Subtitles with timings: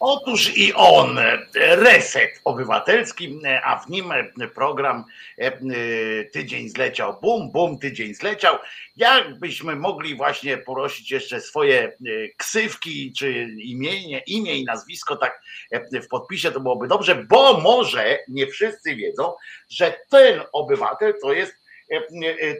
[0.00, 1.18] Otóż i on,
[1.54, 4.12] reset obywatelski, a w nim
[4.54, 5.04] program
[6.32, 8.58] Tydzień zleciał, bum, bum, tydzień zleciał.
[8.96, 11.92] Jakbyśmy mogli właśnie prosić jeszcze swoje
[12.36, 15.42] ksywki, czy imię, imię i nazwisko tak
[16.02, 19.34] w podpisie, to byłoby dobrze, bo może nie wszyscy wiedzą,
[19.70, 21.54] że ten obywatel to jest,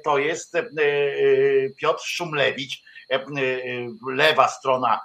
[0.05, 0.52] to jest
[1.77, 2.82] Piotr Szumlewicz,
[4.12, 5.00] lewa strona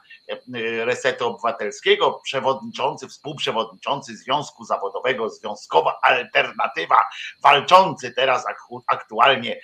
[0.84, 7.06] Resetu Obywatelskiego, przewodniczący, współprzewodniczący Związku Zawodowego, Związkowa Alternatywa,
[7.42, 8.46] walczący teraz
[8.88, 9.60] aktualnie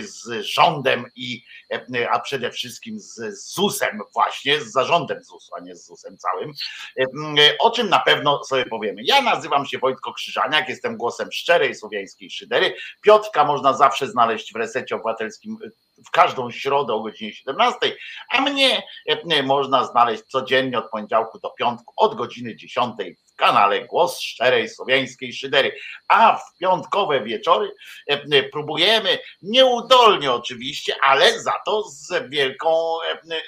[0.00, 1.44] z rządem i
[2.10, 6.52] a przede wszystkim z ZUS-em właśnie, z zarządem ZUS-u, a nie z ZUS-em całym,
[7.60, 9.00] o czym na pewno sobie powiemy.
[9.04, 12.76] Ja nazywam się Wojtko Krzyżaniak, jestem głosem szczerej słowiańskiej szydery.
[13.02, 15.58] Piotrka można zawsze znaleźć w Resecie Obywatelskim
[16.06, 17.78] w każdą środę o godzinie 17,
[18.30, 18.82] a mnie
[19.42, 22.94] można znaleźć codziennie od poniedziałku do piątku od godziny 10
[23.32, 25.76] w kanale Głos Szczerej Słowiańskiej Szydery.
[26.08, 27.74] A w piątkowe wieczory
[28.52, 32.98] próbujemy, nieudolnie oczywiście, ale za to z wielką,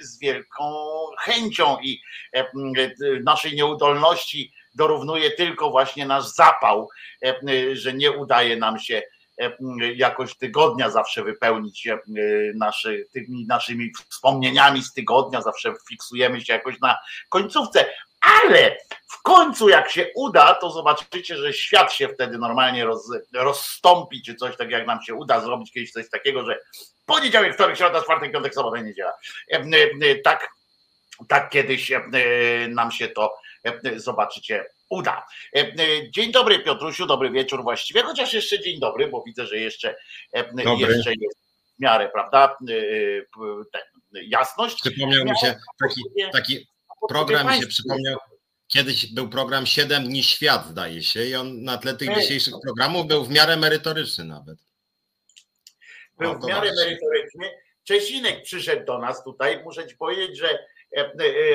[0.00, 0.74] z wielką
[1.18, 2.00] chęcią i
[3.24, 6.88] naszej nieudolności dorównuje tylko właśnie nasz zapał,
[7.72, 9.02] że nie udaje nam się
[9.94, 11.98] jakoś tygodnia zawsze wypełnić e,
[12.54, 17.86] naszy, tymi naszymi wspomnieniami z tygodnia, zawsze fiksujemy się jakoś na końcówce,
[18.20, 18.76] ale
[19.08, 24.34] w końcu jak się uda, to zobaczycie, że świat się wtedy normalnie roz, rozstąpi, czy
[24.34, 26.60] coś tak jak nam się uda zrobić kiedyś coś takiego, że
[27.06, 29.12] poniedziałek, wtorek, środa, czwartek, piątek, sobota, niedziela.
[30.24, 30.48] Tak,
[31.28, 31.92] tak kiedyś
[32.68, 33.36] nam się to
[33.96, 35.26] zobaczycie uda.
[35.56, 39.56] E, e, dzień dobry Piotrusiu, dobry wieczór właściwie, chociaż jeszcze dzień dobry, bo widzę, że
[39.56, 39.96] jeszcze,
[40.34, 40.44] e,
[40.78, 41.38] jeszcze jest
[41.78, 42.56] w miarę, prawda,
[44.12, 44.80] jasność.
[44.80, 46.66] Przypomniał mi się taki, taki
[47.08, 48.18] program mi się przypomniał.
[48.68, 53.06] Kiedyś był program 7 dni świat, zdaje się, i on na tle tych dzisiejszych programów
[53.06, 54.58] był w miarę merytoryczny nawet.
[56.18, 57.50] Był w miarę merytoryczny.
[57.84, 59.62] Czesinek przyszedł do nas tutaj.
[59.64, 60.58] Muszę ci powiedzieć, że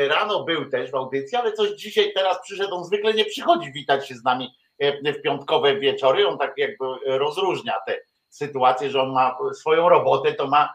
[0.08, 4.08] rano był też w audycji, ale coś dzisiaj teraz przyszedł, on zwykle nie przychodzi witać
[4.08, 8.00] się z nami e, w piątkowe wieczory, on tak jakby rozróżnia te
[8.30, 10.74] sytuacje, że on ma swoją robotę, to ma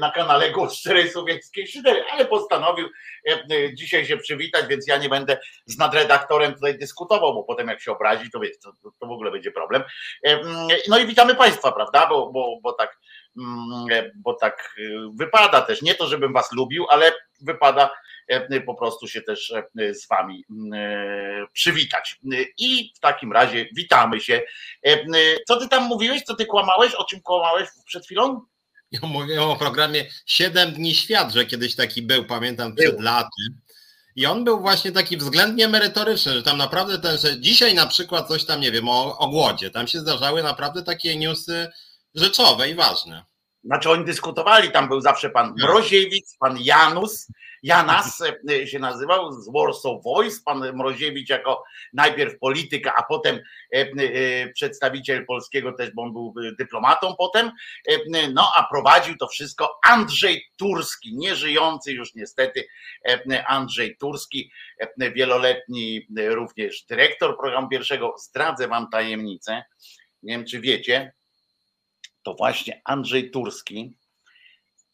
[0.00, 2.88] na kanale Głos Szczerej Słowieckiej Szydery, ale postanowił
[3.74, 7.92] dzisiaj się przywitać, więc ja nie będę z nadredaktorem tutaj dyskutował, bo potem jak się
[7.92, 9.82] obrazi, to wiecie, to, to w ogóle będzie problem.
[10.88, 12.98] No i witamy Państwa, prawda, bo, bo, bo tak
[13.38, 14.74] Mm, bo tak
[15.14, 15.82] wypada też.
[15.82, 17.90] Nie to, żebym was lubił, ale wypada
[18.28, 20.44] e, po prostu się też e, z wami
[20.74, 22.20] e, przywitać.
[22.58, 24.42] I w takim razie witamy się.
[25.48, 26.22] Co ty tam mówiłeś?
[26.22, 26.94] Co ty kłamałeś?
[26.94, 28.40] O czym kłamałeś przed chwilą?
[28.90, 33.04] Ja mówię o programie 7 dni świat, że kiedyś taki był, pamiętam przed był.
[33.04, 33.42] laty.
[34.16, 38.28] I on był właśnie taki względnie merytoryczny, że tam naprawdę ten, że dzisiaj na przykład
[38.28, 41.68] coś tam, nie wiem, o, o głodzie, tam się zdarzały naprawdę takie newsy
[42.14, 43.24] rzeczowe i ważne.
[43.68, 47.26] Znaczy oni dyskutowali, tam był zawsze pan Mroziewicz, pan Janus,
[47.62, 53.78] Janas e, się nazywał z Warsaw Voice, pan Mroziewicz jako najpierw polityka, a potem e,
[53.78, 57.50] e, przedstawiciel polskiego też, bo on był dyplomatą potem,
[58.34, 62.68] no a prowadził to wszystko Andrzej Turski, nieżyjący już niestety
[63.46, 64.50] Andrzej Turski,
[65.14, 68.14] wieloletni również dyrektor programu pierwszego.
[68.18, 69.62] Zdradzę wam tajemnicę,
[70.22, 71.12] nie wiem czy wiecie,
[72.28, 73.92] to właśnie Andrzej Turski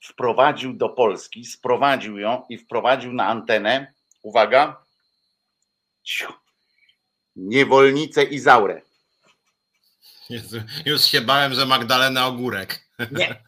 [0.00, 4.84] wprowadził do Polski, sprowadził ją i wprowadził na antenę, uwaga,
[7.37, 8.83] niewolnicę Izaurę.
[10.31, 12.84] Jezu, już się bałem, że Magdalena Ogórek.
[13.12, 13.43] Nie,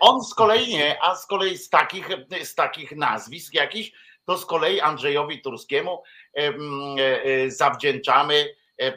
[0.00, 2.08] on z kolei nie, a z kolei z takich,
[2.44, 3.92] z takich nazwisk jakichś,
[4.24, 6.02] to z kolei Andrzejowi Turskiemu
[6.36, 8.92] e, e, zawdzięczamy e,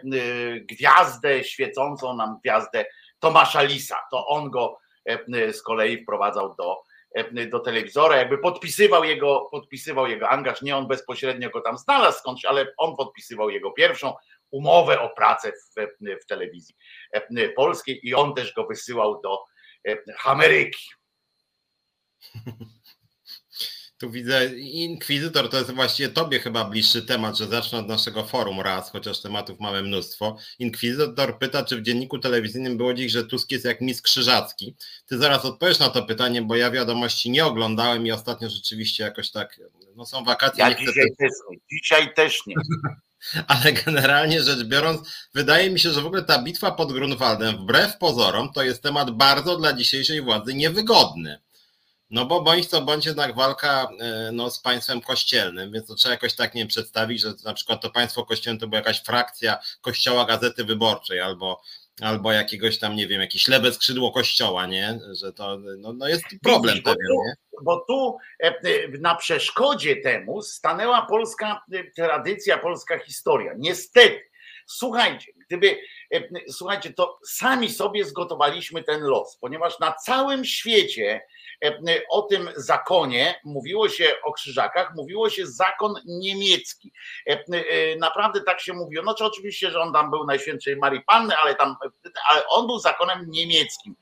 [0.60, 2.86] gwiazdę, świecącą nam gwiazdę
[3.26, 3.98] Tomasza Lisa.
[4.12, 6.82] To on go e, z kolei wprowadzał do,
[7.16, 12.20] e, do telewizora, jakby podpisywał jego, podpisywał jego angaż, nie on bezpośrednio go tam znalazł
[12.20, 14.14] skądś, ale on podpisywał jego pierwszą
[14.52, 16.76] umowę o pracę w, w telewizji
[17.12, 19.44] e, polskiej i on też go wysyłał do
[20.26, 20.90] Ameryki.
[24.06, 28.62] Tu widzę, inkwizytor to jest właściwie tobie chyba bliższy temat, że zacznę od naszego forum
[28.62, 30.38] raz, chociaż tematów mamy mnóstwo.
[30.60, 34.76] Inkwizytor pyta, czy w dzienniku telewizyjnym było dziś, że Tusk jest jak mis krzyżacki.
[35.06, 39.32] Ty zaraz odpowiesz na to pytanie, bo ja wiadomości nie oglądałem i ostatnio rzeczywiście jakoś
[39.32, 39.60] tak,
[39.96, 40.64] no są wakacje.
[40.64, 41.16] Ja dzisiaj, chcę...
[41.18, 41.58] też nie.
[41.72, 42.56] dzisiaj też nie.
[43.48, 47.98] Ale generalnie rzecz biorąc, wydaje mi się, że w ogóle ta bitwa pod Grunwaldem, wbrew
[47.98, 51.45] pozorom, to jest temat bardzo dla dzisiejszej władzy niewygodny
[52.16, 53.88] No bo bądź co bądź jednak walka
[54.32, 57.90] no, z państwem kościelnym, więc to trzeba jakoś tak nie przedstawić, że na przykład to
[57.90, 61.62] państwo kościelne to była jakaś frakcja kościoła Gazety Wyborczej albo
[62.02, 65.00] albo jakiegoś tam, nie wiem, jakieś lewe skrzydło kościoła, nie?
[65.22, 67.34] Że to no, no jest problem pewien, nie?
[67.62, 73.54] Bo tu e, e, na przeszkodzie temu stanęła polska e, tradycja, polska historia.
[73.58, 74.22] Niestety,
[74.66, 75.78] słuchajcie, gdyby,
[76.50, 81.35] słuchajcie, to sami sobie zgotowaliśmy ten los, ponieważ na całym świecie E,
[82.10, 86.92] o tym zakonie mówiło się o krzyżakach, mówiło się zakon niemiecki.
[87.30, 89.04] E, e, naprawdę tak się mówiło.
[89.04, 91.76] No czy oczywiście, że on tam był najświętszej Marii Panny, ale tam
[92.30, 93.96] ale on był zakonem niemieckim.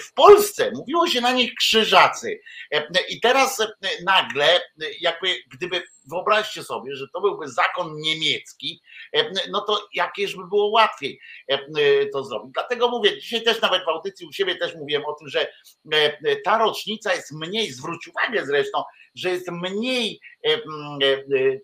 [0.00, 2.40] W Polsce mówiło się na nich krzyżacy.
[3.08, 3.62] I teraz
[4.04, 4.60] nagle,
[5.00, 8.82] jakby gdyby wyobraźcie sobie, że to byłby zakon niemiecki,
[9.50, 11.20] no to jakież by było łatwiej
[12.12, 12.52] to zrobić.
[12.54, 15.52] Dlatego mówię, dzisiaj też nawet w audycji u siebie też mówiłem o tym, że
[16.44, 18.82] ta rocznica jest mniej, zwróć uwagę zresztą,
[19.14, 20.20] że jest mniej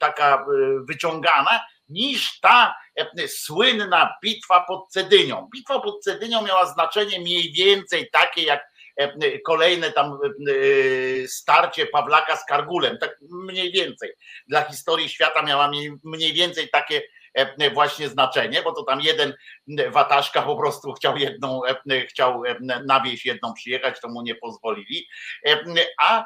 [0.00, 0.46] taka
[0.88, 2.74] wyciągana niż ta
[3.26, 5.48] słynna bitwa pod Cedynią.
[5.52, 8.73] Bitwa pod Cedynią miała znaczenie mniej więcej takie jak E,
[9.46, 14.10] kolejne tam e, starcie Pawlaka z Kargulem, tak mniej więcej.
[14.48, 15.70] Dla historii świata miała
[16.04, 17.02] mniej więcej takie
[17.34, 19.34] e, właśnie znaczenie, bo to tam jeden
[19.90, 21.60] wataszka po prostu chciał jedną,
[22.08, 22.42] chciał
[22.86, 25.06] na wieś jedną przyjechać, to mu nie pozwolili,
[26.00, 26.24] a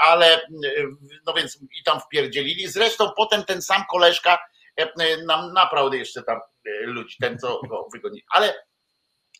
[0.00, 0.46] ale
[1.26, 2.68] no więc i tam wpierdzielili.
[2.68, 4.38] Zresztą potem ten sam koleżka
[5.26, 6.40] nam naprawdę jeszcze tam
[6.84, 8.54] ludzi, ten co go wygonili, ale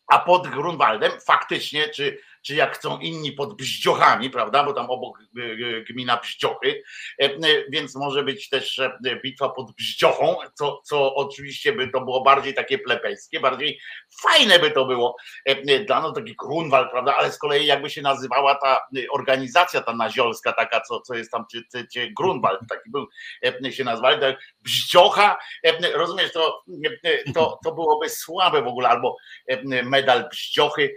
[0.07, 5.19] a pod Grunwaldem faktycznie, czy czy jak chcą inni pod Bździochami, prawda, bo tam obok
[5.21, 6.83] e, e, gmina Bździochy,
[7.19, 7.31] e,
[7.69, 8.81] więc może być też
[9.23, 13.81] bitwa pod Bździochą, co, co oczywiście by to było bardziej takie plebejskie, bardziej
[14.23, 15.17] fajne by to było
[15.87, 18.81] dla nas, taki Grunwald, prawda, ale z kolei jakby się nazywała ta
[19.13, 23.07] organizacja ta naziolska, taka, co, co jest tam, czy, czy, czy Grunwald, taki był,
[23.71, 25.39] się nazwali, tak, Bździocha,
[25.95, 26.65] rozumiesz, to,
[27.35, 29.17] to, to byłoby słabe w ogóle, albo
[29.85, 30.97] medal Bździochy,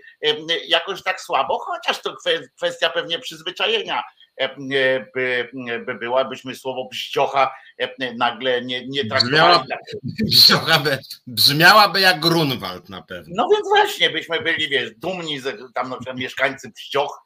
[0.68, 2.16] jakoś tak słabe, słabo, chociaż to
[2.58, 4.04] kwestia pewnie przyzwyczajenia
[4.42, 5.50] e, e, by,
[5.86, 9.70] by była, byśmy słowo bździocha e, nagle nie, nie traktowali.
[10.04, 10.84] Bździocha
[11.28, 13.34] brzmiałaby jak Grunwald na pewno.
[13.38, 15.40] No więc właśnie, byśmy byli, wiesz, dumni,
[15.74, 17.24] tam na przykład mieszkańcy Bździoch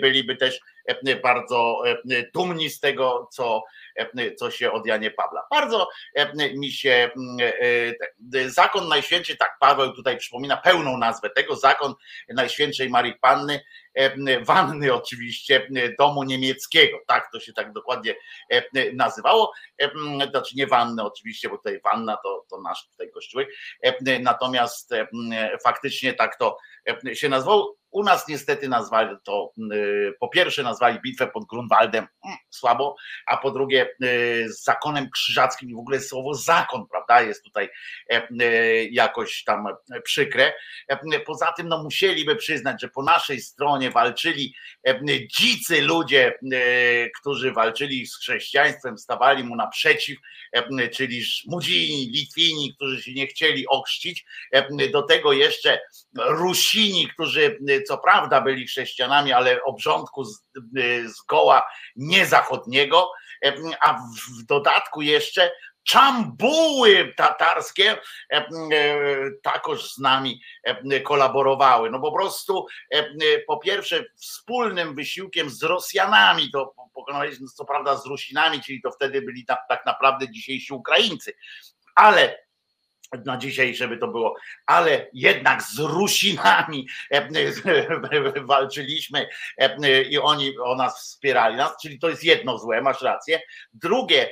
[0.00, 0.60] byliby też
[1.22, 1.82] bardzo
[2.34, 3.62] dumni z tego, co,
[4.38, 5.46] co się od Janie Pawła.
[5.50, 5.88] Bardzo
[6.54, 7.10] mi się
[8.46, 11.94] zakon Najświętszy, tak Paweł tutaj przypomina pełną nazwę tego, zakon
[12.28, 13.60] Najświętszej Marii Panny,
[14.42, 15.68] wanny oczywiście
[15.98, 18.14] domu niemieckiego, tak to się tak dokładnie
[18.92, 19.52] nazywało,
[20.30, 23.48] znaczy nie wanny oczywiście, bo tutaj wanna to, to nasz tutaj kościółek,
[24.20, 24.94] natomiast
[25.64, 26.58] faktycznie tak to
[27.14, 27.77] się nazywało.
[27.90, 32.96] U nas niestety nazwali to, y, po pierwsze nazwali bitwę pod Grunwaldem mm, słabo,
[33.26, 37.68] a po drugie y, z zakonem krzyżackim i w ogóle słowo zakon, prawda, jest tutaj
[38.12, 39.64] e, y, jakoś tam
[40.04, 40.52] przykre.
[40.88, 44.54] E, poza tym no musieliby przyznać, że po naszej stronie walczyli
[44.86, 45.00] e,
[45.38, 46.38] dzicy ludzie,
[47.20, 50.18] którzy walczyli z chrześcijaństwem, stawali mu naprzeciw,
[50.92, 54.26] czyli Żmudzini, Litwini, którzy się nie chcieli ochrzcić,
[54.92, 55.80] do tego jeszcze
[56.16, 60.24] Rusini, którzy co prawda byli chrześcijanami, ale obrządku
[61.04, 61.62] zgoła
[61.96, 63.10] niezachodniego,
[63.80, 65.52] a w dodatku jeszcze
[65.84, 67.96] czambuły tatarskie
[69.42, 70.40] takoż z nami
[71.04, 71.90] kolaborowały.
[71.90, 72.66] No po prostu
[73.46, 79.22] po pierwsze wspólnym wysiłkiem z Rosjanami, to pokonaliśmy co prawda z Rusinami, czyli to wtedy
[79.22, 81.32] byli tak naprawdę dzisiejsi Ukraińcy,
[81.94, 82.47] ale
[83.24, 84.36] na dzisiejsze by to było,
[84.66, 91.98] ale jednak z Rusinami e, e, walczyliśmy e, i oni o nas wspierali nas, czyli
[91.98, 93.40] to jest jedno złe, masz rację.
[93.72, 94.30] Drugie,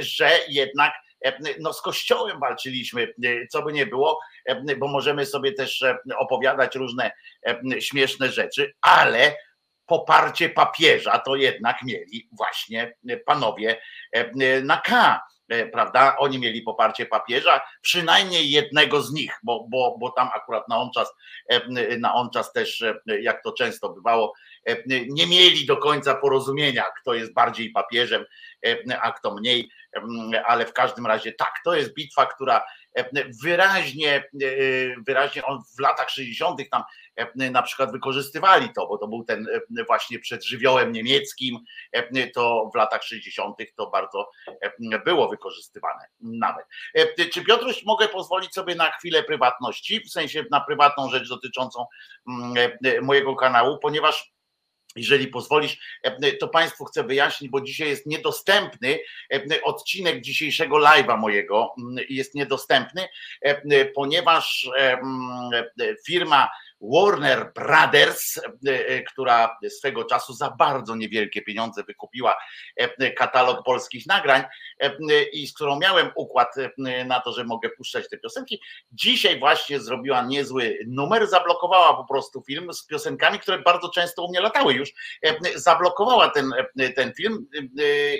[0.00, 0.92] że jednak
[1.60, 3.14] no z Kościołem walczyliśmy,
[3.50, 4.20] co by nie było,
[4.78, 5.84] bo możemy sobie też
[6.18, 7.12] opowiadać różne
[7.80, 9.36] śmieszne rzeczy, ale
[9.86, 12.94] poparcie papieża to jednak mieli właśnie
[13.26, 13.80] panowie
[14.62, 15.20] na K
[15.72, 16.16] prawda?
[16.18, 20.90] Oni mieli poparcie papieża, przynajmniej jednego z nich, bo, bo, bo tam akurat na on
[20.94, 21.14] czas,
[21.48, 24.32] e, na on czas też, e, jak to często bywało,
[25.08, 28.24] nie mieli do końca porozumienia, kto jest bardziej papieżem,
[29.02, 29.70] a kto mniej,
[30.46, 32.64] ale w każdym razie tak, to jest bitwa, która
[33.42, 34.28] wyraźnie,
[35.06, 36.60] wyraźnie on w latach 60.
[36.70, 36.82] tam
[37.36, 39.46] na przykład wykorzystywali to, bo to był ten
[39.86, 41.58] właśnie przed żywiołem niemieckim,
[42.34, 43.56] to w latach 60.
[43.76, 44.30] to bardzo
[45.04, 46.66] było wykorzystywane nawet.
[47.32, 51.86] Czy Piotruś mogę pozwolić sobie na chwilę prywatności, w sensie na prywatną rzecz dotyczącą
[53.02, 54.33] mojego kanału, ponieważ
[54.96, 55.78] jeżeli pozwolisz,
[56.40, 58.98] to Państwu chcę wyjaśnić, bo dzisiaj jest niedostępny
[59.64, 61.74] odcinek dzisiejszego live'a mojego,
[62.08, 63.08] jest niedostępny,
[63.94, 64.70] ponieważ
[66.06, 66.50] firma
[66.92, 72.36] Warner Brothers, e, e, która swego czasu za bardzo niewielkie pieniądze wykupiła
[72.76, 74.42] e, katalog polskich nagrań
[75.32, 76.48] i z którą miałem układ
[77.06, 78.60] na to, że mogę puszczać te piosenki.
[78.92, 84.28] Dzisiaj właśnie zrobiła niezły numer, zablokowała po prostu film z piosenkami, które bardzo często u
[84.28, 84.90] mnie latały już.
[85.54, 86.50] Zablokowała ten,
[86.96, 87.46] ten film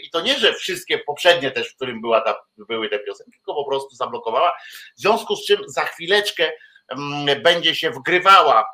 [0.03, 3.55] i to nie, że wszystkie poprzednie też, w którym była ta, były te piosenki, tylko
[3.55, 4.53] po prostu zablokowała.
[4.97, 6.53] W związku z czym za chwileczkę
[7.43, 8.67] będzie się wgrywała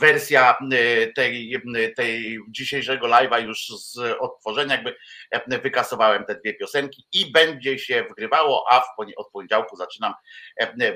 [0.00, 4.96] wersja y, tej, y, tej dzisiejszego live'a już z odtworzenia, jakby
[5.30, 8.84] e, wykasowałem te dwie piosenki i będzie się wgrywało, a w,
[9.16, 10.14] od poniedziałku zaczynam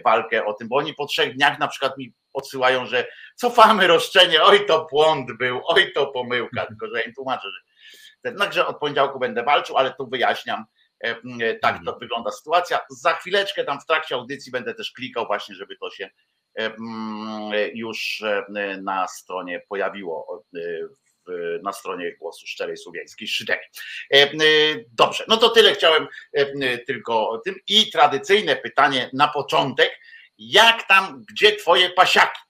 [0.05, 4.43] walkę o tym, bo oni po trzech dniach na przykład mi odsyłają, że cofamy roszczenie,
[4.43, 7.61] oj to błąd był, oj to pomyłka, tylko że ja im tłumaczę, że
[8.25, 10.65] jednakże od poniedziałku będę walczył, ale tu wyjaśniam,
[11.63, 11.99] tak to mhm.
[12.01, 12.81] wygląda sytuacja.
[12.91, 16.11] Za chwileczkę tam w trakcie audycji będę też klikał właśnie, żeby to się
[16.59, 16.71] e,
[17.75, 18.23] już
[18.83, 20.45] na stronie pojawiło
[21.63, 23.61] na stronie Głosu Szczerej Słowiańskiej Szydery.
[24.93, 26.07] Dobrze, no to tyle chciałem
[26.87, 27.55] tylko o tym.
[27.69, 30.01] I tradycyjne pytanie na początek.
[30.39, 32.41] Jak tam, gdzie twoje pasiaki?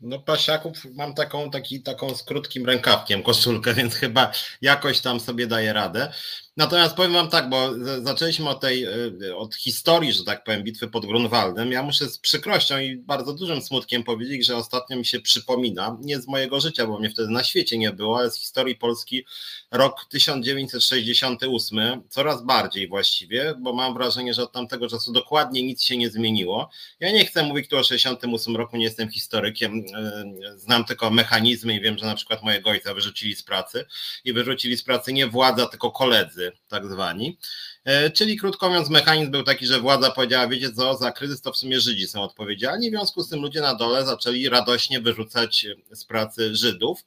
[0.00, 5.46] No pasiaków mam taką, taki, taką z krótkim rękawkiem koszulkę, więc chyba jakoś tam sobie
[5.46, 6.12] daję radę.
[6.56, 7.70] Natomiast powiem wam tak, bo
[8.02, 11.72] zaczęliśmy od tej, e, od historii, że tak powiem, bitwy pod Grunwaldem.
[11.72, 16.20] Ja muszę z przykrością i bardzo dużym smutkiem powiedzieć, że ostatnio mi się przypomina, nie
[16.20, 19.24] z mojego życia, bo mnie wtedy na świecie nie było, ale z historii Polski
[19.70, 25.96] rok 1968, coraz bardziej właściwie, bo mam wrażenie, że od tamtego czasu dokładnie nic się
[25.96, 26.70] nie zmieniło.
[27.00, 30.24] Ja nie chcę mówić tu o 68 roku, nie jestem historykiem, e,
[30.56, 33.84] znam tylko mechanizmy i wiem, że na przykład mojego ojca wyrzucili z pracy
[34.24, 37.38] i wyrzucili z pracy nie władza, tylko koledzy tak zwani.
[37.84, 41.52] E, czyli krótko mówiąc, mechanizm był taki, że władza powiedziała, wiecie co, za kryzys to
[41.52, 45.66] w sumie Żydzi są odpowiedzialni, w związku z tym ludzie na dole zaczęli radośnie wyrzucać
[45.92, 47.04] z pracy Żydów.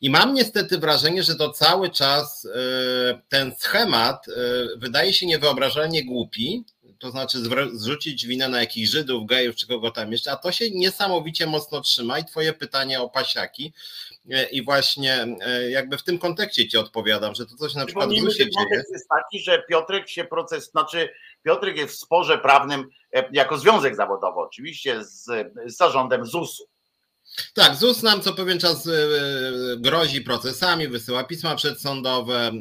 [0.00, 4.32] I mam niestety wrażenie, że to cały czas e, ten schemat e,
[4.76, 6.64] wydaje się niewyobrażalnie głupi,
[7.04, 7.38] to znaczy
[7.72, 11.80] zrzucić winę na jakichś Żydów, gejów czy kogo tam jeszcze, a to się niesamowicie mocno
[11.80, 13.72] trzyma i twoje pytanie o pasiaki
[14.30, 18.10] E, i właśnie e, jakby w tym kontekście ci odpowiadam, że to coś na przykład
[18.10, 18.82] w ZUSie dzieje.
[18.92, 21.08] jest taki, że Piotrek się proces, znaczy
[21.42, 25.24] Piotrek jest w sporze prawnym e, jako związek zawodowy oczywiście z,
[25.66, 26.73] z zarządem ZUS-u.
[27.54, 28.88] Tak, ZUS nam co pewien czas
[29.76, 32.52] grozi procesami, wysyła pisma przedsądowe,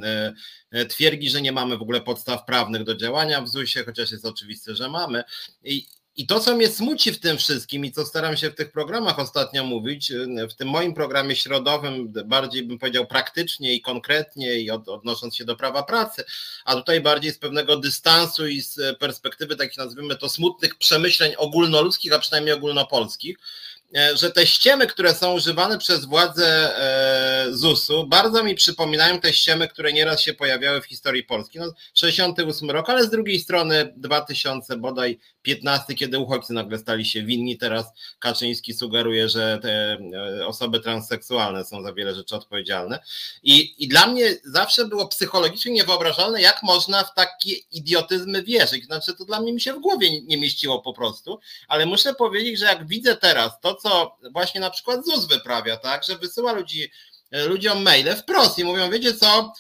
[0.90, 4.76] twierdzi, że nie mamy w ogóle podstaw prawnych do działania w ZUS-ie, chociaż jest oczywiste,
[4.76, 5.24] że mamy.
[5.64, 8.72] I, i to, co mnie smuci w tym wszystkim i co staram się w tych
[8.72, 10.14] programach ostatnio mówić,
[10.50, 15.46] w tym moim programie środowym, bardziej bym powiedział praktycznie i konkretnie i od, odnosząc się
[15.46, 16.24] do prawa pracy,
[16.66, 22.14] a tutaj bardziej z pewnego dystansu i z perspektywy takich nazwijmy to smutnych przemyśleń ogólnoludzkich,
[22.14, 23.38] a przynajmniej ogólnopolskich,
[23.83, 23.83] E,
[24.16, 29.68] że te ściemy, które są używane przez władze e, ZUS-u, bardzo mi przypominają te ściemy,
[29.68, 31.60] które nieraz się pojawiały w historii Polski.
[31.60, 37.24] No, 68 rok, ale z drugiej strony 2000 bodaj 15, kiedy uchodźcy nagle stali się
[37.24, 37.58] winni.
[37.58, 37.86] Teraz
[38.20, 39.98] Kaczyński sugeruje, że te
[40.40, 43.00] e, osoby transseksualne są za wiele rzeczy odpowiedzialne.
[43.44, 48.86] I, i dla mnie zawsze było psychologicznie niewyobrażalne, jak można w takie idiotyzmy wierzyć.
[48.86, 52.60] Znaczy, to dla mnie mi się w głowie nie mieściło po prostu, ale muszę powiedzieć,
[52.60, 56.92] że jak widzę teraz to, co właśnie na przykład ZUS wyprawia, tak, że wysyła ludzi,
[57.32, 59.54] e, ludziom maile wprost i mówią, wiecie co,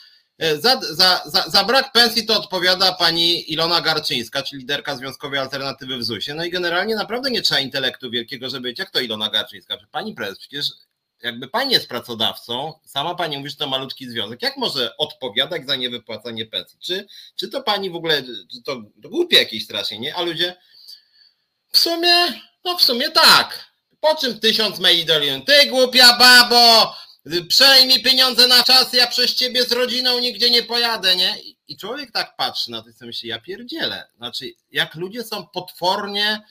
[0.59, 5.97] za, za, za, za, brak pensji to odpowiada pani Ilona Garczyńska, czyli liderka Związkowej Alternatywy
[5.97, 6.35] w ZUS-ie.
[6.35, 9.77] No i generalnie naprawdę nie trzeba intelektu wielkiego, żeby wiedzieć, jak to Ilona Garczyńska.
[9.91, 10.65] Pani prezes, przecież
[11.23, 15.75] jakby pani jest pracodawcą, sama pani mówi, że to malutki związek, jak może odpowiadać za
[15.75, 16.77] niewypłacanie pensji?
[16.79, 20.15] Czy, czy to pani w ogóle, czy to, to głupie jakieś strasznie, nie?
[20.15, 20.55] A ludzie
[21.71, 22.13] w sumie,
[22.65, 23.73] no w sumie tak.
[24.00, 26.95] Po czym tysiąc maili do Ty głupia babo!
[27.48, 31.38] Przejmij pieniądze na czas, ja przez ciebie z rodziną nigdzie nie pojadę, nie?
[31.68, 34.08] I człowiek tak patrzy na to i myśli, ja pierdzielę.
[34.18, 36.42] Znaczy, jak ludzie są potwornie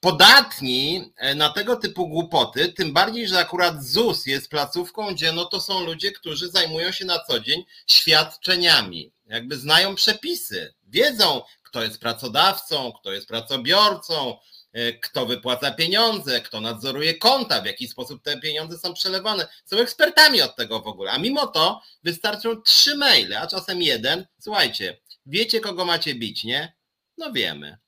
[0.00, 5.44] podatni e, na tego typu głupoty, tym bardziej, że akurat ZUS jest placówką, gdzie no
[5.44, 9.12] to są ludzie, którzy zajmują się na co dzień świadczeniami.
[9.26, 14.38] Jakby znają przepisy, wiedzą, kto jest pracodawcą, kto jest pracobiorcą,
[15.02, 19.46] kto wypłaca pieniądze, kto nadzoruje konta, w jaki sposób te pieniądze są przelewane.
[19.64, 21.10] Są ekspertami od tego w ogóle.
[21.10, 24.26] A mimo to wystarczą trzy maile, a czasem jeden.
[24.38, 26.76] Słuchajcie, wiecie, kogo macie bić, nie?
[27.18, 27.78] No wiemy.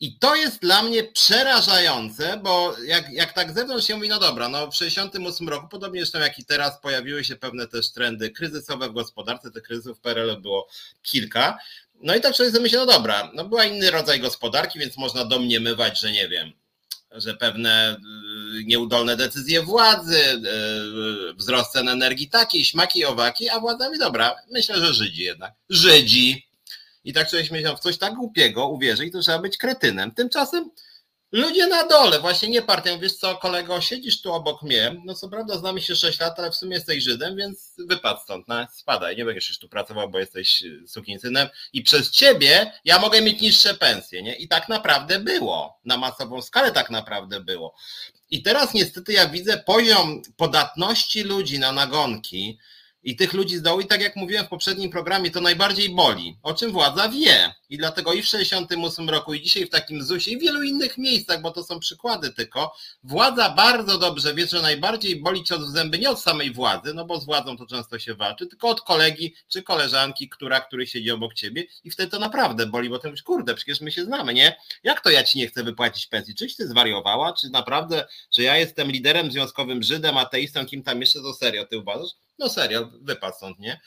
[0.00, 4.48] I to jest dla mnie przerażające, bo jak, jak tak zewnątrz się mówi, no dobra,
[4.48, 8.88] no w 68 roku, podobnie zresztą jak i teraz, pojawiły się pewne też trendy kryzysowe
[8.88, 10.68] w gospodarce, tych kryzysów w PRL było
[11.02, 11.58] kilka.
[12.00, 15.24] No i tak człowiek sobie myśli, no dobra, no była inny rodzaj gospodarki, więc można
[15.24, 16.52] domniemywać, że nie wiem,
[17.12, 17.96] że pewne
[18.60, 20.18] y, nieudolne decyzje władzy,
[21.30, 25.52] y, wzrost cen energii taki, śmaki, owaki, a władza mi dobra, myślę, że Żydzi jednak.
[25.68, 26.45] Żydzi.
[27.06, 30.10] I tak człowiek myślał, w coś tak głupiego uwierzy i to trzeba być kretynem.
[30.10, 30.70] Tymczasem
[31.32, 32.98] Ludzie na dole, właśnie nie partią.
[32.98, 34.96] Wiesz co, kolego, siedzisz tu obok mnie.
[35.04, 38.48] No co prawda znamy się 6 lat, ale w sumie jesteś Żydem, więc wypadł stąd,
[38.48, 39.16] no, spadaj.
[39.16, 41.48] Nie będziesz już tu pracował, bo jesteś sukinsynem.
[41.72, 44.34] I przez ciebie ja mogę mieć niższe pensje, nie?
[44.34, 45.80] I tak naprawdę było.
[45.84, 47.74] Na masową skalę tak naprawdę było.
[48.30, 52.58] I teraz niestety ja widzę poziom podatności ludzi na nagonki,
[53.06, 53.80] i tych ludzi z dołu.
[53.80, 57.54] I tak jak mówiłem w poprzednim programie, to najbardziej boli, o czym władza wie.
[57.68, 60.98] I dlatego i w 68 roku, i dzisiaj w takim ZUS-ie, i w wielu innych
[60.98, 65.72] miejscach, bo to są przykłady tylko, władza bardzo dobrze wie, że najbardziej boli cios w
[65.72, 68.80] zęby nie od samej władzy, no bo z władzą to często się walczy, tylko od
[68.80, 73.08] kolegi czy koleżanki, która, który siedzi obok ciebie i wtedy to naprawdę boli, bo ty
[73.08, 74.56] mówisz, kurde, przecież my się znamy, nie?
[74.82, 76.34] Jak to ja ci nie chcę wypłacić pensji?
[76.34, 77.32] Czyś ty zwariowała?
[77.32, 81.78] Czy naprawdę, że ja jestem liderem związkowym Żydem, ateistą, kim tam jeszcze, to serio ty
[81.78, 82.10] uważasz?
[82.38, 83.80] No serio, wypadł stąd, nie?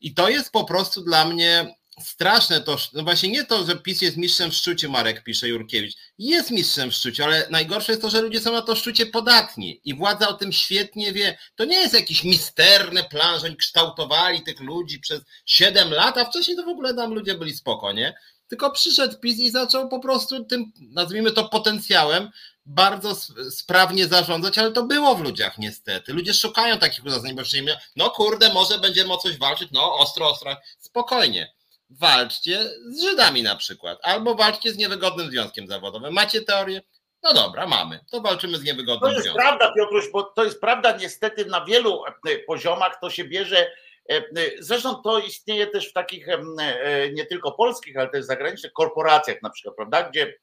[0.00, 4.02] I to jest po prostu dla mnie straszne to, no właśnie nie to, że PiS
[4.02, 5.94] jest mistrzem w szczuciu, Marek pisze Jurkiewicz.
[6.18, 9.80] Jest mistrzem w szczuciu, ale najgorsze jest to, że ludzie są na to szczucie podatni
[9.84, 11.38] i władza o tym świetnie wie.
[11.56, 16.24] To nie jest jakiś misterny plan, że oni kształtowali tych ludzi przez 7 lat, a
[16.24, 18.14] wcześniej to w ogóle tam ludzie byli spoko, nie?
[18.48, 22.30] Tylko przyszedł PiS i zaczął po prostu tym, nazwijmy to potencjałem,
[22.66, 23.14] bardzo
[23.50, 26.12] sprawnie zarządzać, ale to było w ludziach niestety.
[26.12, 30.30] Ludzie szukają takich uzasadnień, bo przynajmniej, no kurde, może będziemy o coś walczyć, no ostro,
[30.30, 31.57] ostro, spokojnie.
[31.90, 36.12] Walczcie z Żydami na przykład, albo walczcie z niewygodnym związkiem zawodowym.
[36.12, 36.82] Macie teorię?
[37.22, 38.00] No dobra, mamy.
[38.10, 39.32] To walczymy z niewygodnym związkiem.
[39.32, 43.24] To jest prawda, Piotruś, bo to jest prawda niestety na wielu e, poziomach to się
[43.24, 43.70] bierze
[44.10, 44.22] e, e,
[44.58, 46.26] Zresztą to istnieje też w takich
[47.12, 50.34] nie tylko polskich, ale też zagranicznych korporacjach na przykład, prawda, gdzie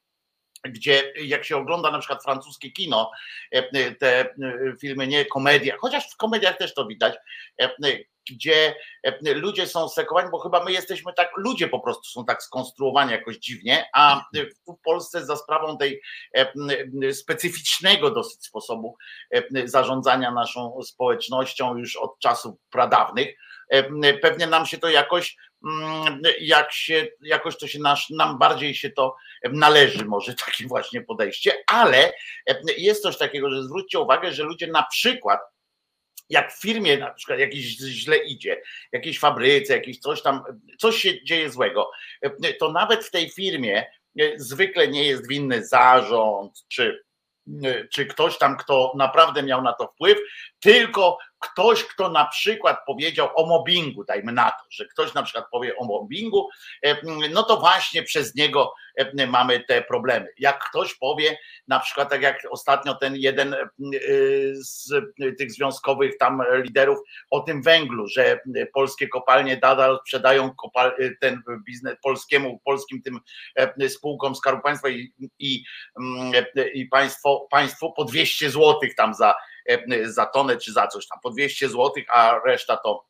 [0.64, 3.10] gdzie jak się ogląda na przykład francuskie kino,
[3.98, 4.34] te
[4.80, 7.14] filmy, nie komedia, chociaż w komediach też to widać,
[8.30, 8.74] gdzie
[9.20, 13.36] ludzie są sekowani, bo chyba my jesteśmy tak, ludzie po prostu są tak skonstruowani jakoś
[13.36, 14.24] dziwnie, a
[14.68, 16.02] w Polsce za sprawą tej
[17.12, 18.96] specyficznego dosyć sposobu
[19.64, 23.36] zarządzania naszą społecznością już od czasów pradawnych,
[24.22, 28.90] pewnie nam się to jakoś Mm, jak się, jakoś to się nasz, nam bardziej się
[28.90, 29.16] to
[29.52, 32.12] należy, może takie właśnie podejście, ale
[32.78, 35.40] jest coś takiego, że zwróćcie uwagę, że ludzie na przykład
[36.30, 38.62] jak w firmie na przykład jakiś źle idzie,
[38.92, 40.42] jakiejś fabryce, jakiś coś tam,
[40.78, 41.90] coś się dzieje złego,
[42.58, 43.86] to nawet w tej firmie
[44.36, 47.04] zwykle nie jest winny zarząd, czy,
[47.92, 50.18] czy ktoś tam, kto naprawdę miał na to wpływ,
[50.60, 55.44] tylko ktoś, kto na przykład powiedział o mobbingu, dajmy na to, że ktoś na przykład
[55.50, 56.48] powie o mobbingu,
[56.82, 56.96] e,
[57.30, 60.28] no to właśnie przez niego e, mamy te problemy.
[60.38, 63.58] Jak ktoś powie, na przykład tak jak ostatnio ten jeden e,
[64.54, 64.92] z
[65.38, 66.98] tych związkowych tam liderów
[67.30, 68.40] o tym węglu, że
[68.74, 70.50] polskie kopalnie nadal sprzedają
[71.20, 73.20] ten biznes polskiemu, polskim tym
[73.88, 75.64] spółkom Skarbu Państwa i, i,
[76.74, 79.34] i państwo, państwo po 200 złotych tam za
[80.04, 81.18] za tonę czy za coś tam.
[81.22, 83.04] Po 200 zł, a reszta to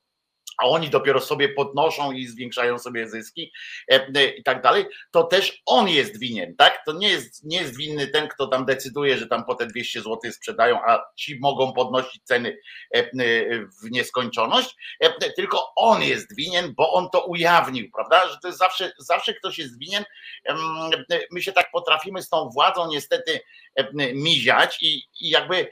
[0.62, 3.52] a oni dopiero sobie podnoszą i zwiększają sobie zyski
[3.92, 6.82] e, e, i tak dalej, to też on jest winien, tak?
[6.86, 10.00] To nie jest, nie jest winny ten, kto tam decyduje, że tam po te 200
[10.00, 12.58] zł sprzedają, a ci mogą podnosić ceny
[13.82, 14.76] w nieskończoność,
[15.36, 18.28] tylko on jest winien, bo on to ujawnił, prawda?
[18.28, 20.04] Że to jest zawsze, zawsze ktoś jest winien.
[21.30, 23.40] My się tak potrafimy z tą władzą niestety
[24.14, 25.70] miziać i, i jakby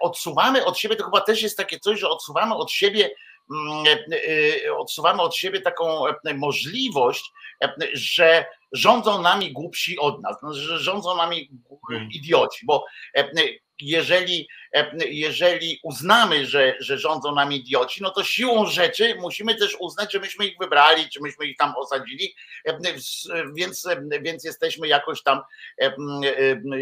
[0.00, 3.10] odsuwamy od siebie, to chyba też jest takie coś, że odsuwamy od siebie
[4.76, 6.04] odsuwamy od siebie taką
[6.34, 7.32] możliwość,
[7.92, 11.50] że rządzą nami głupsi od nas, no, że rządzą nami
[11.90, 12.10] mhm.
[12.10, 12.84] idioci, bo
[13.80, 14.48] jeżeli,
[15.10, 20.20] jeżeli uznamy, że, że rządzą nami idioci, no to siłą rzeczy musimy też uznać, że
[20.20, 22.34] myśmy ich wybrali, czy myśmy ich tam osadzili,
[23.56, 23.88] więc,
[24.22, 25.40] więc jesteśmy jakoś tam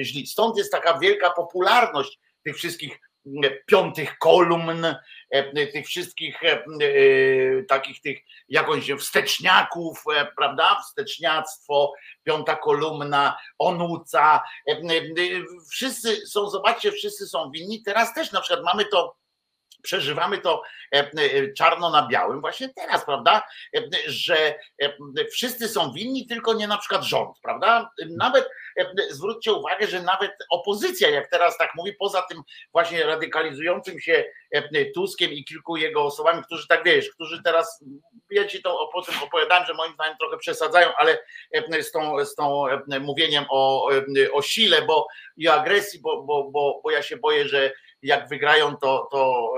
[0.03, 0.27] źli.
[0.27, 3.01] Stąd jest taka wielka popularność tych wszystkich
[3.67, 4.85] piątych kolumn,
[5.31, 6.65] e, tych wszystkich e, e,
[7.69, 10.05] takich tych jakąś wsteczniaków,
[10.37, 10.81] prawda?
[10.83, 11.93] Wsteczniactwo,
[12.25, 14.43] piąta kolumna, onuca.
[15.71, 17.83] Wszyscy są, zobaczcie, wszyscy są winni.
[17.83, 19.17] Teraz też na przykład mamy to
[19.85, 20.63] przeżywamy to
[21.57, 23.43] czarno na białym właśnie teraz, prawda?
[24.07, 24.55] Że
[25.33, 27.91] wszyscy są winni, tylko nie na przykład rząd, prawda?
[28.11, 28.49] Nawet
[29.11, 32.43] zwróćcie uwagę, że nawet opozycja, jak teraz tak mówi, poza tym
[32.73, 34.25] właśnie radykalizującym się
[34.95, 37.85] Tuskiem i kilku jego osobami, którzy tak wiesz, którzy teraz,
[38.31, 41.19] ja ci to o tym opowiadałem, że moim zdaniem trochę przesadzają, ale
[41.83, 42.65] z tą, z tą
[43.01, 43.89] mówieniem o,
[44.33, 47.73] o sile, bo i agresji, bo, bo, bo, bo ja się boję, że
[48.05, 49.53] jak wygrają, to, to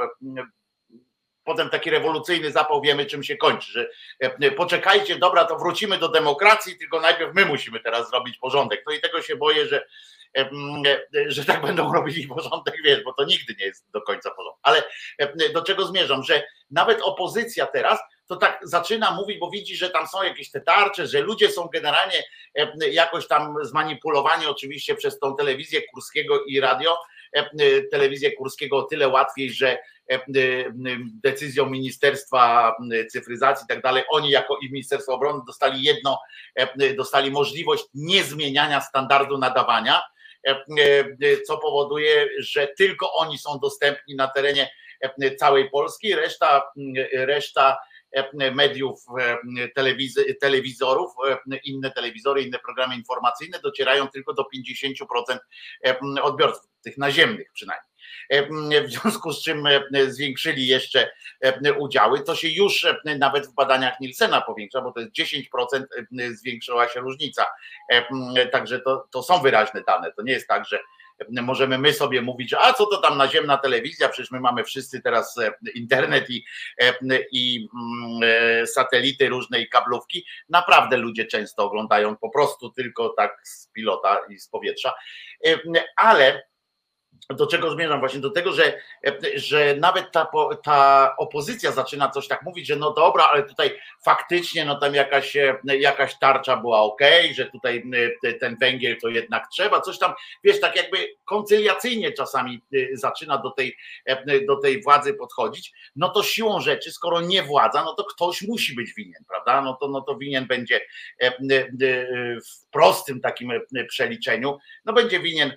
[1.46, 3.88] potem taki rewolucyjny zapał wiemy, czym się kończy, że
[4.20, 8.82] e, poczekajcie, dobra, to wrócimy do demokracji, tylko najpierw my musimy teraz zrobić porządek.
[8.86, 9.86] No i tego się boję, że,
[10.36, 10.50] e,
[11.16, 14.60] e, że tak będą robili porządek, wiesz, bo to nigdy nie jest do końca porządek.
[14.62, 14.82] Ale
[15.54, 20.06] do czego zmierzam, że nawet opozycja teraz to tak zaczyna mówić, bo widzi, że tam
[20.06, 22.24] są jakieś te tarcze, że ludzie są generalnie
[22.90, 26.96] jakoś tam zmanipulowani oczywiście przez tą telewizję Kurskiego i radio,
[27.90, 29.78] telewizję Kurskiego o tyle łatwiej, że
[30.10, 30.20] E,
[31.22, 32.76] decyzją Ministerstwa
[33.10, 36.20] Cyfryzacji i tak dalej, oni jako i Ministerstwo Obrony dostali jedno,
[36.54, 40.02] e, dostali możliwość niezmieniania standardu nadawania,
[40.44, 40.56] e,
[41.46, 44.70] co powoduje, że tylko oni są dostępni na terenie
[45.38, 46.70] całej Polski, reszta,
[47.12, 47.78] reszta
[48.52, 49.04] mediów,
[50.40, 51.12] telewizorów,
[51.64, 55.38] inne telewizory, inne programy informacyjne docierają tylko do 50%
[56.22, 57.96] odbiorców, tych naziemnych przynajmniej.
[58.28, 62.20] E, w związku z czym e, zwiększyli jeszcze e, udziały.
[62.20, 62.86] To się już
[63.18, 65.84] nawet w badaniach Nielsena powiększa, bo to jest 10%
[66.30, 67.44] zwiększyła się różnica.
[68.52, 70.12] Także to, to są wyraźne dane.
[70.12, 70.78] To nie jest tak, że
[71.42, 75.36] możemy my sobie mówić, a co to tam naziemna telewizja, przecież my mamy wszyscy teraz
[75.74, 76.44] internet i,
[77.32, 77.68] i
[78.66, 80.24] satelity różne i kablówki.
[80.48, 84.94] Naprawdę ludzie często oglądają po prostu tylko tak z pilota i z powietrza,
[85.96, 86.42] ale
[87.30, 88.00] do czego zmierzam?
[88.00, 88.80] Właśnie do tego, że,
[89.34, 90.26] że nawet ta,
[90.64, 95.36] ta opozycja zaczyna coś tak mówić, że no dobra, ale tutaj faktycznie no tam jakaś,
[95.64, 97.00] jakaś tarcza była ok,
[97.34, 97.82] że tutaj
[98.40, 100.12] ten węgiel to jednak trzeba, coś tam,
[100.44, 103.76] wiesz, tak jakby koncyliacyjnie czasami y, zaczyna do tej,
[104.46, 108.74] do tej władzy podchodzić, no to siłą rzeczy, skoro nie władza, no to ktoś musi
[108.74, 109.62] być winien, prawda?
[109.62, 110.80] No to, no to winien będzie
[112.46, 113.52] w prostym takim
[113.88, 115.52] przeliczeniu, no będzie winien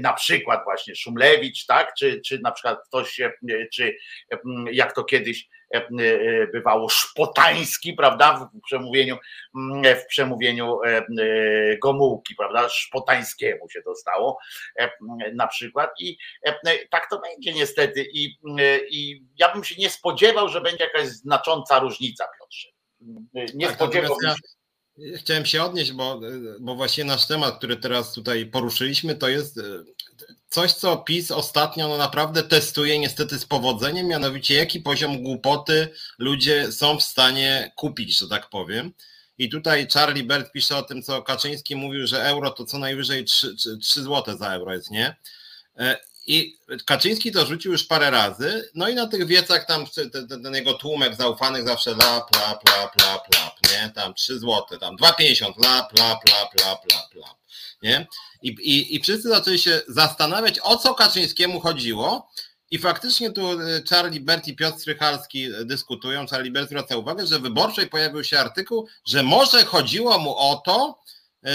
[0.00, 1.94] na przykład właśnie Szumlewicz, tak?
[1.94, 3.32] Czy, czy na przykład ktoś, e,
[3.72, 3.96] czy
[4.32, 4.38] e,
[4.72, 5.86] jak to kiedyś e,
[6.52, 8.50] bywało Szpotański, prawda?
[8.54, 9.16] W przemówieniu,
[9.84, 10.78] w przemówieniu
[11.82, 12.68] Gomułki, prawda?
[12.68, 14.38] Szpotańskiemu się dostało
[15.34, 16.16] na przykład i
[16.90, 18.38] tak to będzie niestety i,
[18.90, 22.68] i ja bym się nie spodziewał, że będzie jakaś znacząca różnica, Piotrze.
[23.54, 24.61] Nie tak, spodziewałbym się.
[25.16, 26.20] Chciałem się odnieść, bo,
[26.60, 29.60] bo właśnie nasz temat, który teraz tutaj poruszyliśmy, to jest
[30.48, 36.72] coś, co PiS ostatnio no naprawdę testuje niestety z powodzeniem, mianowicie jaki poziom głupoty ludzie
[36.72, 38.92] są w stanie kupić, że tak powiem.
[39.38, 43.24] I tutaj Charlie Bert pisze o tym, co Kaczyński mówił, że euro to co najwyżej
[43.24, 45.16] 3, 3 zł za euro jest, nie?
[46.26, 50.54] I Kaczyński to rzucił już parę razy, no i na tych wiecach tam ten, ten
[50.54, 53.90] jego tłumek zaufanych zawsze lap, lap, lap, lap, lap, nie?
[53.94, 57.36] Tam 3 zł, tam 2,50, lap, lap, lap, lap, lap, lap,
[57.82, 58.06] nie?
[58.42, 62.30] I, i, I wszyscy zaczęli się zastanawiać, o co Kaczyńskiemu chodziło.
[62.70, 66.26] I faktycznie tu e, Charlie Bert i Piotr Strychalski dyskutują.
[66.26, 70.62] Charlie Bert zwraca uwagę, że w wyborczej pojawił się artykuł, że może chodziło mu o
[70.64, 71.02] to,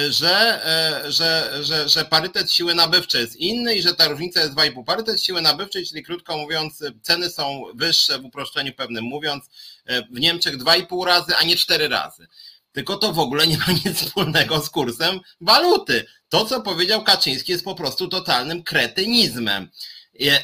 [0.09, 4.53] że, e, że, że, że parytet siły nabywczej jest inny i że ta różnica jest
[4.53, 4.83] 2,5.
[4.83, 9.45] Parytet siły nabywczej, czyli krótko mówiąc, ceny są wyższe w uproszczeniu pewnym mówiąc,
[10.11, 12.27] w Niemczech 2,5 razy, a nie 4 razy
[12.77, 16.05] tylko to w ogóle nie ma nic wspólnego z kursem waluty.
[16.29, 19.69] To, co powiedział Kaczyński, jest po prostu totalnym kretynizmem.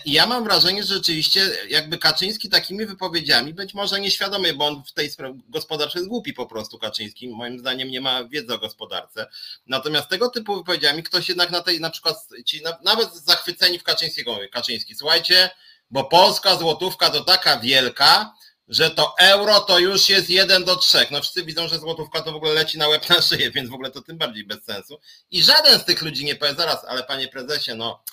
[0.06, 4.94] Ja mam wrażenie, że rzeczywiście jakby Kaczyński takimi wypowiedziami, być może nieświadomie, bo on w
[4.94, 9.28] tej sprawie gospodarce jest głupi po prostu Kaczyński, moim zdaniem nie ma wiedzy o gospodarce.
[9.68, 14.40] Natomiast tego typu wypowiedziami ktoś jednak na tej na przykład ci nawet zachwyceni w Kaczyńskiego
[14.52, 15.50] Kaczyński, słuchajcie,
[15.92, 18.34] bo polska złotówka to taka wielka,
[18.68, 21.12] że to euro to już jest jeden do trzech.
[21.12, 23.74] No wszyscy widzą, że złotówka to w ogóle leci na łeb na szyję, więc w
[23.74, 25.00] ogóle to tym bardziej bez sensu.
[25.32, 28.04] I żaden z tych ludzi nie powie zaraz, ale panie prezesie, no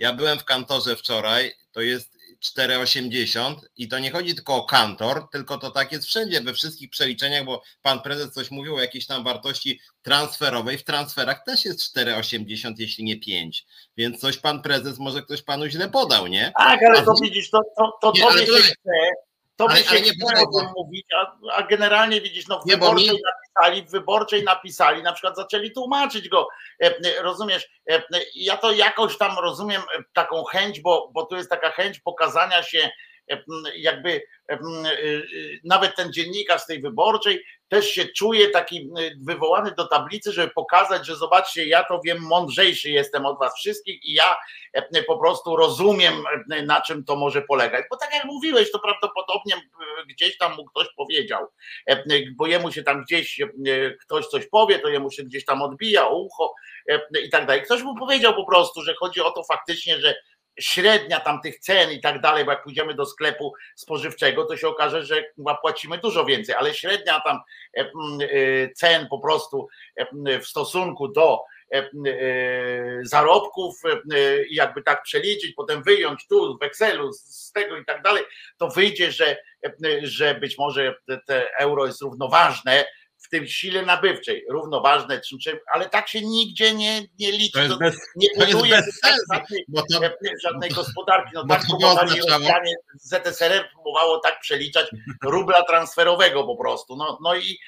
[0.00, 2.18] ja byłem w kantorze wczoraj, to jest
[2.58, 6.90] 4,80 i to nie chodzi tylko o kantor, tylko to tak jest wszędzie, we wszystkich
[6.90, 10.78] przeliczeniach, bo pan prezes coś mówił o jakiejś tam wartości transferowej.
[10.78, 13.66] W transferach też jest 4,80, jeśli nie 5.
[13.96, 16.52] Więc coś pan prezes, może ktoś panu źle podał, nie?
[16.58, 18.92] Tak, ale to widzisz, to, to, to nie, tobie się chce,
[19.60, 23.20] to by się nie było mówić, a, a, generalnie widzisz, no w nie, wyborczej mi...
[23.22, 26.48] napisali, w wyborczej napisali, na przykład zaczęli tłumaczyć go,
[26.82, 28.02] e, e, rozumiesz, e,
[28.34, 32.90] ja to jakoś tam rozumiem taką chęć, bo, bo tu jest taka chęć pokazania się
[33.76, 34.22] jakby
[35.64, 38.90] nawet ten dziennikarz z tej wyborczej też się czuje taki
[39.26, 44.04] wywołany do tablicy, żeby pokazać, że zobaczcie, ja to wiem, mądrzejszy jestem od was wszystkich
[44.04, 44.36] i ja
[45.06, 46.24] po prostu rozumiem,
[46.66, 47.84] na czym to może polegać.
[47.90, 49.54] Bo tak jak mówiłeś, to prawdopodobnie
[50.08, 51.46] gdzieś tam mu ktoś powiedział,
[52.36, 53.40] bo jemu się tam gdzieś
[54.00, 56.54] ktoś coś powie, to jemu się gdzieś tam odbija o ucho
[57.24, 57.62] i tak dalej.
[57.62, 60.14] Ktoś mu powiedział po prostu, że chodzi o to faktycznie, że
[60.60, 64.68] średnia tam tych cen i tak dalej, bo jak pójdziemy do sklepu spożywczego, to się
[64.68, 65.24] okaże, że
[65.60, 67.38] płacimy dużo więcej, ale średnia tam
[67.76, 67.88] e, e,
[68.72, 71.40] cen po prostu e, w stosunku do
[73.02, 73.82] zarobków
[74.50, 78.24] i jakby tak przeliczyć, potem wyjąć tu w Excelu z tego i tak dalej,
[78.58, 79.36] to wyjdzie, że,
[80.02, 80.94] że być może
[81.26, 82.84] te euro jest równoważne
[83.20, 87.68] w tym sile nabywczej, równoważne, czym, czym, ale tak się nigdzie nie, nie liczy.
[87.68, 89.82] To, bez, nie buduje to żadnej, to,
[90.42, 91.30] żadnej gospodarki.
[91.34, 94.86] No tak próbowali Rosjanie, ZSRR próbowało tak przeliczać
[95.22, 96.96] rubla transferowego po prostu.
[96.96, 97.58] No, no, i,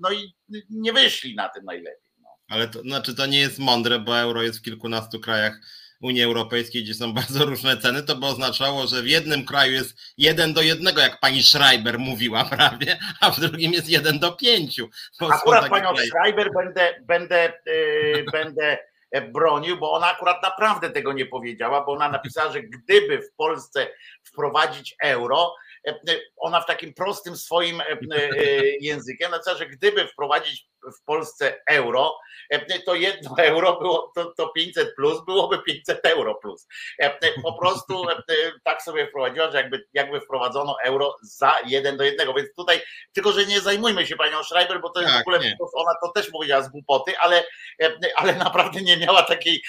[0.00, 0.34] no i
[0.70, 2.10] nie wyszli na tym najlepiej.
[2.22, 2.28] No.
[2.48, 5.60] Ale to znaczy to nie jest mądre, bo euro jest w kilkunastu krajach
[6.00, 9.96] Unii Europejskiej, gdzie są bardzo różne ceny, to by oznaczało, że w jednym kraju jest
[10.18, 14.88] jeden do jednego, jak pani Schreiber mówiła, prawie, a w drugim jest jeden do pięciu.
[15.20, 16.08] Akurat panią kraje.
[16.08, 18.78] Schreiber będę, będę, yy, będę
[19.10, 23.34] e, bronił, bo ona akurat naprawdę tego nie powiedziała, bo ona napisała, że gdyby w
[23.36, 23.86] Polsce
[24.24, 25.54] wprowadzić euro,
[25.86, 25.94] e,
[26.36, 27.82] ona w takim prostym swoim
[28.80, 32.18] językiem, napisała, że gdyby wprowadzić w Polsce euro,
[32.50, 36.66] e, to jedno euro było, to, to 500 plus byłoby 500 euro plus.
[36.98, 38.22] E, po prostu e,
[38.64, 42.80] tak sobie wprowadziła, że jakby, jakby wprowadzono euro za jeden do jednego, więc tutaj,
[43.12, 45.56] tylko że nie zajmujmy się panią Schreiber, bo to jest tak, w ogóle, nie.
[45.74, 47.44] ona to też powiedziała z głupoty, ale,
[48.16, 49.62] ale naprawdę nie miała takiej,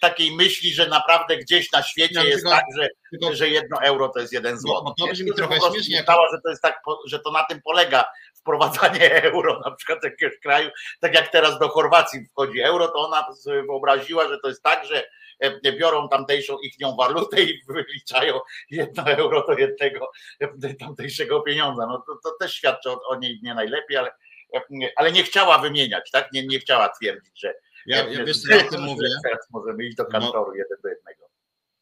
[0.00, 3.82] takiej myśli, że naprawdę gdzieś na świecie no, jest tylko, tak, że, tylko, że jedno
[3.82, 4.84] euro to jest jeden złoty.
[4.98, 5.98] No, to brzmi trochę śmiesznie.
[6.32, 8.04] że to jest tak, że to na tym polega
[8.40, 10.70] wprowadzanie euro na przykład jakiegoś kraju,
[11.00, 14.86] tak jak teraz do Chorwacji wchodzi euro, to ona sobie wyobraziła, że to jest tak,
[14.86, 15.04] że
[15.40, 21.86] e, biorą tamtejszą ichnią walutę i wyliczają jedno euro do jednego e, tamtejszego pieniądza.
[21.86, 24.10] No to, to też świadczy o, o, niej nie najlepiej, ale,
[24.54, 24.60] e,
[24.96, 26.32] ale nie chciała wymieniać, tak?
[26.32, 27.54] Nie, nie chciała twierdzić, że
[27.86, 29.08] ja, ja wiesz, ja o tym mówię.
[29.24, 31.28] Teraz możemy iść do kantoru no, jeden do jednego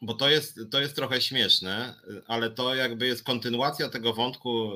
[0.00, 1.94] bo to jest, to jest trochę śmieszne,
[2.26, 4.70] ale to jakby jest kontynuacja tego wątku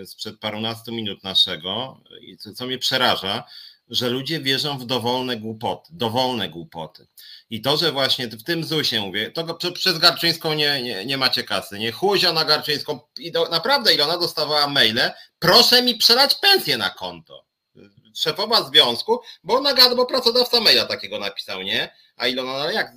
[0.00, 3.44] e, sprzed parunastu minut naszego i co, co mnie przeraża,
[3.88, 7.06] że ludzie wierzą w dowolne głupoty, dowolne głupoty.
[7.50, 11.44] I to, że właśnie w tym ZUSie mówię, to przez Garczyńską nie, nie, nie macie
[11.44, 16.90] kasy, nie chuzia na Garczyńską i do, naprawdę dostawała maile, proszę mi przelać pensję na
[16.90, 17.44] konto.
[18.14, 21.90] Szefowa związku, bo ona bo pracodawca maila takiego napisał, nie?
[22.16, 22.92] A Ilona, no jak,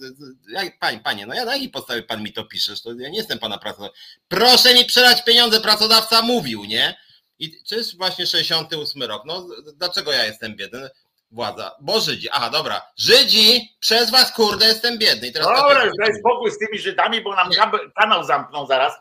[0.49, 2.81] jak panie, panie, no ja na jakiej podstawie pan mi to piszesz?
[2.81, 3.97] To ja nie jestem pana pracodawcą.
[4.27, 6.97] Proszę mi przelać pieniądze, pracodawca mówił, nie?
[7.39, 9.23] I czy jest właśnie 68 rok?
[9.25, 10.89] No dlaczego ja jestem biedny?
[11.31, 12.29] Władza, bo Żydzi.
[12.31, 12.81] Aha, dobra.
[12.97, 15.27] Żydzi, przez was kurde jestem biedny.
[15.27, 17.57] I teraz dobra, już daj spokój z tymi Żydami, bo nam nie.
[17.95, 18.93] kanał zamkną zaraz.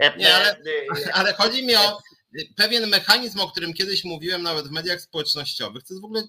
[0.00, 1.98] E, nie, ale, e, ale chodzi mi o
[2.56, 5.82] pewien mechanizm, o którym kiedyś mówiłem nawet w mediach społecznościowych.
[5.82, 6.22] To jest w ogóle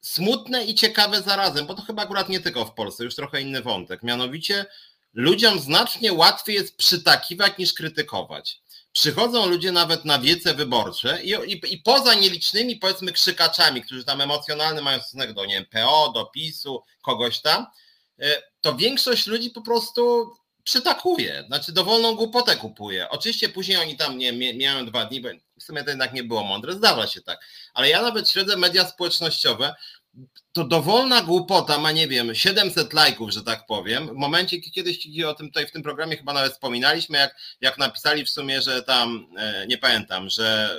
[0.00, 3.62] smutne i ciekawe zarazem, bo to chyba akurat nie tylko w Polsce, już trochę inny
[3.62, 4.02] wątek.
[4.02, 4.66] Mianowicie
[5.12, 8.60] ludziom znacznie łatwiej jest przytakiwać niż krytykować.
[8.92, 14.20] Przychodzą ludzie nawet na wiece wyborcze i, i, i poza nielicznymi, powiedzmy, krzykaczami, którzy tam
[14.20, 17.66] emocjonalny mają stosunek do nie wiem, PO, do PiSu, kogoś tam,
[18.18, 20.32] e, to większość ludzi po prostu
[20.64, 23.08] przytakuje, znaczy dowolną głupotę kupuje.
[23.08, 25.22] Oczywiście później oni tam nie miałem dwa dni,
[25.60, 27.40] w sumie to jednak nie było mądre, zdarza się tak.
[27.74, 29.74] Ale ja nawet śledzę media społecznościowe,
[30.52, 34.08] to dowolna głupota ma, nie wiem, 700 lajków, że tak powiem.
[34.08, 38.24] W momencie, kiedyś o tym tutaj w tym programie chyba nawet wspominaliśmy, jak, jak napisali
[38.24, 40.76] w sumie, że tam, e, nie pamiętam, że,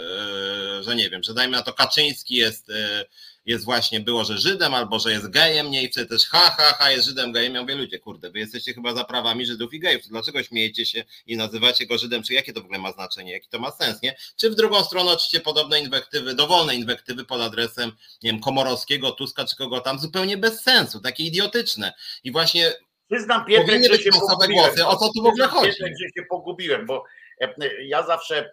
[0.79, 3.05] e, że nie wiem, że dajmy na to Kaczyński jest e,
[3.51, 6.75] jest właśnie, było, że Żydem, albo że jest gejem, nie i wtedy też ha, ha,
[6.79, 7.55] ha, jest Żydem, gejem.
[7.55, 10.85] Ja mówię, ludzie, kurde, wy jesteście chyba za prawami Żydów i gejów, to dlaczego śmiejecie
[10.85, 13.71] się i nazywacie go Żydem, czy jakie to w ogóle ma znaczenie, jaki to ma
[13.71, 14.15] sens, nie?
[14.35, 17.91] Czy w drugą stronę oczywiście podobne inwektywy, dowolne inwektywy pod adresem,
[18.23, 21.93] nie wiem, Komorowskiego, Tuska, czy kogo tam, zupełnie bez sensu, takie idiotyczne.
[22.23, 22.73] I właśnie
[23.11, 24.65] Przyznam Pietrek, że się pogubiłem.
[24.65, 24.85] Głosy.
[24.85, 25.69] O co tu w ogóle chodzi?
[25.69, 27.03] Pietrek, że się pogubiłem, bo
[27.41, 28.51] e, ja zawsze e,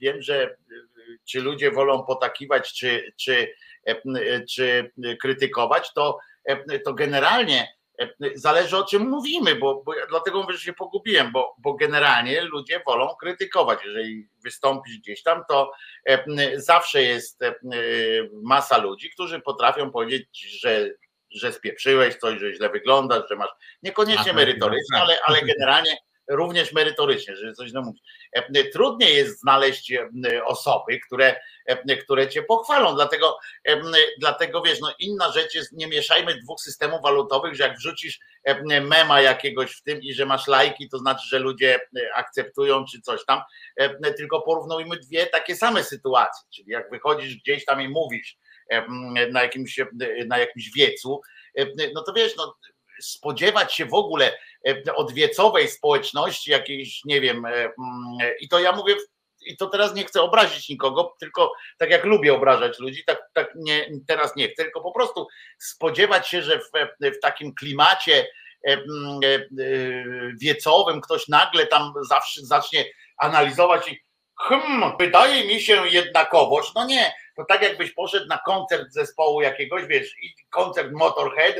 [0.00, 0.56] wiem, że
[1.24, 3.77] czy ludzie wolą potakiwać, czy, czy E,
[4.50, 7.68] czy krytykować, to, e, to generalnie
[8.00, 12.40] e, zależy o czym mówimy, bo, bo dlatego mówię, że się pogubiłem, bo, bo generalnie
[12.40, 13.78] ludzie wolą krytykować.
[13.84, 15.72] Jeżeli wystąpisz gdzieś tam, to
[16.56, 17.40] zawsze jest
[18.32, 20.90] masa ludzi, którzy potrafią powiedzieć, że,
[21.30, 23.50] że spieprzyłeś coś, że źle wyglądasz, że masz
[23.82, 25.96] niekoniecznie merytorycznie, ale, ale generalnie
[26.28, 28.02] również merytorycznie, żeby coś namówić.
[28.72, 29.92] Trudniej jest znaleźć
[30.44, 31.40] osoby, które,
[32.04, 33.38] które cię pochwalą, dlatego,
[34.18, 38.18] dlatego wiesz, no inna rzecz jest, nie mieszajmy dwóch systemów walutowych, że jak wrzucisz
[38.82, 41.80] mema jakiegoś w tym i że masz lajki, to znaczy, że ludzie
[42.14, 43.40] akceptują czy coś tam,
[44.16, 48.36] tylko porównujmy dwie takie same sytuacje, czyli jak wychodzisz gdzieś tam i mówisz
[49.32, 49.80] na jakimś,
[50.26, 51.20] na jakimś wiecu,
[51.94, 52.54] no to wiesz, no
[53.02, 54.38] spodziewać się w ogóle
[54.96, 57.42] od wiecowej społeczności jakiejś, nie wiem,
[58.40, 58.94] i to ja mówię
[59.46, 63.50] i to teraz nie chcę obrazić nikogo, tylko tak jak lubię obrażać ludzi, tak, tak
[63.54, 65.26] nie, teraz nie chcę, tylko po prostu
[65.58, 66.70] spodziewać się, że w,
[67.02, 68.26] w takim klimacie
[70.40, 72.84] wiecowym ktoś nagle tam zawsze zacznie
[73.18, 74.02] analizować i
[74.38, 79.86] hmm, wydaje mi się jednakowoż, no nie, to tak jakbyś poszedł na koncert zespołu jakiegoś,
[79.86, 80.14] wiesz,
[80.50, 81.56] koncert Motorhead,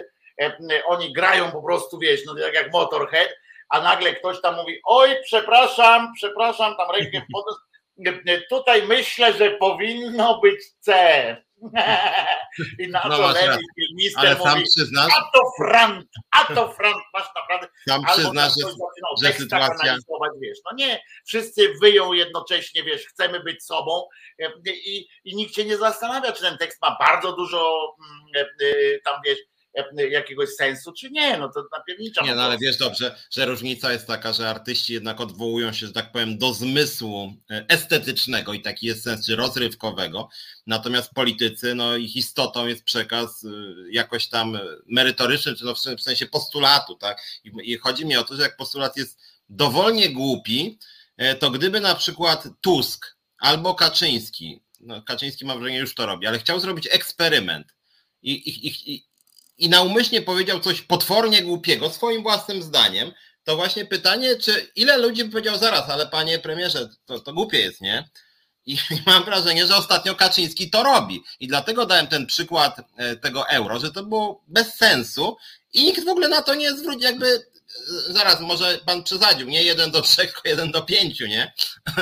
[0.87, 3.29] oni grają po prostu, wiesz, no tak jak Motorhead,
[3.69, 7.61] a nagle ktoś tam mówi, oj, przepraszam, przepraszam, tam rękę podniósł,
[8.51, 11.49] tutaj myślę, że powinno być C.
[12.79, 17.29] I na no to lewy filmister mówi, przyznasz, a to front, a to front, masz
[17.37, 17.69] naprawdę.
[17.89, 18.69] Sam przyznasz, że,
[19.23, 19.97] że sytuacja...
[20.41, 20.59] Wiesz.
[20.71, 24.09] No nie, wszyscy wyją jednocześnie, wiesz, chcemy być sobą
[24.67, 27.93] i, i nikt się nie zastanawia, czy ten tekst ma bardzo dużo
[28.35, 29.39] mm, e, e, tam, wiesz,
[30.11, 32.27] jakiegoś sensu, czy nie, no to napierniczam.
[32.27, 35.93] Nie, no ale wiesz dobrze, że różnica jest taka, że artyści jednak odwołują się, że
[35.93, 40.29] tak powiem, do zmysłu e, estetycznego i taki jest sens, czy rozrywkowego,
[40.67, 43.49] natomiast politycy, no ich istotą jest przekaz e,
[43.91, 48.43] jakoś tam merytoryczny, czy no w sensie postulatu, tak, i chodzi mi o to, że
[48.43, 50.79] jak postulat jest dowolnie głupi,
[51.17, 56.27] e, to gdyby na przykład Tusk albo Kaczyński, no Kaczyński mam wrażenie już to robi,
[56.27, 57.75] ale chciał zrobić eksperyment
[58.23, 59.08] i, i, i,
[59.59, 63.13] i naumyślnie powiedział coś potwornie głupiego swoim własnym zdaniem,
[63.45, 67.61] to właśnie pytanie, czy ile ludzi by powiedział zaraz, ale panie premierze, to, to głupie
[67.61, 68.09] jest, nie?
[68.67, 71.23] I mam wrażenie, że ostatnio Kaczyński to robi.
[71.41, 75.37] I dlatego dałem ten przykład e, tego euro, że to było bez sensu
[75.73, 77.47] i nikt w ogóle na to nie zwrócił, jakby
[78.09, 81.53] zaraz, może pan przesadził, nie jeden do trzech, tylko jeden do pięciu, nie?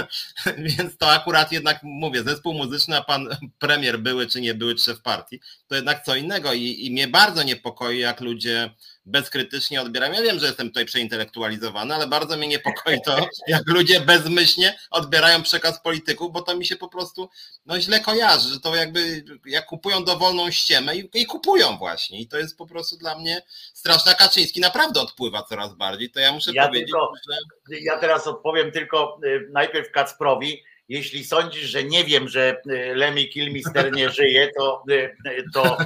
[0.59, 5.03] Więc to akurat jednak mówię, zespół muzyczny, a pan premier były czy nie były szef
[5.03, 8.75] partii, to jednak co innego i, i mnie bardzo niepokoi, jak ludzie
[9.07, 10.15] bezkrytycznie odbieram.
[10.15, 15.43] Ja wiem, że jestem tutaj przeintelektualizowany, ale bardzo mnie niepokoi to, jak ludzie bezmyślnie odbierają
[15.43, 17.29] przekaz polityków, bo to mi się po prostu
[17.67, 22.21] no, źle kojarzy, że to jakby jak kupują dowolną ściemę i, i kupują właśnie.
[22.21, 23.43] I to jest po prostu dla mnie
[23.75, 24.15] straszna.
[24.15, 26.11] Kaczyński naprawdę odpływa coraz bardziej.
[26.11, 27.81] To ja muszę ja powiedzieć, tylko, że...
[27.81, 33.25] Ja teraz odpowiem tylko y, najpierw Kacprowi jeśli sądzisz, że nie wiem, że y, Lemmy
[33.25, 35.17] Kilmister nie żyje, to, y,
[35.55, 35.77] to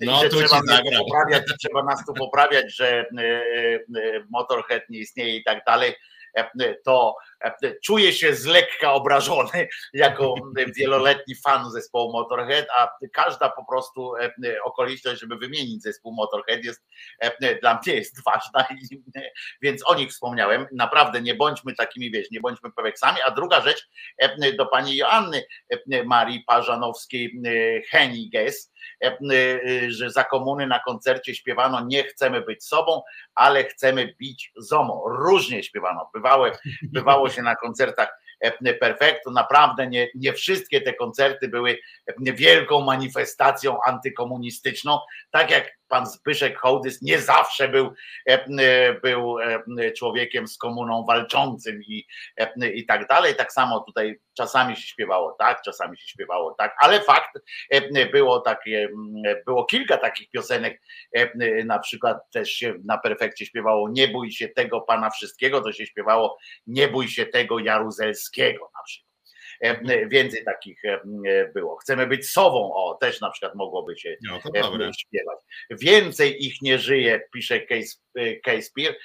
[0.00, 3.06] no, że trzeba nas, poprawiać, trzeba nas tu poprawiać, że
[4.30, 5.94] Motorhead nie istnieje i tak dalej,
[6.84, 7.16] to
[7.84, 10.34] czuję się z lekka obrażony jako
[10.76, 14.12] wieloletni fan zespołu Motorhead, a każda po prostu
[14.64, 16.82] okoliczność, żeby wymienić zespół Motorhead jest
[17.60, 18.66] dla mnie jest ważna,
[19.62, 20.66] więc o nich wspomniałem.
[20.72, 23.18] Naprawdę nie bądźmy takimi, wiesz, nie bądźmy peweksami.
[23.26, 23.88] A druga rzecz
[24.56, 25.44] do pani Joanny
[26.04, 27.42] Marii Parzanowskiej
[27.90, 28.72] Heniges,
[29.88, 33.02] że za komuny na koncercie śpiewano nie chcemy być sobą,
[33.34, 35.04] ale chcemy bić ZOMO.
[35.06, 36.10] Różnie śpiewano.
[36.82, 38.08] Bywało się na koncertach
[38.40, 39.30] e, Perfektu.
[39.30, 41.78] Naprawdę nie, nie wszystkie te koncerty były
[42.18, 44.98] wielką manifestacją antykomunistyczną,
[45.30, 47.92] tak jak pan Zbyszek Hołdys nie zawsze był,
[48.28, 49.36] e, e, był
[49.96, 52.06] człowiekiem z komuną walczącym i,
[52.74, 53.34] i tak dalej.
[53.34, 57.38] Tak samo tutaj czasami się śpiewało tak, czasami się śpiewało tak, ale fakt
[58.12, 58.88] było takie,
[59.46, 60.82] było kilka takich piosenek,
[61.64, 65.86] na przykład też się na perfekcie śpiewało Nie bój się tego pana wszystkiego, to się
[65.86, 69.11] śpiewało Nie bój się tego Jaruzelskiego na przykład.
[70.06, 70.82] Więcej takich
[71.54, 71.76] było.
[71.76, 74.40] Chcemy być sową, o, też na przykład mogłoby się no,
[74.92, 75.38] śpiewać.
[75.70, 78.96] Więcej ich nie żyje, pisze Case, Peer.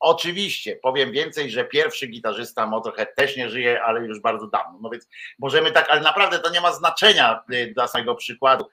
[0.00, 4.78] Oczywiście, powiem więcej, że pierwszy gitarzysta Motorhead też nie żyje, ale już bardzo dawno.
[4.82, 7.44] No więc możemy tak, ale naprawdę to nie ma znaczenia
[7.74, 8.64] dla samego przykładu.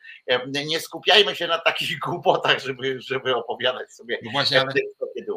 [0.66, 4.74] Nie skupiajmy się na takich głupotach, żeby, żeby opowiadać sobie, no właśnie, ale...
[4.74, 5.34] kiedy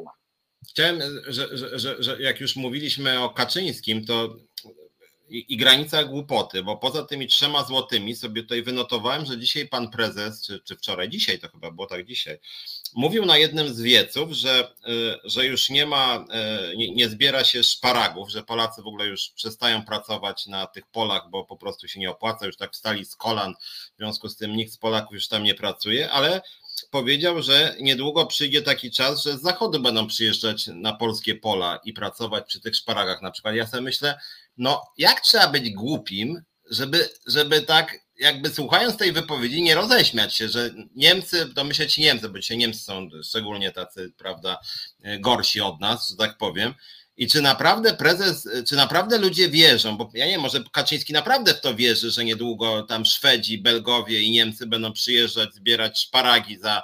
[0.70, 4.36] Chciałem, że, że, że, że jak już mówiliśmy o Kaczyńskim, to
[5.28, 9.90] i, i granica głupoty, bo poza tymi trzema złotymi sobie tutaj wynotowałem, że dzisiaj pan
[9.90, 12.38] prezes, czy, czy wczoraj, dzisiaj to chyba było tak dzisiaj,
[12.94, 16.24] mówił na jednym z wieców, że, y, że już nie ma,
[16.72, 20.86] y, nie, nie, zbiera się szparagów, że Polacy w ogóle już przestają pracować na tych
[20.86, 23.54] polach, bo po prostu się nie opłaca, już tak wstali z kolan,
[23.94, 26.42] w związku z tym nikt z Polaków już tam nie pracuje, ale
[26.90, 31.92] powiedział, że niedługo przyjdzie taki czas, że z zachodu będą przyjeżdżać na polskie pola i
[31.92, 33.54] pracować przy tych szparagach na przykład.
[33.54, 34.18] Ja sobie myślę,
[34.56, 40.48] no jak trzeba być głupim, żeby, żeby tak jakby słuchając tej wypowiedzi nie roześmiać się,
[40.48, 41.48] że Niemcy,
[41.88, 44.58] ci Niemcy, bo dzisiaj Niemcy są szczególnie tacy, prawda,
[45.20, 46.74] gorsi od nas, że tak powiem,
[47.18, 51.54] i czy naprawdę prezes, czy naprawdę ludzie wierzą, bo ja nie wiem, może Kaczyński naprawdę
[51.54, 56.82] w to wierzy, że niedługo tam Szwedzi, Belgowie i Niemcy będą przyjeżdżać, zbierać szparagi za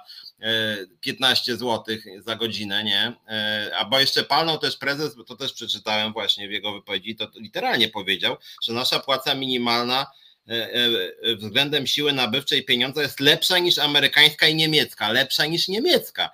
[1.01, 3.13] 15 e, zł za godzinę, nie?
[3.29, 7.17] E, a bo jeszcze palnął też prezes, bo to też przeczytałem właśnie w jego wypowiedzi,
[7.17, 10.07] to literalnie powiedział, że nasza płaca minimalna
[10.49, 16.31] e, względem siły nabywczej pieniądza jest lepsza niż amerykańska i niemiecka, lepsza niż niemiecka.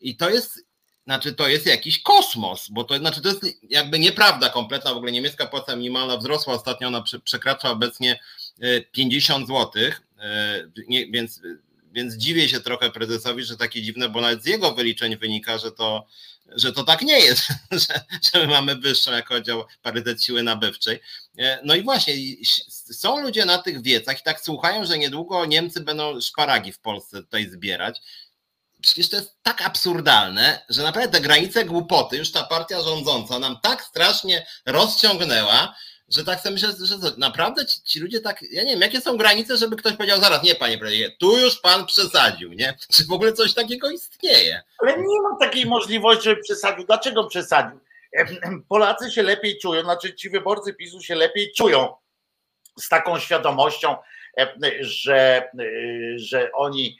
[0.00, 0.64] I to jest
[1.04, 3.40] znaczy to jest jakiś kosmos, bo to znaczy to jest
[3.70, 8.20] jakby nieprawda kompletna, w ogóle niemiecka płaca minimalna wzrosła ostatnio, ona przekracza obecnie
[8.92, 9.82] 50 zł,
[11.10, 11.40] więc,
[11.92, 15.72] więc dziwię się trochę prezesowi, że takie dziwne, bo nawet z jego wyliczeń wynika, że
[15.72, 16.06] to,
[16.56, 17.42] że to tak nie jest,
[17.88, 21.00] że, że my mamy wyższą jako oddział parytet siły nabywczej.
[21.38, 22.14] E, no i właśnie,
[22.72, 27.22] są ludzie na tych wiecach i tak słuchają, że niedługo Niemcy będą szparagi w Polsce
[27.22, 28.00] tutaj zbierać
[28.84, 33.58] przecież to jest tak absurdalne, że naprawdę te granice głupoty już ta partia rządząca nam
[33.62, 35.74] tak strasznie rozciągnęła,
[36.08, 39.16] że tak sobie myślę, że naprawdę ci, ci, ludzie tak, ja nie wiem, jakie są
[39.16, 42.74] granice, żeby ktoś powiedział zaraz, nie panie prezydencie, tu już pan przesadził, nie?
[42.92, 44.62] Czy w ogóle coś takiego istnieje?
[44.78, 46.86] Ale nie ma takiej możliwości, żeby przesadził.
[46.86, 47.80] Dlaczego przesadził?
[48.68, 51.94] Polacy się lepiej czują, znaczy ci wyborcy PiSu się lepiej czują
[52.80, 53.96] z taką świadomością,
[54.80, 55.48] że,
[56.16, 56.98] że oni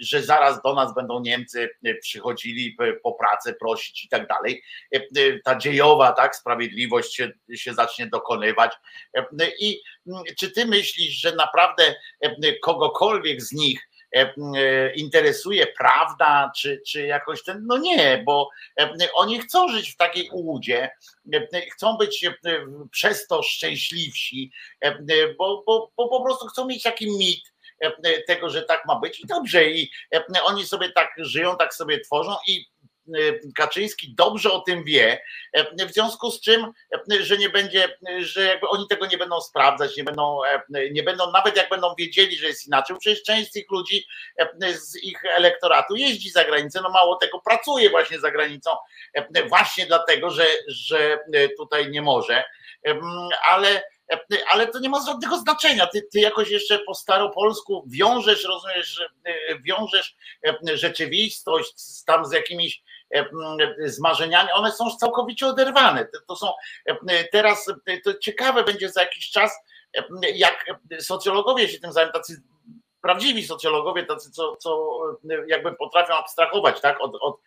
[0.00, 1.70] że zaraz do nas będą Niemcy
[2.00, 4.62] przychodzili po pracę prosić i tak dalej.
[5.44, 8.72] Ta dziejowa tak, sprawiedliwość się, się zacznie dokonywać.
[9.60, 9.80] I
[10.38, 11.94] czy ty myślisz, że naprawdę
[12.62, 13.88] kogokolwiek z nich
[14.94, 18.48] interesuje prawda, czy, czy jakoś ten, no nie, bo
[19.14, 20.90] oni chcą żyć w takiej ułudzie,
[21.72, 22.26] chcą być
[22.90, 24.52] przez to szczęśliwsi,
[25.38, 27.53] bo, bo, bo po prostu chcą mieć taki mit, E,
[28.26, 29.20] tego, że tak ma być.
[29.20, 32.66] I dobrze i e, oni sobie tak żyją, tak sobie tworzą i
[33.08, 33.18] e,
[33.56, 35.22] Kaczyński dobrze o tym wie,
[35.88, 36.72] w związku z czym,
[37.20, 40.40] że nie będzie, że jakby oni tego nie będą sprawdzać, nie będą,
[40.92, 44.06] nie będą, nawet jak będą wiedzieli, że jest inaczej, przecież część z tych ludzi
[44.74, 48.70] z ich elektoratu jeździ za granicę, no mało tego, pracuje właśnie za granicą,
[49.48, 51.18] właśnie dlatego, że, że
[51.58, 52.44] tutaj nie może,
[53.48, 53.82] ale
[54.50, 55.86] ale to nie ma żadnego znaczenia.
[55.86, 59.02] Ty, ty jakoś jeszcze po staropolsku wiążesz, rozumiesz,
[59.62, 60.16] wiążesz
[60.74, 61.74] rzeczywistość
[62.06, 62.82] tam z jakimiś
[63.86, 66.08] z marzeniami, one są całkowicie oderwane.
[66.28, 66.52] To są
[67.32, 67.66] teraz,
[68.04, 69.52] to ciekawe będzie za jakiś czas,
[70.34, 70.64] jak
[71.00, 72.42] socjologowie się tym zajmą, tacy
[73.04, 74.98] prawdziwi socjologowie, tacy, co, co
[75.46, 77.40] jakby potrafią abstrahować tak, od, od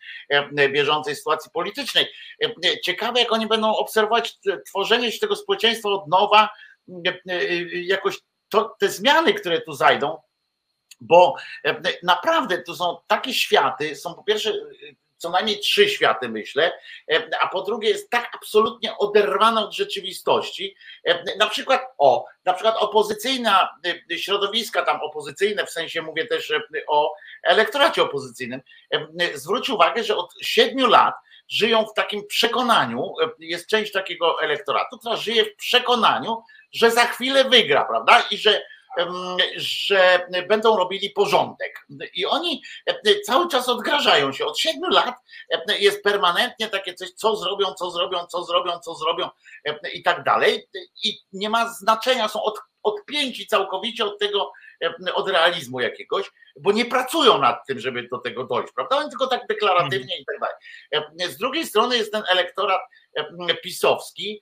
[0.53, 2.08] bieżącej sytuacji politycznej.
[2.84, 6.49] Ciekawe, jak oni będą obserwować tworzenie się tego społeczeństwa od nowa,
[7.74, 10.18] jakoś to, te zmiany, które tu zajdą,
[11.01, 11.36] bo
[12.03, 14.53] naprawdę to są takie światy, są po pierwsze
[15.18, 16.72] co najmniej trzy światy, myślę,
[17.11, 20.76] e, a po drugie jest tak absolutnie oderwana od rzeczywistości.
[21.05, 23.70] E, na przykład, o, na przykład opozycyjna
[24.11, 26.53] e, środowiska tam opozycyjne, w sensie mówię też
[26.88, 27.13] o
[27.43, 28.61] elektoracie opozycyjnym,
[29.34, 31.15] zwróć uwagę, że od siedmiu lat
[31.49, 37.43] żyją w takim przekonaniu, jest część takiego elektoratu, która żyje w przekonaniu, że za chwilę
[37.43, 38.24] wygra, prawda?
[38.32, 38.61] I że
[39.56, 41.86] że będą robili porządek.
[42.14, 42.64] I oni
[43.26, 44.45] cały czas odgrażają się.
[44.45, 45.16] Od siedmiu lat
[45.80, 49.30] jest permanentnie takie coś, co zrobią, co zrobią, co zrobią, co zrobią
[49.93, 50.68] i tak dalej.
[51.04, 54.52] I nie ma znaczenia, są od, odpięci całkowicie od tego,
[55.14, 58.98] od realizmu jakiegoś, bo nie pracują nad tym, żeby do tego dojść, prawda?
[58.98, 61.30] Oni tylko tak deklaratywnie i tak dalej.
[61.30, 62.82] Z drugiej strony jest ten elektorat
[63.64, 64.41] pisowski,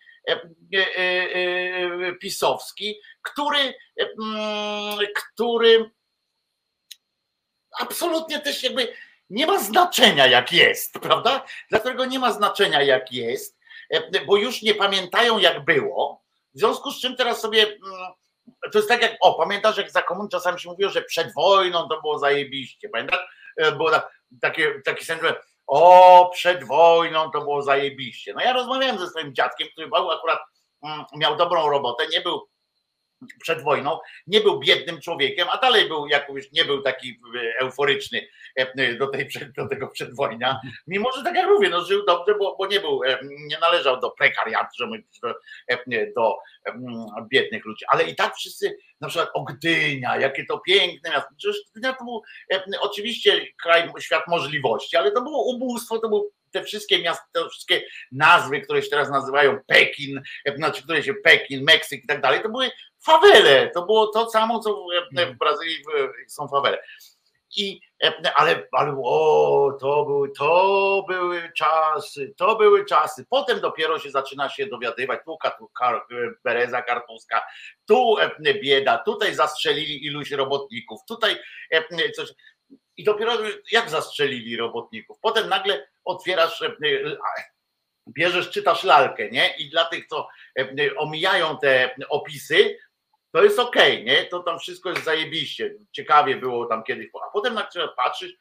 [2.22, 5.92] pisowski, który, mm, który
[7.80, 8.94] absolutnie też jakby
[9.30, 11.46] nie ma znaczenia, jak jest, prawda?
[11.70, 13.60] Dlatego nie ma znaczenia, jak jest,
[14.28, 16.24] bo już nie pamiętają, jak było.
[16.54, 17.64] W związku z czym teraz sobie.
[17.64, 18.14] Mm,
[18.72, 21.90] to jest tak jak, o, pamiętasz, jak za komun czasami się mówiło, że przed wojną
[21.90, 23.52] to było zajebiście, pamiętasz?
[23.58, 23.92] E, było
[24.42, 25.38] takie, taki sentyment,
[25.68, 28.34] o, przed wojną to było zajebiście.
[28.34, 30.40] No ja rozmawiałem ze swoim dziadkiem, który był akurat
[30.86, 32.48] Mm, miał dobrą robotę, nie był
[33.42, 37.20] przed wojną, nie był biednym człowiekiem, a dalej był jakoś, nie był taki
[37.60, 38.28] euforyczny
[39.00, 42.68] do, tej, do tego przedwojnia, mimo że tak jak mówię, no żył dobrze, bo, bo
[42.68, 43.02] nie był,
[43.48, 44.88] nie należał do prekariatu,
[45.24, 45.34] do,
[46.16, 46.38] do
[47.32, 51.58] biednych ludzi, ale i tak wszyscy, na przykład o Gdynia, jakie to piękne miasto, przecież
[51.72, 52.22] Gdynia to był
[52.82, 57.82] oczywiście kraj, świat możliwości, ale to było ubóstwo, to był te wszystkie miasta, te wszystkie
[58.12, 60.22] nazwy, które się teraz nazywają Pekin,
[60.56, 62.70] znaczy które się Pekin, Meksyk i tak dalej, to były
[63.06, 63.72] fawele.
[63.72, 65.38] To było to samo, co w mhm.
[65.38, 65.84] Brazylii
[66.28, 66.84] są fawele.
[67.58, 67.82] I,
[68.36, 73.26] ale, ale o, to były, to były czasy, to były czasy.
[73.30, 75.38] Potem dopiero się zaczyna się dowiadywać, tu
[75.80, 76.06] kar,
[76.44, 77.46] Bereza Kartuska,
[77.86, 78.16] tu
[78.62, 81.36] bieda, tutaj zastrzelili iluś robotników, tutaj
[82.16, 82.30] coś.
[82.98, 83.34] I dopiero
[83.72, 85.18] jak zastrzelili robotników.
[85.22, 86.64] Potem nagle otwierasz,
[88.10, 89.56] bierzesz, czytasz lalkę, nie?
[89.58, 90.28] I dla tych, co
[90.98, 92.78] omijają te opisy,
[93.36, 94.26] to jest okej, okay, nie?
[94.26, 95.76] To tam wszystko jest zajebiście.
[95.92, 98.34] Ciekawie było tam kiedyś, a potem na przykład patrzysz,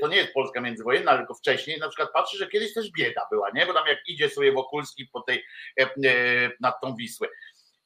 [0.00, 3.50] to nie jest Polska międzywojenna, tylko wcześniej na przykład patrzysz, że kiedyś też bieda była,
[3.54, 3.66] nie?
[3.66, 5.44] Bo tam jak idzie sobie Wokulski po tej,
[5.80, 7.28] e, e, nad tą Wisłę.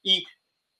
[0.03, 0.25] I,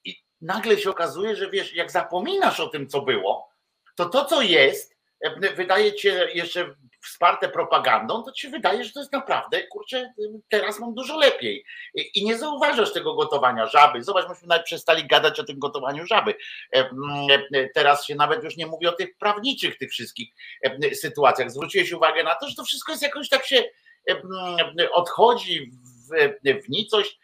[0.04, 3.50] I nagle się okazuje, że wiesz, jak zapominasz o tym, co było,
[3.94, 6.74] to to, co jest, e, wydaje ci się jeszcze
[7.06, 10.12] wsparte propagandą, to ci wydaje, że to jest naprawdę, kurczę,
[10.48, 11.64] teraz mam dużo lepiej.
[12.14, 14.02] I nie zauważasz tego gotowania żaby.
[14.02, 16.34] Zobacz, myśmy nawet przestali gadać o tym gotowaniu żaby.
[17.74, 20.28] Teraz się nawet już nie mówi o tych prawniczych, tych wszystkich
[20.94, 21.50] sytuacjach.
[21.50, 23.64] Zwróciłeś uwagę na to, że to wszystko jest jakoś tak się
[24.92, 27.18] odchodzi w, w nicość,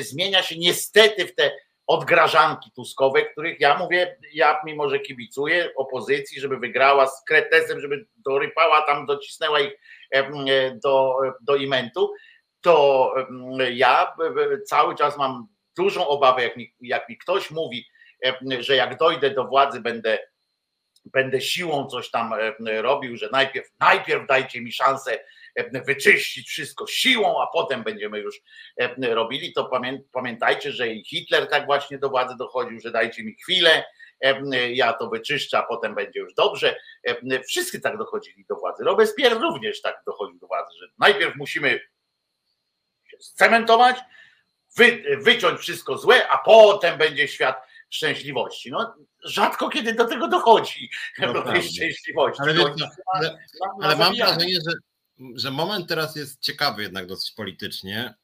[0.00, 1.52] zmienia się niestety w te
[1.86, 8.06] odgrażanki tuskowe, których ja mówię, ja mimo, że kibicuję opozycji, żeby wygrała z kretesem, żeby
[8.16, 9.72] dorypała tam, docisnęła ich
[10.82, 12.12] do, do imentu,
[12.60, 13.14] to
[13.72, 14.16] ja
[14.66, 17.86] cały czas mam dużą obawę, jak mi, jak mi ktoś mówi,
[18.60, 20.18] że jak dojdę do władzy, będę,
[21.04, 22.34] będę siłą coś tam
[22.80, 25.18] robił, że najpierw, najpierw dajcie mi szansę
[25.86, 28.40] wyczyścić wszystko siłą, a potem będziemy już
[28.76, 29.70] e, robili, to
[30.12, 33.84] pamiętajcie, że i Hitler tak właśnie do władzy dochodził, że dajcie mi chwilę,
[34.20, 36.76] e, ja to wyczyszczę, a potem będzie już dobrze.
[37.04, 38.84] E, wszyscy tak dochodzili do władzy.
[38.84, 41.80] Robespierre również tak dochodził do władzy, że najpierw musimy
[43.10, 43.96] się scementować,
[44.76, 48.70] wy, wyciąć wszystko złe, a potem będzie świat szczęśliwości.
[48.70, 48.94] No,
[49.24, 52.42] rzadko kiedy do tego dochodzi, no do tej szczęśliwości.
[52.42, 52.74] Ale, ale,
[53.14, 53.38] ale,
[53.82, 54.72] ale mam wrażenie, że
[55.34, 58.14] że moment teraz jest ciekawy jednak dosyć politycznie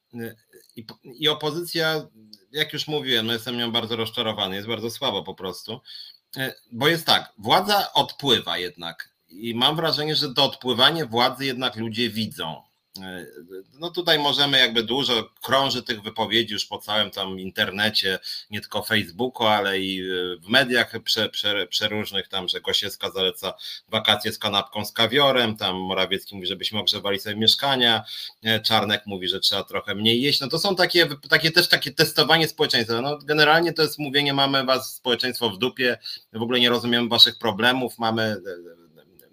[0.76, 2.08] i, i opozycja,
[2.52, 5.80] jak już mówiłem, no jestem nią bardzo rozczarowany, jest bardzo słabo po prostu,
[6.72, 12.10] bo jest tak, władza odpływa jednak i mam wrażenie, że to odpływanie władzy jednak ludzie
[12.10, 12.62] widzą.
[13.00, 13.26] E,
[13.78, 18.18] no tutaj możemy jakby dużo krąży tych wypowiedzi już po całym tam internecie,
[18.50, 20.04] nie tylko Facebooku, ale i e,
[20.40, 23.54] w mediach prze, prze, przeróżnych tam, że Gosiewska zaleca
[23.88, 28.04] wakacje z kanapką z kawiorem, tam Morawiecki mówi, żebyśmy ogrzewali sobie mieszkania,
[28.42, 31.92] e, Czarnek mówi, że trzeba trochę mniej jeść, no to są takie, takie też takie
[31.92, 35.98] testowanie społeczeństwa, no generalnie to jest mówienie, mamy was społeczeństwo w dupie,
[36.32, 38.36] w ogóle nie rozumiemy waszych problemów, mamy,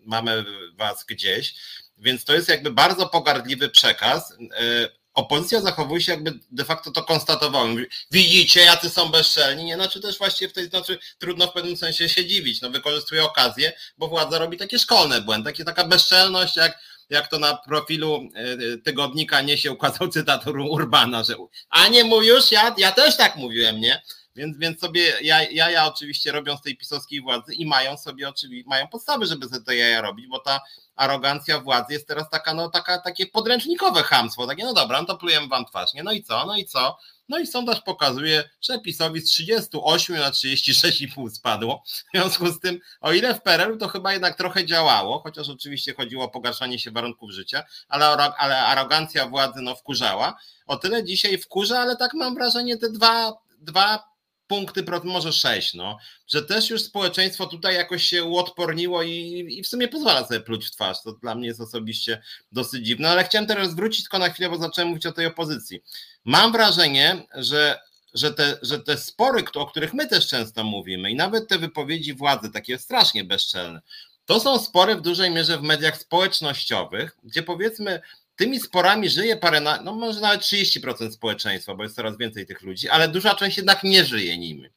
[0.05, 0.45] mamy
[0.78, 1.55] was gdzieś,
[2.00, 4.34] więc to jest jakby bardzo pogardliwy przekaz.
[4.60, 7.68] E, opozycja zachowuje się jakby de facto to konstatowała.
[7.68, 9.64] Mówi, widzicie, jacy są bezczelni.
[9.64, 12.62] Nie, znaczy też właściwie w tej znaczy trudno w pewnym sensie się dziwić.
[12.62, 16.80] No wykorzystuje okazję, bo władza robi takie szkolne błędy, takie, taka bezczelność, jak,
[17.10, 21.36] jak to na profilu e, tygodnika nie się ukazał cytat Urbana, że
[21.70, 24.02] a nie mówisz, ja, ja też tak mówiłem, nie?
[24.40, 28.70] Więc, więc sobie ja, ja oczywiście robią z tej pisowskiej władzy i mają sobie oczywiście,
[28.70, 30.62] mają podstawy, żeby sobie te jaja robić, bo ta
[30.96, 35.18] arogancja władzy jest teraz taka, no taka, takie podręcznikowe hamstwo, takie no dobra, no to
[35.18, 36.04] plujemy wam twarz, nie?
[36.04, 36.98] No i co, no i co?
[37.30, 41.84] No i sondaż pokazuje, że PiSowi z 38 na 36,5 spadło.
[41.86, 45.94] W związku z tym, o ile w PRL to chyba jednak trochę działało, chociaż oczywiście
[45.94, 48.06] chodziło o pogarszanie się warunków życia, ale,
[48.38, 50.40] ale arogancja władzy no wkurzała.
[50.68, 54.09] O tyle dzisiaj wkurza, ale tak mam wrażenie, te dwa, dwa
[54.50, 55.97] punkty, może sześć, no,
[56.28, 60.68] że też już społeczeństwo tutaj jakoś się uodporniło i, i w sumie pozwala sobie pluć
[60.68, 60.97] w twarz.
[61.04, 62.22] To dla mnie jest osobiście
[62.52, 65.82] dosyć dziwne, ale chciałem teraz wrócić tylko na chwilę, bo zacząłem mówić o tej opozycji.
[66.26, 67.80] Mam wrażenie, że
[68.14, 72.14] że te, że te spory, o których my też często mówimy, i nawet te wypowiedzi
[72.14, 73.82] władzy, takie strasznie bezczelne,
[74.26, 78.02] to są spory w dużej mierze w mediach społecznościowych, gdzie powiedzmy
[78.40, 82.90] tymi sporami żyje parę, no może nawet 30% społeczeństwa, bo jest coraz więcej tych ludzi,
[82.90, 84.70] ale duża część jednak nie żyje nimi.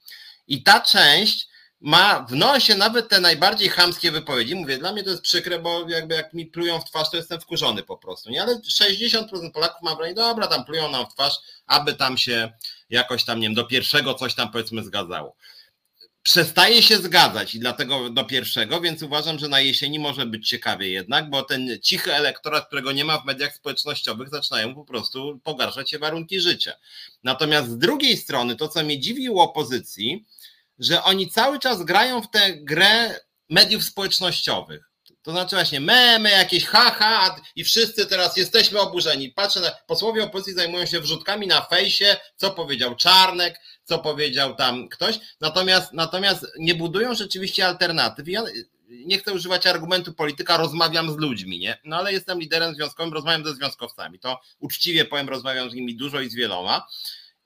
[0.49, 1.49] I ta część
[1.81, 4.55] ma w nosie nawet te najbardziej chamskie wypowiedzi.
[4.55, 7.41] Mówię, dla mnie to jest przykre, bo jakby jak mi plują w twarz, to jestem
[7.41, 8.31] wkurzony po prostu.
[8.31, 8.43] Nie?
[8.43, 11.35] Ale 60% Polaków ma wrażenie, dobra, tam plują nam w twarz,
[11.67, 12.53] aby tam się
[12.91, 15.37] jakoś tam, nie wiem, do pierwszego coś tam powiedzmy zgadzało
[16.23, 20.91] przestaje się zgadzać i dlatego do pierwszego, więc uważam, że na jesieni może być ciekawie
[20.91, 25.91] jednak, bo ten cichy elektorat, którego nie ma w mediach społecznościowych, zaczynają po prostu pogarszać
[25.91, 26.73] się warunki życia.
[27.25, 30.25] Natomiast z drugiej strony, to co mnie dziwi u opozycji,
[30.79, 34.93] że oni cały czas grają w tę grę mediów społecznościowych.
[35.23, 39.29] To znaczy właśnie memy, jakieś haha i wszyscy teraz jesteśmy oburzeni.
[39.29, 44.89] Patrzę, na, posłowie opozycji zajmują się wrzutkami na fejsie, co powiedział Czarnek, co powiedział tam
[44.89, 48.29] ktoś, natomiast, natomiast nie budują rzeczywiście alternatyw.
[48.29, 48.43] Ja
[48.89, 51.79] nie chcę używać argumentu polityka, rozmawiam z ludźmi, nie?
[51.85, 54.19] No ale jestem liderem związkowym, rozmawiam ze związkowcami.
[54.19, 56.87] To uczciwie powiem, rozmawiam z nimi dużo i z wieloma.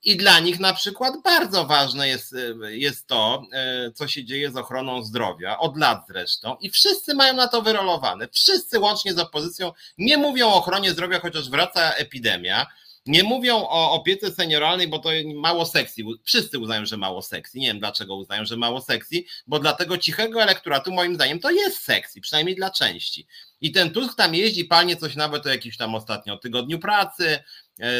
[0.03, 2.35] I dla nich na przykład bardzo ważne jest,
[2.69, 7.33] jest to, e, co się dzieje z ochroną zdrowia, od lat zresztą, i wszyscy mają
[7.33, 8.27] na to wyrolowane.
[8.31, 12.67] Wszyscy łącznie z opozycją nie mówią o ochronie zdrowia, chociaż wraca epidemia
[13.07, 16.05] nie mówią o opiece senioralnej, bo to mało seksji.
[16.23, 17.61] Wszyscy uznają, że mało seksji.
[17.61, 21.51] Nie wiem dlaczego uznają, że mało seksji, bo dla tego cichego elektoratu moim zdaniem to
[21.51, 23.27] jest seksji, przynajmniej dla części.
[23.61, 27.39] I ten Tusk tam jeździ, palnie coś nawet o jakimś tam ostatnio tygodniu pracy,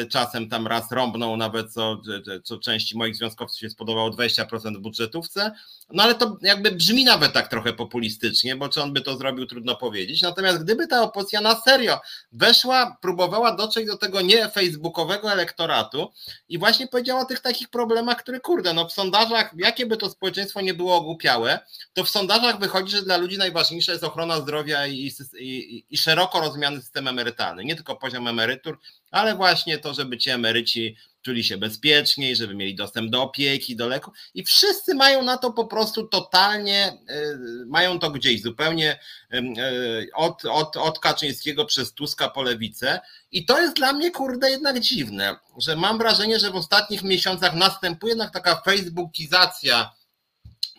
[0.10, 2.02] czasem tam raz rąbną nawet, co,
[2.44, 5.52] co części moich związkowców się spodobało 20% w budżetówce,
[5.94, 9.46] no ale to jakby brzmi nawet tak trochę populistycznie, bo czy on by to zrobił,
[9.46, 10.22] trudno powiedzieć.
[10.22, 12.00] Natomiast gdyby ta opozycja na serio
[12.32, 16.12] weszła, próbowała dotrzeć do tego nie facebookowego elektoratu
[16.50, 20.10] i właśnie powiedziała o tych takich problemach, które kurde, no w sondażach, jakie by to
[20.10, 21.60] społeczeństwo nie było ogłupiałe,
[21.94, 26.40] to w sondażach wychodzi, że dla ludzi najważniejsza jest ochrona zdrowia i, i, i szeroko
[26.40, 28.80] rozumiany system emerytalny, nie tylko poziom emerytur,
[29.12, 33.88] ale właśnie to, żeby ci emeryci czuli się bezpieczniej, żeby mieli dostęp do opieki, do
[33.88, 34.12] leku.
[34.34, 39.00] I wszyscy mają na to po prostu totalnie, y, mają to gdzieś zupełnie
[39.34, 43.00] y, od, od, od Kaczyńskiego przez Tuska po lewicę.
[43.32, 47.56] I to jest dla mnie kurde jednak dziwne, że mam wrażenie, że w ostatnich miesiącach
[47.56, 49.92] następuje jednak taka facebookizacja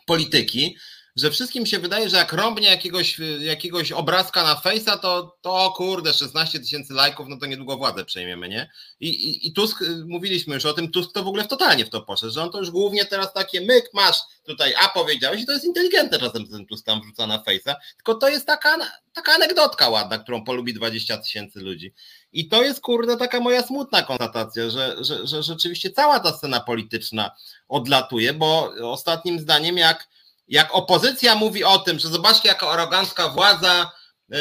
[0.06, 0.76] polityki,
[1.18, 6.12] że wszystkim się wydaje, że jak rąbnie jakiegoś, jakiegoś obrazka na fejsa, to, to kurde,
[6.12, 8.70] 16 tysięcy lajków, no to niedługo władzę przejmiemy, nie?
[9.00, 11.90] I, i, I Tusk, y, mówiliśmy już o tym, Tusk to w ogóle totalnie w
[11.90, 15.46] to poszedł, że on to już głównie teraz takie myk, masz tutaj, a powiedziałeś, i
[15.46, 18.76] to jest inteligentne czasem ten Tusk tam wrzuca na fejsa, tylko to jest taka,
[19.14, 21.94] taka anegdotka ładna, którą polubi 20 tysięcy ludzi.
[22.32, 26.60] I to jest, kurde, taka moja smutna konstatacja, że, że, że rzeczywiście cała ta scena
[26.60, 27.30] polityczna
[27.68, 30.08] odlatuje, bo ostatnim zdaniem, jak
[30.48, 33.92] jak opozycja mówi o tym, że zobaczcie, jaka arogancka władza
[34.28, 34.38] yy,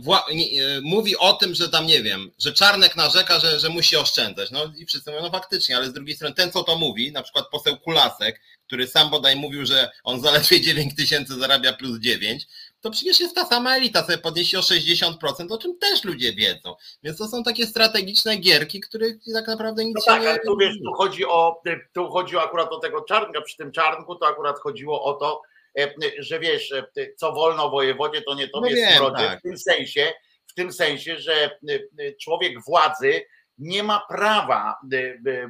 [0.00, 3.96] wła, yy, mówi o tym, że tam nie wiem, że Czarnek narzeka, że, że musi
[3.96, 4.50] oszczędzać.
[4.50, 7.22] No i wszyscy mówią, no faktycznie, ale z drugiej strony ten, co to mówi, na
[7.22, 12.46] przykład poseł Kulasek, który sam bodaj mówił, że on zaledwie 9 tysięcy zarabia plus 9,
[12.82, 16.74] to przecież jest ta sama elita, sobie podniesie o 60%, o czym też ludzie wiedzą.
[17.02, 20.28] Więc to są takie strategiczne gierki, których tak naprawdę nic no tak, nie...
[20.28, 21.62] ale tu wiesz, tu chodzi o,
[21.94, 25.42] tu chodzi akurat o tego czarnka, przy tym czarnku to akurat chodziło o to,
[25.78, 26.84] e, że wiesz, e,
[27.16, 29.38] co wolno wojewodzie, to nie tobie no wiem, tak.
[29.38, 30.12] w tym sensie,
[30.46, 33.22] w tym sensie, że e, człowiek władzy
[33.58, 34.76] nie ma prawa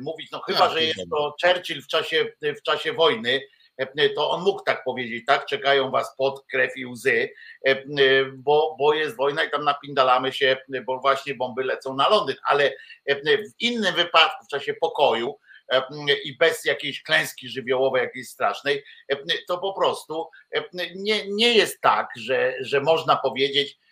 [0.01, 3.41] mówić, no chyba, tak, że jest to Churchill w czasie, w czasie wojny,
[4.15, 5.47] to on mógł tak powiedzieć, tak?
[5.47, 7.31] Czekają was pod krew i łzy,
[7.67, 7.85] e, e,
[8.37, 10.57] bo, bo jest wojna i tam napindalamy się,
[10.87, 12.73] bo właśnie bomby lecą na Londyn, ale
[13.09, 15.39] w innym wypadku, w czasie pokoju,
[16.25, 18.85] i bez jakiejś klęski żywiołowej, jakiejś strasznej,
[19.49, 20.29] to po prostu
[20.95, 23.79] nie, nie jest tak, że, że można powiedzieć,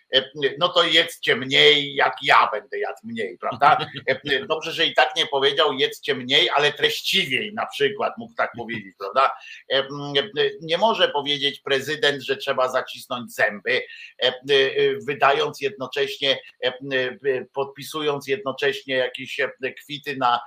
[0.59, 3.77] no to jedzcie mniej, jak ja będę jadł mniej, prawda?
[4.07, 8.51] E, dobrze, że i tak nie powiedział jedzcie mniej, ale treściwiej na przykład mógł tak
[8.57, 9.31] powiedzieć, prawda?
[9.73, 9.87] E,
[10.61, 13.81] nie może powiedzieć prezydent, że trzeba zacisnąć zęby,
[15.07, 16.39] wydając jednocześnie,
[17.53, 19.37] podpisując jednocześnie jakieś
[19.83, 20.39] kwity na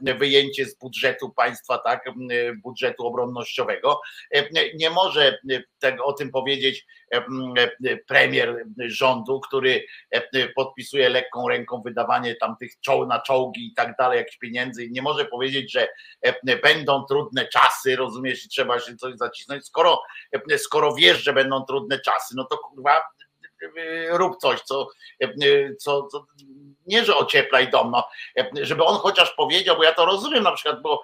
[0.00, 2.04] wyjęcie z budżetu państwa, tak,
[2.62, 4.00] budżetu obronnościowego.
[4.74, 5.38] Nie może
[6.04, 6.86] o tym powiedzieć
[8.06, 8.64] premier
[9.12, 9.86] rządu, który
[10.56, 14.92] podpisuje lekką ręką wydawanie tam tych czoł na czołgi i tak dalej, jakichś pieniędzy i
[14.92, 15.88] nie może powiedzieć, że
[16.62, 19.66] będą trudne czasy, rozumiesz, i trzeba się coś zacisnąć.
[19.66, 20.02] Skoro,
[20.56, 23.02] skoro wiesz, że będą trudne czasy, no to kurwa
[24.10, 24.88] rób coś, co,
[25.78, 26.26] co, co
[26.86, 28.08] nie, że ocieplaj dom, no,
[28.52, 31.02] żeby on chociaż powiedział, bo ja to rozumiem na przykład, bo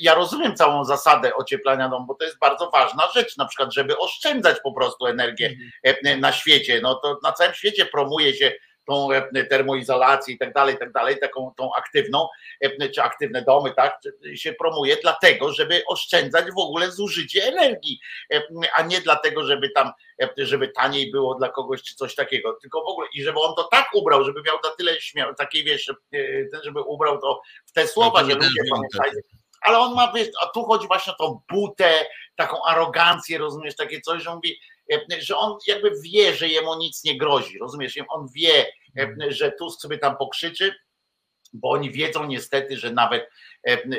[0.00, 3.98] ja rozumiem całą zasadę ocieplania domu, bo to jest bardzo ważna rzecz, na przykład, żeby
[3.98, 6.20] oszczędzać po prostu energię mhm.
[6.20, 6.80] na świecie.
[6.82, 8.52] No to na całym świecie promuje się
[8.86, 12.28] tą e, termoizolację i tak dalej, i tak dalej, taką tą aktywną,
[12.60, 13.98] e, czy aktywne domy, tak,
[14.34, 18.00] się promuje dlatego, żeby oszczędzać w ogóle zużycie energii,
[18.32, 18.42] e,
[18.76, 19.92] a nie dlatego, żeby tam,
[20.36, 23.64] żeby taniej było dla kogoś, czy coś takiego, tylko w ogóle i żeby on to
[23.64, 25.92] tak ubrał, żeby miał na tyle śmiał, takiej wiesz,
[26.62, 29.20] żeby ubrał to w te słowa, no, że ludzie pamiętajcie,
[29.60, 32.06] ale on ma, wiesz, a tu chodzi właśnie o tą butę,
[32.36, 34.60] taką arogancję, rozumiesz, takie coś, że mówi,
[35.18, 38.66] że on jakby wie, że jemu nic nie grozi, rozumiesz, on wie,
[39.28, 40.74] że Tusk sobie tam pokrzyczy,
[41.52, 43.30] bo oni wiedzą niestety, że nawet,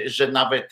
[0.05, 0.71] że nawet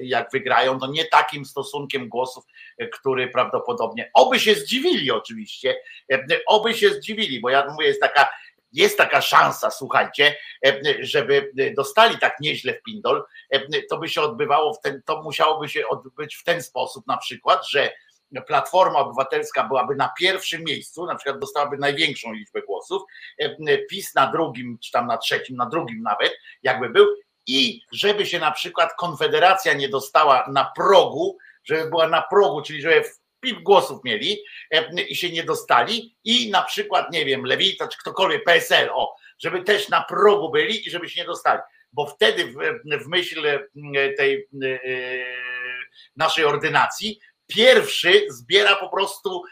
[0.00, 2.44] jak wygrają, to nie takim stosunkiem głosów,
[2.92, 5.76] który prawdopodobnie, oby się zdziwili oczywiście,
[6.46, 8.28] oby się zdziwili, bo ja mówię, jest taka
[8.72, 10.36] jest taka szansa, słuchajcie,
[11.00, 13.24] żeby dostali tak nieźle w Pindol,
[13.90, 17.68] to by się odbywało w ten, to musiałoby się odbyć w ten sposób na przykład,
[17.68, 17.92] że
[18.46, 23.02] Platforma Obywatelska byłaby na pierwszym miejscu, na przykład dostałaby największą liczbę głosów,
[23.90, 27.06] PiS na drugim, czy tam na trzecim, na drugim nawet, jakby był,
[27.46, 32.82] i żeby się na przykład Konfederacja nie dostała na progu, żeby była na progu, czyli
[32.82, 33.04] żeby
[33.40, 34.38] PIP głosów mieli
[35.08, 39.62] i się nie dostali i na przykład, nie wiem, Lewita czy ktokolwiek, PSL, o, żeby
[39.62, 41.60] też na progu byli i żeby się nie dostali,
[41.92, 42.54] bo wtedy w,
[43.04, 43.42] w myśl
[44.16, 44.48] tej
[46.16, 49.42] naszej ordynacji pierwszy zbiera po prostu,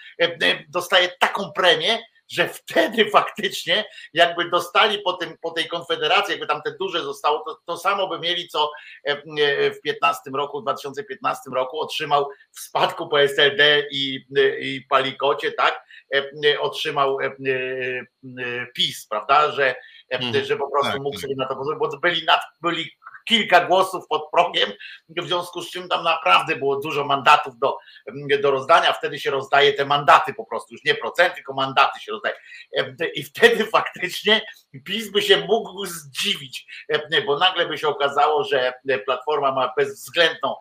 [0.68, 6.62] dostaje taką premię, że wtedy faktycznie jakby dostali po, tym, po tej konfederacji, jakby tam
[6.62, 8.70] te duże zostało, to, to samo by mieli, co
[9.78, 14.26] w 15 roku, 2015 roku otrzymał w spadku po SLD i,
[14.61, 15.84] i Palikocie, tak,
[16.61, 17.18] otrzymał
[18.74, 19.74] PiS, prawda, że,
[20.45, 21.20] że po prostu tak, mógł tak.
[21.20, 22.90] sobie na to pozwolić, bo byli, nad, byli
[23.25, 24.72] kilka głosów pod progiem,
[25.09, 27.79] w związku z czym tam naprawdę było dużo mandatów do,
[28.43, 28.93] do rozdania.
[28.93, 32.35] Wtedy się rozdaje te mandaty po prostu, już nie procenty, tylko mandaty się rozdaje.
[33.14, 34.41] I wtedy faktycznie
[34.85, 36.66] PiS by się mógł zdziwić,
[37.27, 38.72] bo nagle by się okazało, że
[39.05, 40.55] Platforma ma bezwzględną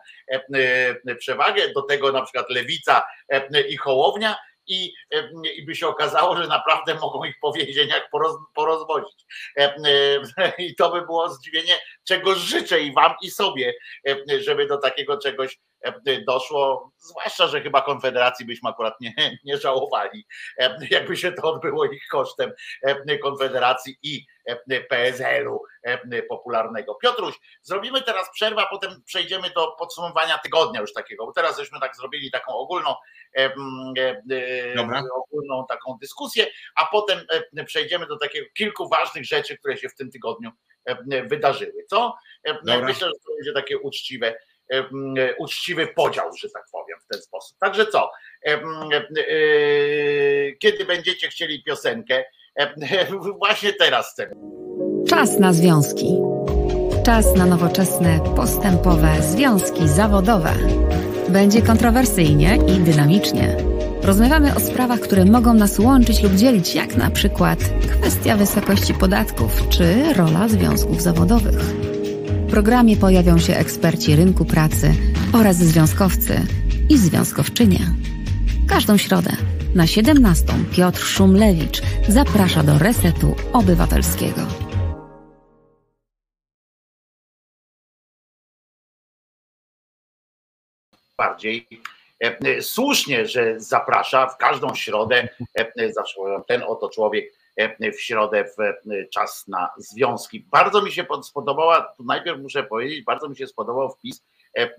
[1.18, 3.02] przewagę, do tego na przykład Lewica
[3.68, 4.36] i Hołownia
[4.66, 4.94] i,
[5.56, 9.26] i by się okazało, że naprawdę mogą ich po więzieniach poroz, porozwozić.
[10.58, 13.74] I to by było zdziwienie, czego życzę i wam i sobie,
[14.40, 15.58] żeby do takiego czegoś
[16.26, 19.14] doszło, zwłaszcza, że chyba Konfederacji byśmy akurat nie,
[19.44, 20.26] nie żałowali,
[20.90, 22.52] jakby się to odbyło ich kosztem
[23.22, 24.26] Konfederacji i
[24.88, 25.62] PSL-u
[26.28, 26.94] popularnego.
[26.94, 31.80] Piotruś, zrobimy teraz przerwę, a potem przejdziemy do podsumowania tygodnia już takiego, bo teraz żeśmy
[31.80, 32.94] tak zrobili taką ogólną,
[34.76, 35.02] Dobra.
[35.14, 37.20] ogólną taką dyskusję, a potem
[37.66, 40.50] przejdziemy do takiego kilku ważnych rzeczy, które się w tym tygodniu
[41.26, 41.84] wydarzyły.
[41.90, 42.16] Co?
[42.46, 42.80] Dobra.
[42.80, 44.34] Myślę, że to będzie takie uczciwe
[45.38, 47.58] uczciwy podział, że tak powiem, w ten sposób.
[47.58, 48.10] Także co,
[48.46, 48.60] e,
[50.52, 52.24] kiedy będziecie chcieli piosenkę,
[53.38, 54.30] właśnie teraz chcę.
[55.08, 56.06] Czas na związki.
[57.04, 60.52] Czas na nowoczesne, postępowe związki zawodowe.
[61.28, 63.56] Będzie kontrowersyjnie i dynamicznie.
[64.02, 67.58] Rozmawiamy o sprawach, które mogą nas łączyć lub dzielić, jak na przykład
[68.00, 71.94] kwestia wysokości podatków czy rola związków zawodowych
[72.54, 74.94] programie pojawią się eksperci rynku pracy
[75.32, 76.46] oraz związkowcy
[76.88, 77.78] i związkowczynie.
[78.68, 79.30] Każdą środę
[79.74, 80.46] na 17
[80.76, 84.40] Piotr Szumlewicz zaprasza do Resetu Obywatelskiego.
[91.18, 91.68] Bardziej
[92.24, 97.43] e, e, słusznie, że zaprasza w każdą środę, e, zawsze ten oto człowiek
[97.92, 100.46] w środę w e, czas na związki.
[100.50, 104.24] Bardzo mi się spodobała, tu najpierw muszę powiedzieć, bardzo mi się spodobał wpis
[104.58, 104.70] e,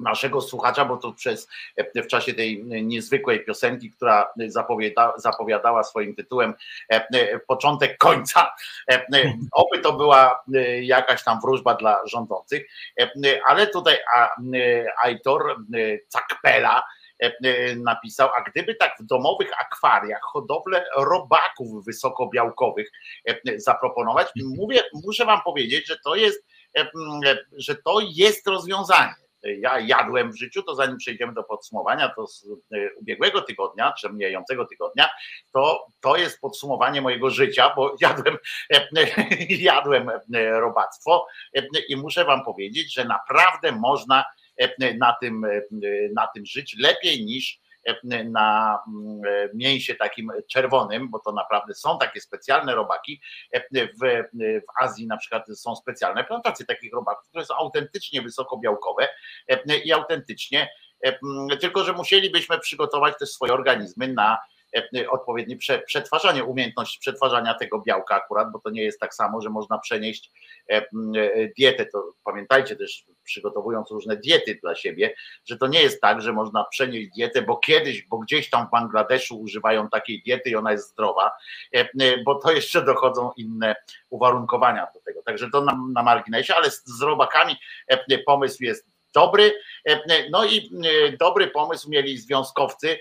[0.00, 1.48] naszego słuchacza, bo to przez
[1.94, 6.54] w czasie tej niezwykłej piosenki, która zapowiada, zapowiadała swoim tytułem
[7.48, 8.54] początek końca.
[9.52, 10.44] Oby to była
[10.80, 12.66] jakaś tam wróżba dla rządzących,
[13.46, 13.96] ale tutaj
[15.02, 15.56] Aitor
[16.08, 16.82] Cakpela E, e,
[17.76, 22.90] napisał, a gdyby tak w domowych akwariach hodowlę robaków wysokobiałkowych
[23.24, 26.46] e, zaproponować, mówię, muszę wam powiedzieć, że to jest,
[27.56, 29.14] że to jest rozwiązanie.
[29.42, 32.46] Ja jadłem w życiu, to zanim przejdziemy do podsumowania, to z
[32.96, 35.08] ubiegłego tygodnia, czy mijającego tygodnia,
[35.52, 38.38] to, to jest podsumowanie mojego życia, bo jadłem,
[39.48, 41.26] jadłem robactwo
[41.88, 44.45] i muszę wam powiedzieć, że naprawdę można E,
[44.98, 45.62] na tym, e,
[46.14, 49.20] na tym żyć lepiej niż e, na mm,
[49.54, 53.20] mięsie takim czerwonym, bo to naprawdę są takie specjalne robaki.
[53.54, 54.22] W,
[54.60, 59.08] w Azji na przykład są specjalne plantacje takich robaków, które są autentycznie wysokobiałkowe
[59.84, 60.68] i autentycznie,
[61.60, 64.38] tylko że musielibyśmy przygotować też swoje organizmy na
[65.10, 65.56] odpowiednie
[65.86, 70.32] przetwarzanie, umiejętność przetwarzania tego białka akurat, bo to nie jest tak samo, że można przenieść
[71.58, 71.86] dietę.
[71.86, 75.14] To pamiętajcie też, przygotowując różne diety dla siebie,
[75.44, 78.70] że to nie jest tak, że można przenieść dietę, bo kiedyś, bo gdzieś tam w
[78.70, 81.32] Bangladeszu używają takiej diety i ona jest zdrowa,
[82.24, 83.76] bo to jeszcze dochodzą inne
[84.10, 85.22] uwarunkowania do tego.
[85.22, 87.56] Także to na, na marginesie, ale z, z robakami
[88.26, 89.54] pomysł jest dobry.
[90.30, 90.70] No i
[91.20, 92.98] dobry pomysł mieli związkowcy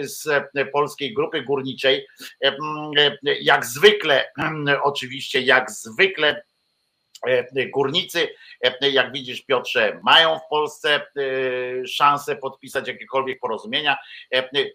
[0.00, 0.28] z
[0.72, 2.06] polskiej grupy górniczej.
[3.40, 4.24] Jak zwykle,
[4.82, 6.51] oczywiście, jak zwykle E,
[7.72, 8.28] górnicy,
[8.60, 13.96] e, jak widzisz, Piotrze, mają w Polsce e, szansę podpisać jakiekolwiek porozumienia.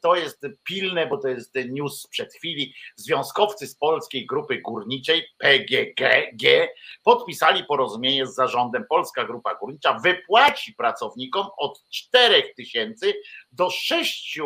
[0.01, 2.73] To jest pilne, bo to jest news sprzed chwili.
[2.95, 6.67] Związkowcy z polskiej grupy górniczej PGG
[7.03, 8.85] podpisali porozumienie z zarządem.
[8.89, 13.13] Polska Grupa Górnicza wypłaci pracownikom od 4 tysięcy
[13.51, 14.39] do 6,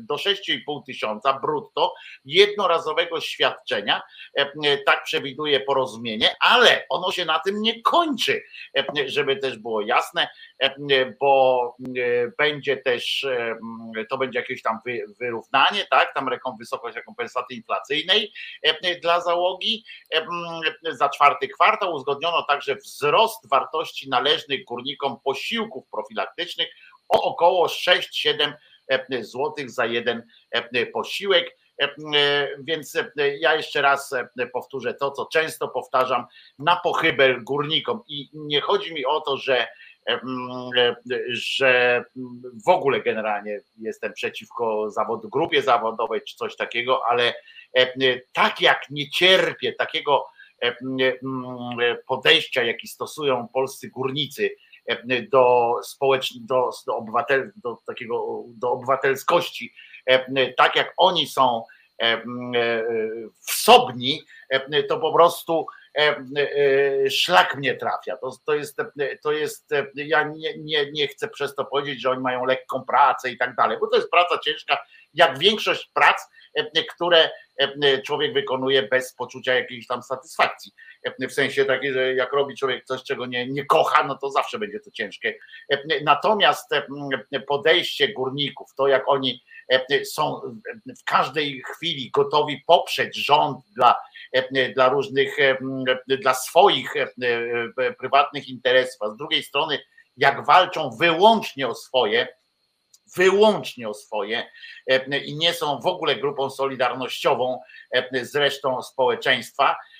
[0.00, 1.94] do 6,5 tysiąca brutto
[2.24, 4.02] jednorazowego świadczenia.
[4.86, 8.42] Tak przewiduje porozumienie, ale ono ono się na tym nie kończy,
[8.78, 10.28] e, żeby też było jasne,
[10.58, 10.74] e,
[11.20, 13.26] bo e, będzie też,
[14.10, 14.78] to będzie jakieś tam
[15.20, 16.28] wyrównanie, tak, tam
[16.58, 18.32] wysokość rekompensaty inflacyjnej
[19.02, 19.84] dla załogi.
[20.90, 26.68] Za czwarty kwartał uzgodniono także wzrost wartości należnych górnikom posiłków profilaktycznych
[27.08, 28.52] o około 6-7
[29.20, 30.22] zł za jeden
[30.92, 31.56] posiłek.
[31.82, 31.84] E,
[32.16, 34.14] e, więc e, ja jeszcze raz
[34.52, 36.26] powtórzę to, co często powtarzam,
[36.58, 38.02] na pochybel górnikom.
[38.08, 39.66] I nie chodzi mi o to, że
[41.30, 42.04] że
[42.66, 47.34] w ogóle generalnie jestem przeciwko zawod, grupie zawodowej czy coś takiego, ale
[48.32, 50.26] tak jak nie cierpię takiego
[52.06, 54.50] podejścia, jaki stosują polscy górnicy
[55.30, 59.72] do społecznych, do, do, obywatel, do takiego, do obywatelskości
[60.56, 61.64] tak jak oni są
[62.02, 62.22] e, e,
[63.46, 64.22] wsobni,
[64.88, 65.66] to po prostu
[67.10, 68.16] szlak mnie trafia.
[68.16, 68.78] To, to, jest,
[69.22, 73.30] to jest, ja nie, nie, nie chcę przez to powiedzieć, że oni mają lekką pracę
[73.30, 74.78] i tak dalej, bo to jest praca ciężka,
[75.14, 76.28] jak większość prac,
[76.94, 77.30] które
[78.06, 80.72] człowiek wykonuje bez poczucia jakiejś tam satysfakcji.
[81.28, 84.58] W sensie takiej, że jak robi człowiek coś, czego nie, nie kocha, no to zawsze
[84.58, 85.38] będzie to ciężkie.
[86.04, 86.70] Natomiast
[87.48, 89.42] podejście górników, to jak oni
[90.04, 90.40] są
[91.00, 93.96] w każdej chwili gotowi poprzeć rząd dla,
[94.74, 95.36] dla różnych,
[96.06, 96.94] dla swoich
[97.98, 99.78] prywatnych interesów, a z drugiej strony,
[100.16, 102.28] jak walczą wyłącznie o swoje,
[103.16, 104.50] wyłącznie o swoje
[105.24, 107.60] i nie są w ogóle grupą solidarnościową
[108.22, 109.97] z resztą społeczeństwa, E,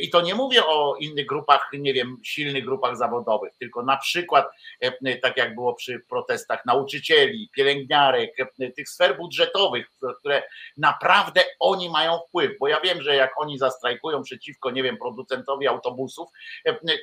[0.00, 4.50] I to nie mówię o innych grupach, nie wiem, silnych grupach zawodowych, tylko na przykład,
[4.80, 8.30] e, tak jak było przy protestach nauczycieli, pielęgniarek,
[8.60, 9.86] e, tych sfer budżetowych,
[10.18, 10.42] które
[10.76, 15.68] naprawdę oni mają wpływ, bo ja wiem, że jak oni zastrajkują przeciwko, nie wiem, producentowi
[15.68, 16.28] autobusów,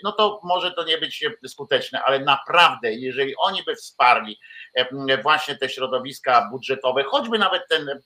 [0.03, 4.39] no to może to nie być skuteczne, ale naprawdę, jeżeli oni by wsparli
[5.23, 8.01] właśnie te środowiska budżetowe, choćby nawet ten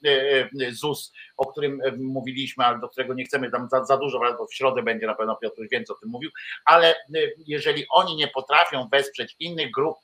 [0.71, 4.53] ZUS, o którym mówiliśmy, ale do którego nie chcemy tam za, za dużo bo w
[4.53, 6.31] środę będzie na pewno Piotr więcej o tym mówił,
[6.65, 9.97] ale y, jeżeli oni nie potrafią wesprzeć innych grup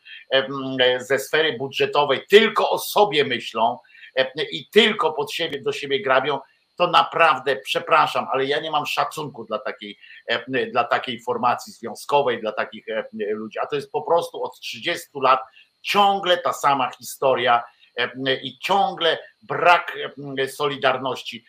[0.98, 3.78] ze sfery budżetowej, tylko o sobie myślą
[4.52, 6.40] i tylko pod siebie do siebie grabią,
[6.76, 9.98] to naprawdę przepraszam, ale ja nie mam szacunku dla takiej,
[10.72, 13.60] dla takiej formacji związkowej, dla takich ludzi.
[13.60, 15.40] A to jest po prostu od 30 lat
[15.82, 17.64] ciągle ta sama historia
[18.44, 19.98] i ciągle brak
[20.48, 21.46] solidarności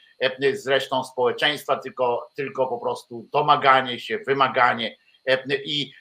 [0.52, 4.96] z resztą społeczeństwa, tylko, tylko po prostu domaganie się, wymaganie
[5.64, 5.92] i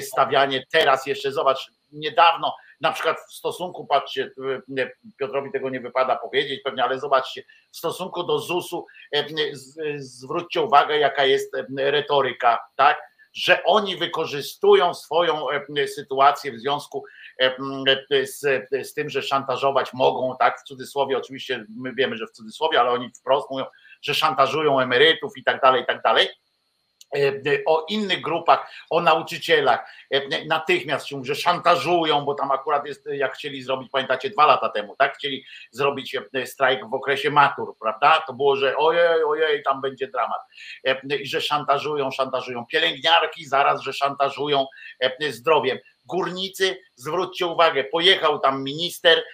[0.00, 4.30] stawianie teraz jeszcze, zobacz, niedawno, na przykład w stosunku, patrzcie,
[5.18, 7.42] Piotrowi tego nie wypada powiedzieć pewnie, ale zobaczcie,
[7.72, 8.86] w stosunku do ZUS-u
[9.96, 13.12] zwróćcie uwagę, jaka jest retoryka, tak?
[13.34, 17.10] że oni wykorzystują swoją e, sytuację w związku e,
[18.24, 18.40] z,
[18.88, 22.90] z tym, że szantażować mogą, tak, w cudzysłowie, oczywiście my wiemy, że w cudzysłowie, ale
[22.90, 23.64] oni wprost mówią,
[24.02, 26.28] że szantażują emerytów i tak dalej, i tak dalej
[27.16, 33.06] E, o innych grupach, o nauczycielach, e, natychmiast się że szantażują, bo tam akurat jest,
[33.12, 35.16] jak chcieli zrobić, pamiętacie, dwa lata temu, tak?
[35.16, 38.22] Chcieli zrobić e, strajk w okresie matur, prawda?
[38.26, 40.40] To było, że ojej, ojej, tam będzie dramat.
[41.20, 44.66] I że szantażują, szantażują pielęgniarki, zaraz, że szantażują
[45.30, 49.24] zdrowiem górnicy, zwróćcie uwagę, pojechał tam minister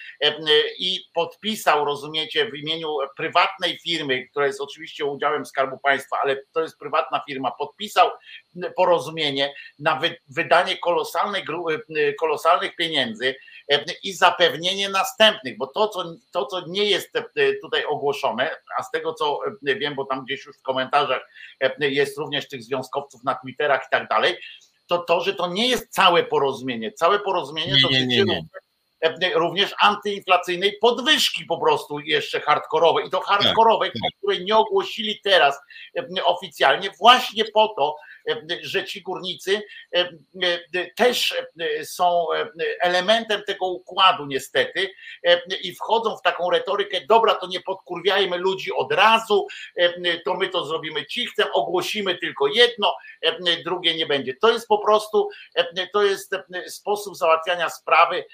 [0.78, 6.60] i podpisał, rozumiecie, w imieniu prywatnej firmy, która jest oczywiście udziałem Skarbu Państwa, ale to
[6.60, 8.10] jest prywatna firma, podpisał
[8.76, 11.44] porozumienie na wydanie kolosalnej,
[12.20, 13.34] kolosalnych pieniędzy
[14.02, 17.12] i zapewnienie następnych, bo to co, to, co nie jest
[17.62, 21.30] tutaj ogłoszone, a z tego co wiem, bo tam gdzieś już w komentarzach
[21.80, 24.36] jest również tych związkowców na Twitterach i tak dalej,
[24.88, 26.92] to to, że to nie jest całe porozumienie.
[26.92, 28.42] Całe porozumienie Nie, dotyczy nie, nie, nie.
[29.02, 34.10] również- również antyinflacyjnej podwyżki po prostu jeszcze hardkorowej i to hardkorowej, tak.
[34.18, 35.58] której nie ogłosili teraz
[35.98, 38.07] e, oficjalnie właśnie po to, e,
[38.62, 39.62] że ci górnicy
[39.94, 40.00] e,
[40.74, 42.26] e, też e, są
[42.80, 44.90] elementem tego układu niestety
[45.62, 49.46] i wchodzą w taką retorykę, dobra, to nie podkurwiajmy ludzi od razu,
[50.24, 52.94] to my to zrobimy cichcem, ogłosimy tylko jedno,
[53.64, 54.34] drugie nie będzie.
[54.34, 55.28] To jest po prostu,
[55.92, 56.34] to jest
[56.66, 58.24] sposób załatwiania sprawy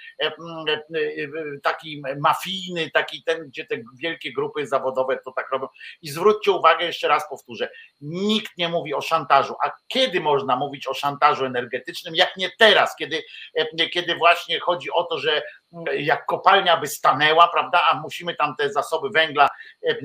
[1.62, 5.66] taki mafijny, taki ten, gdzie te wielkie grupy zawodowe to tak robią.
[6.02, 7.68] I zwróćcie uwagę, jeszcze raz powtórzę,
[8.00, 9.54] nikt nie mówi o szantażu.
[9.64, 13.22] A kiedy można mówić o szantażu energetycznym, jak nie teraz, kiedy,
[13.54, 18.34] e, kiedy właśnie chodzi o to, że mm, jak kopalnia by stanęła, prawda, a musimy
[18.34, 19.48] tam te zasoby węgla
[19.82, 19.96] e, e,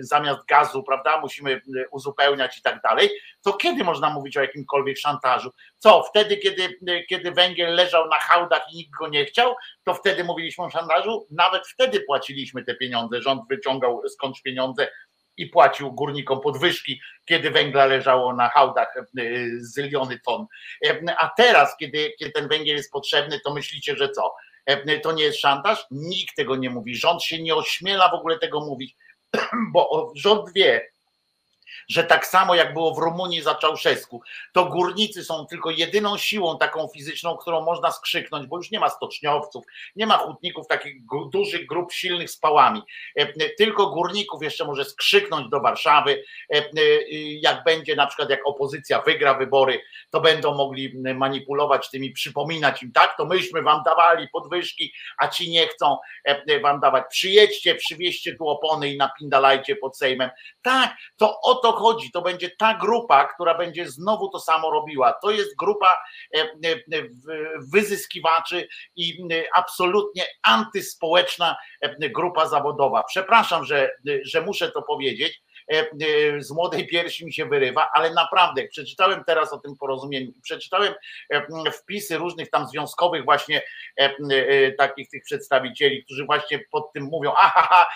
[0.00, 1.60] zamiast gazu, prawda, musimy
[1.90, 3.10] uzupełniać i tak dalej,
[3.42, 5.50] to kiedy można mówić o jakimkolwiek szantażu?
[5.78, 9.54] Co, wtedy, kiedy, kiedy węgiel leżał na hałdach i nikt go nie chciał,
[9.84, 11.26] to wtedy mówiliśmy o szantażu?
[11.30, 14.88] Nawet wtedy płaciliśmy te pieniądze, rząd wyciągał skądś pieniądze
[15.36, 19.02] i płacił górnikom podwyżki, kiedy węgla leżało na hałdach e,
[19.58, 20.46] zyliony ton.
[20.86, 24.34] E, A teraz, kiedy, kiedy ten węgiel jest potrzebny, to myślicie, że co?
[24.66, 25.86] E, To nie jest szantaż?
[25.90, 26.96] Nikt tego nie mówi.
[26.96, 28.96] Rząd się nie ośmiela w ogóle tego mówić,
[29.72, 30.93] bo rząd wie,
[31.88, 34.22] że tak samo jak było w Rumunii za Czałszewsku,
[34.52, 38.90] to górnicy są tylko jedyną siłą taką fizyczną, którą można skrzyknąć, bo już nie ma
[38.90, 39.64] stoczniowców,
[39.96, 40.94] nie ma hutników takich
[41.32, 42.82] dużych grup silnych z pałami.
[43.16, 46.24] E, Tylko górników jeszcze może skrzyknąć do Warszawy,
[46.54, 46.70] e, e,
[47.40, 49.80] jak będzie na przykład jak opozycja wygra wybory,
[50.10, 55.50] to będą mogli manipulować tymi, przypominać im, tak, to myśmy wam dawali podwyżki, a ci
[55.50, 57.04] nie chcą e, wam dawać.
[57.10, 60.30] Przyjedźcie, przywieźcie tu opony i napindalajcie pod Sejmem.
[60.62, 62.10] Tak, to o to chodzi.
[62.12, 65.12] To będzie ta grupa, która będzie znowu to samo robiła.
[65.12, 65.98] To jest grupa
[66.36, 73.02] e, e, w- wyzyskiwaczy i e, absolutnie antyspołeczna e, grupa zawodowa.
[73.02, 73.90] Przepraszam, że,
[74.24, 75.42] że muszę to powiedzieć.
[75.72, 80.32] E, e, Z młodej piersi mi się wyrywa, ale naprawdę, przeczytałem teraz o tym porozumieniu,
[80.42, 80.94] przeczytałem
[81.30, 83.62] e, wpisy różnych tam związkowych, właśnie
[84.78, 87.86] takich tych przedstawicieli, którzy właśnie pod tym mówią, aha,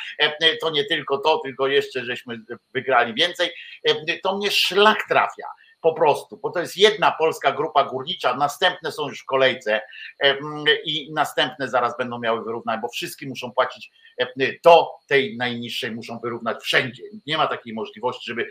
[0.61, 2.39] to nie tylko to, tylko jeszcze żeśmy
[2.75, 3.51] wygrali więcej,
[4.23, 5.47] to mnie szlak trafia.
[5.81, 9.81] Po prostu, bo to jest jedna polska grupa górnicza, następne są już w kolejce
[10.85, 13.91] i następne zaraz będą miały wyrównać, bo wszystkie muszą płacić
[14.65, 17.03] do tej najniższej, muszą wyrównać wszędzie.
[17.27, 18.51] Nie ma takiej możliwości, żeby,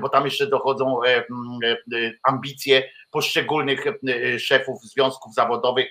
[0.00, 1.00] bo tam jeszcze dochodzą
[2.22, 3.84] ambicje poszczególnych
[4.38, 5.86] szefów związków zawodowych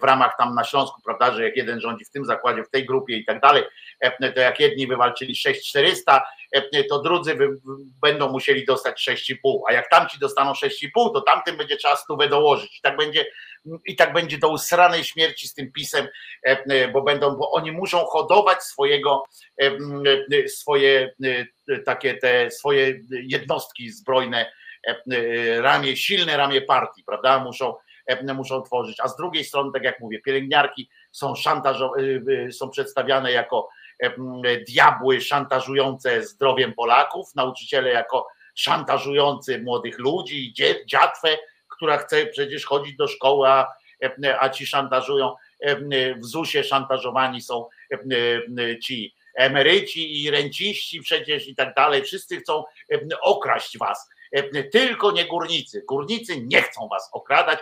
[0.00, 2.86] w ramach tam na Śląsku, prawda, że jak jeden rządzi w tym zakładzie, w tej
[2.86, 3.62] grupie i tak dalej,
[4.00, 7.38] e, to jak jedni wywalczyli 6400, e, to drudzy
[8.02, 12.78] będą musieli dostać 6,5, a jak tamci dostaną 6,5, to tamtym będzie trzeba stówę dołożyć.
[12.78, 13.26] I tak będzie,
[13.86, 16.08] i tak będzie do usranej śmierci z tym pisem,
[16.42, 19.22] e, bo będą, bo oni muszą hodować swojego,
[19.62, 19.70] e,
[20.32, 21.14] e, swoje
[21.68, 24.52] e, takie te swoje jednostki zbrojne,
[24.88, 27.38] e, e, ramię, silne ramię partii, prawda?
[27.38, 27.80] Muszą, e,
[28.34, 29.00] muszą tworzyć.
[29.00, 32.02] A z drugiej strony, tak jak mówię, pielęgniarki są szantażowane,
[32.52, 33.68] są przedstawiane jako
[34.68, 40.54] diabły szantażujące zdrowiem Polaków, nauczyciele jako szantażujący młodych ludzi,
[40.86, 41.38] dziatwę,
[41.68, 43.72] która chce przecież chodzić do szkoły, a,
[44.40, 45.34] a ci szantażują.
[46.16, 47.68] W ZUS-ie szantażowani są
[48.82, 52.02] ci emeryci i renciści przecież i tak dalej.
[52.02, 52.64] Wszyscy chcą
[53.22, 54.10] okraść was.
[54.72, 55.84] Tylko nie górnicy.
[55.88, 57.58] Górnicy nie chcą was okradać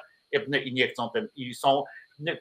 [0.64, 1.84] i nie chcą ten, i są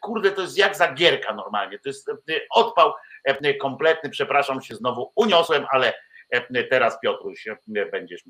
[0.02, 1.80] kurde, to jest jak zagierka normalnie.
[1.80, 2.14] To jest e,
[2.50, 4.10] odpał e, kompletny.
[4.10, 5.94] Przepraszam, się znowu uniosłem, ale
[6.30, 7.46] e, teraz Piotruś
[7.92, 8.24] będziesz.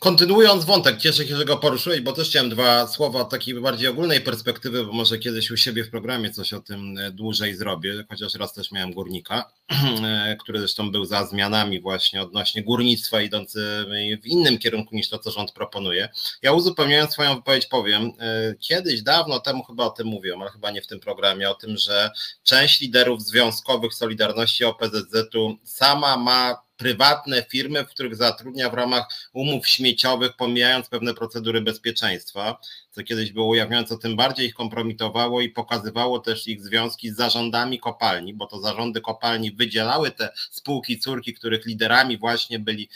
[0.00, 3.88] Kontynuując wątek, cieszę się, że go poruszyłeś, bo też chciałem dwa słowa od takiej bardziej
[3.88, 8.04] ogólnej perspektywy, bo może kiedyś u siebie w programie coś o tym e, dłużej zrobię,
[8.08, 9.50] chociaż raz też miałem górnika,
[10.04, 13.84] e, który zresztą był za zmianami właśnie odnośnie górnictwa idący
[14.22, 16.08] w innym kierunku niż to, co rząd proponuje.
[16.42, 20.70] Ja uzupełniając swoją wypowiedź powiem, e, kiedyś, dawno temu chyba o tym mówiłem, ale chyba
[20.70, 22.10] nie w tym programie, o tym, że
[22.42, 29.68] część liderów związkowych Solidarności OPZZ-u sama ma prywatne firmy, w których zatrudnia w ramach umów
[29.68, 32.58] śmieciowych, pomijając pewne procedury bezpieczeństwa,
[32.98, 37.16] co kiedyś było ujawnione, co tym bardziej ich kompromitowało i pokazywało też ich związki z
[37.16, 42.88] zarządami kopalni, bo to zarządy kopalni wydzielały te spółki córki, których liderami właśnie byli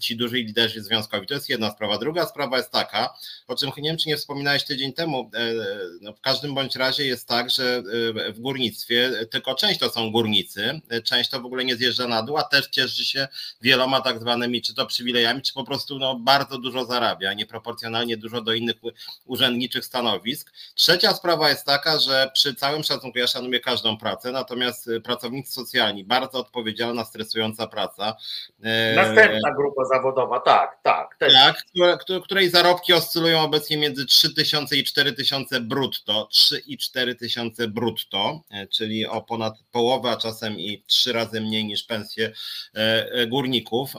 [0.00, 1.26] ci duży liderzy związkowi.
[1.26, 1.98] To jest jedna sprawa.
[1.98, 3.14] Druga sprawa jest taka,
[3.46, 5.52] o czym nie wiem, czy nie wspominałeś tydzień temu, e,
[6.00, 7.82] no w każdym bądź razie jest tak, że
[8.28, 12.22] e, w górnictwie tylko część to są górnicy, część to w ogóle nie zjeżdża na
[12.22, 13.28] dół, a też cieszy się
[13.62, 18.40] wieloma tak zwanymi, czy to przywilejami, czy po prostu no, bardzo dużo zarabia, nieproporcjonalnie dużo
[18.40, 18.76] do innych
[19.38, 20.52] urzędniczych stanowisk.
[20.74, 26.04] Trzecia sprawa jest taka, że przy całym szacunku, ja szanuję każdą pracę, natomiast pracownicy socjalni,
[26.04, 28.16] bardzo odpowiedzialna, stresująca praca.
[28.62, 31.16] E, Następna grupa zawodowa, tak, tak.
[31.16, 31.32] Też.
[31.32, 31.64] Tak,
[32.24, 39.06] której zarobki oscylują obecnie między 3000 i 4000 brutto, 3 i 4000 brutto, e, czyli
[39.06, 42.32] o ponad połowę, a czasem i trzy razy mniej niż pensje
[42.74, 43.92] e, górników.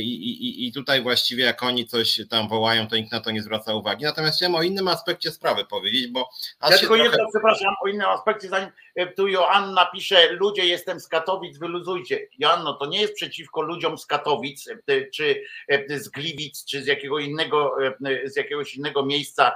[0.00, 3.42] I, i, I tutaj właściwie jak oni coś tam wołają, to nikt na to nie
[3.42, 4.04] zwraca uwagi.
[4.04, 6.28] Natomiast chciałem o innym aspekcie sprawy powiedzieć, bo.
[6.62, 7.02] Ja tylko trochę...
[7.02, 8.70] jedno, przepraszam, o innym aspekcie, zanim
[9.16, 12.28] tu Joanna pisze, ludzie jestem z Katowic, wyluzujcie.
[12.38, 14.68] Joanno, to nie jest przeciwko ludziom z Katowic,
[15.14, 15.42] czy
[15.88, 17.76] z Gliwic, czy z jakiego innego,
[18.24, 19.52] z jakiegoś innego miejsca,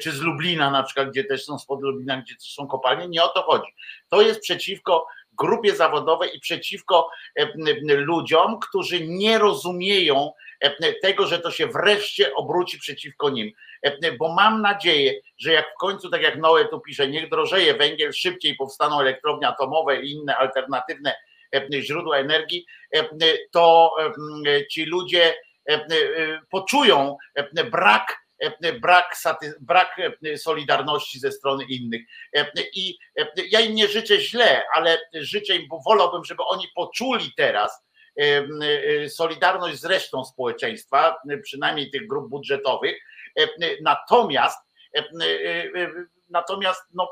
[0.00, 3.08] czy z Lublina na przykład, gdzie też są spod Lublina, gdzie też są kopalnie.
[3.08, 3.74] Nie o to chodzi.
[4.08, 7.10] To jest przeciwko grupie zawodowej i przeciwko
[7.88, 10.32] ludziom, którzy nie rozumieją
[11.02, 13.52] tego, że to się wreszcie obróci przeciwko nim.
[14.18, 18.12] Bo mam nadzieję, że jak w końcu, tak jak Noe tu pisze, niech drożeje węgiel,
[18.12, 21.14] szybciej powstaną elektrownie atomowe i inne alternatywne
[21.80, 22.66] źródła energii,
[23.52, 23.94] to
[24.70, 25.34] ci ludzie
[26.50, 27.16] poczują
[27.70, 28.26] brak
[28.80, 29.16] brak,
[29.60, 29.96] brak
[30.36, 32.02] solidarności ze strony innych.
[32.74, 32.98] I
[33.50, 37.86] ja im nie życzę źle, ale życzę im, bo wolałbym, żeby oni poczuli teraz
[39.08, 42.96] solidarność z resztą społeczeństwa, przynajmniej tych grup budżetowych.
[43.80, 44.58] Natomiast
[46.30, 47.08] natomiast no,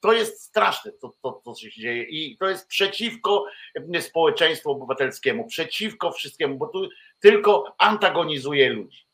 [0.00, 3.44] to jest straszne, to, to, to, co się dzieje i to jest przeciwko
[4.00, 6.88] społeczeństwu obywatelskiemu, przeciwko wszystkiemu, bo tu
[7.20, 9.06] tylko antagonizuje ludzi.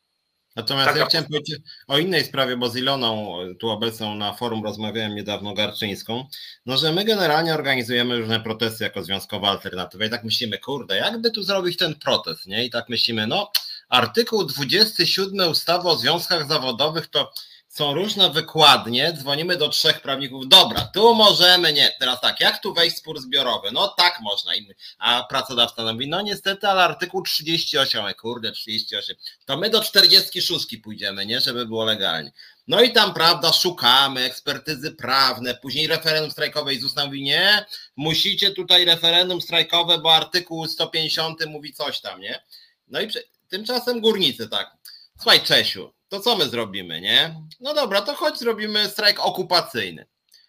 [0.56, 1.00] Natomiast Taka...
[1.00, 5.54] ja chciałem powiedzieć o innej sprawie, bo z Iloną, tu obecną na forum rozmawiałem niedawno
[5.54, 6.26] Garczyńską,
[6.66, 11.30] no że my generalnie organizujemy różne protesty jako związkowa alternatywa i tak myślimy, kurde, jakby
[11.30, 12.64] tu zrobić ten protest, nie?
[12.64, 13.50] I tak myślimy, no
[13.92, 17.32] artykuł 27 ustawy o związkach zawodowych to
[17.68, 22.74] są różne wykładnie, dzwonimy do trzech prawników, dobra, tu możemy, nie, teraz tak, jak tu
[22.74, 23.72] wejść spór zbiorowy?
[23.72, 24.52] No tak można,
[24.98, 31.26] a pracodawca mówi, no niestety, ale artykuł 38, kurde, 38, to my do 46 pójdziemy,
[31.26, 32.32] nie, żeby było legalnie.
[32.68, 36.74] No i tam, prawda, szukamy ekspertyzy prawne, później referendum strajkowe.
[36.74, 37.66] I ZUS mówi, nie,
[37.96, 42.42] musicie tutaj referendum strajkowe, bo artykuł 150 mówi coś tam, nie?
[42.88, 43.08] No i
[43.52, 44.76] tymczasem górnicy, tak,
[45.16, 47.34] słuchaj Czesiu, to co my zrobimy, nie?
[47.60, 50.06] No dobra, to chodź zrobimy strajk okupacyjny.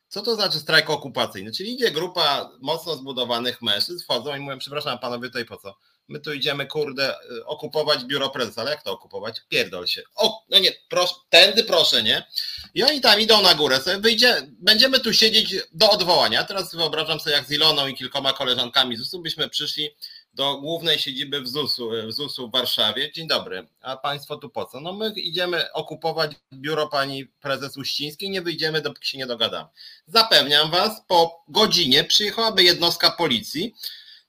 [0.08, 1.52] Co to znaczy strajk okupacyjny?
[1.52, 5.76] Czyli idzie grupa mocno zbudowanych mężczyzn, wchodzą i mówią, przepraszam panowie, tutaj po co?
[6.08, 9.42] My tu idziemy, kurde, okupować biuro prezesa, ale jak to okupować?
[9.50, 10.02] Pierdol się.
[10.16, 12.28] O, no nie, proszę, tędy proszę, nie?
[12.74, 16.44] I oni tam idą na górę, sobie wyjdzie, będziemy tu siedzieć do odwołania.
[16.44, 19.90] Teraz wyobrażam sobie, jak z Iloną i kilkoma koleżankami z byśmy przyszli
[20.34, 23.12] do głównej siedziby w ZUS-u, w ZUS-u w Warszawie.
[23.12, 24.80] Dzień dobry, a Państwo tu po co?
[24.80, 29.70] No my idziemy okupować biuro pani prezes Uścińskiej, nie wyjdziemy, dopóki się nie dogadamy.
[30.08, 33.74] Zapewniam Was, po godzinie przyjechałaby jednostka policji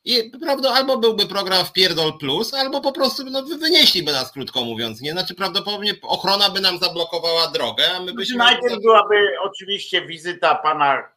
[0.05, 4.65] i prawda, albo byłby program w Pierdol Plus, albo po prostu no, wynieśliby nas, krótko
[4.65, 5.01] mówiąc.
[5.01, 5.13] Nie?
[5.13, 8.37] Znaczy prawdopodobnie ochrona by nam zablokowała drogę, a my byśmy...
[8.37, 11.15] Najpierw byłaby oczywiście wizyta pana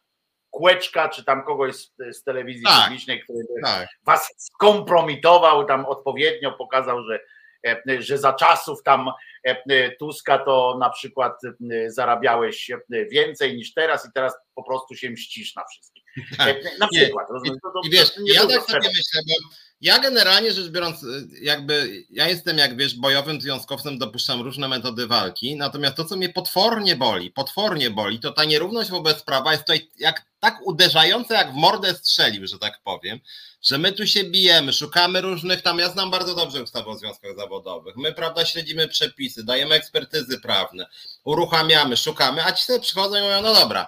[0.58, 3.88] Kłeczka, czy tam kogoś z, z telewizji tak, publicznej, który tak.
[4.04, 7.20] was skompromitował, tam odpowiednio pokazał, że,
[7.68, 9.12] e, że za czasów tam
[9.44, 12.72] e, Tuska to na przykład e, zarabiałeś
[13.12, 16.04] więcej niż teraz i teraz po prostu się mścisz na wszystkich.
[16.38, 16.58] Tak.
[16.80, 17.28] Na przykład.
[17.46, 21.06] I, to, to, I wiesz, ja tak sobie myślę, bo ja generalnie rzecz biorąc,
[21.42, 26.30] jakby ja jestem, jak wiesz, bojowym związkowcem, dopuszczam różne metody walki, natomiast to, co mnie
[26.30, 31.52] potwornie boli, potwornie boli, to ta nierówność wobec prawa jest tutaj jak tak uderzające, jak
[31.52, 33.20] w mordę strzelił, że tak powiem,
[33.62, 37.36] że my tu się bijemy, szukamy różnych, tam ja znam bardzo dobrze ustawę o związkach
[37.36, 40.88] zawodowych, my, prawda, śledzimy przepisy, dajemy ekspertyzy prawne,
[41.24, 43.88] uruchamiamy, szukamy, a ci sobie przychodzą i mówią, no dobra,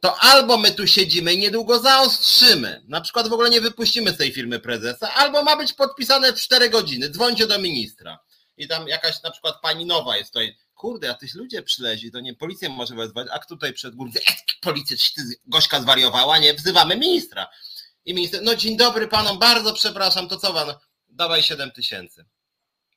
[0.00, 4.16] to albo my tu siedzimy i niedługo zaostrzymy, na przykład w ogóle nie wypuścimy z
[4.16, 8.18] tej firmy prezesa, albo ma być podpisane w 4 godziny, dzwońcie do ministra.
[8.56, 12.34] I tam jakaś na przykład pani nowa jest tutaj, kurde, jacyś ludzie przyleźli, to nie
[12.34, 14.20] policję może wezwać, a tutaj przed górnicą,
[14.60, 17.48] policja, ty Gośka zwariowała, nie, wzywamy ministra.
[18.04, 20.74] I minister, no dzień dobry panom, bardzo przepraszam, to co pan,
[21.08, 22.24] dawaj 7 tysięcy.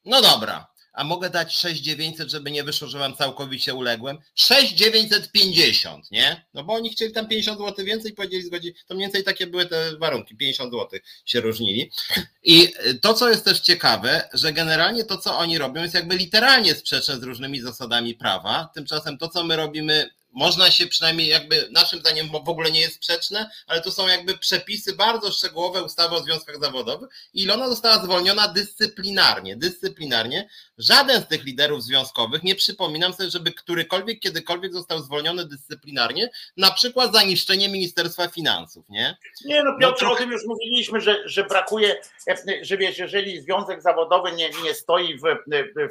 [0.05, 4.17] No dobra, a mogę dać 6900, żeby nie wyszło, że wam całkowicie uległem.
[4.35, 6.45] 6950, nie?
[6.53, 9.65] No bo oni chcieli tam 50 zł więcej, powiedzieli zgodzi, to mniej więcej takie były
[9.65, 11.91] te warunki, 50 zł się różnili.
[12.43, 16.75] I to, co jest też ciekawe, że generalnie to, co oni robią, jest jakby literalnie
[16.75, 18.69] sprzeczne z różnymi zasadami prawa.
[18.75, 22.95] Tymczasem to, co my robimy można się przynajmniej jakby naszym zdaniem w ogóle nie jest
[22.95, 28.03] sprzeczne, ale to są jakby przepisy bardzo szczegółowe ustawy o związkach zawodowych i Ilona została
[28.03, 30.49] zwolniona dyscyplinarnie, dyscyplinarnie.
[30.77, 36.71] Żaden z tych liderów związkowych, nie przypominam sobie, żeby którykolwiek kiedykolwiek został zwolniony dyscyplinarnie, na
[36.71, 39.17] przykład za niszczenie Ministerstwa Finansów, nie?
[39.45, 42.01] Nie no Piotr, no, o tym już mówiliśmy, że, że brakuje,
[42.61, 45.21] że wiesz, jeżeli związek zawodowy nie, nie stoi w,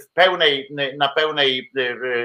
[0.02, 1.70] w pełnej, na pełnej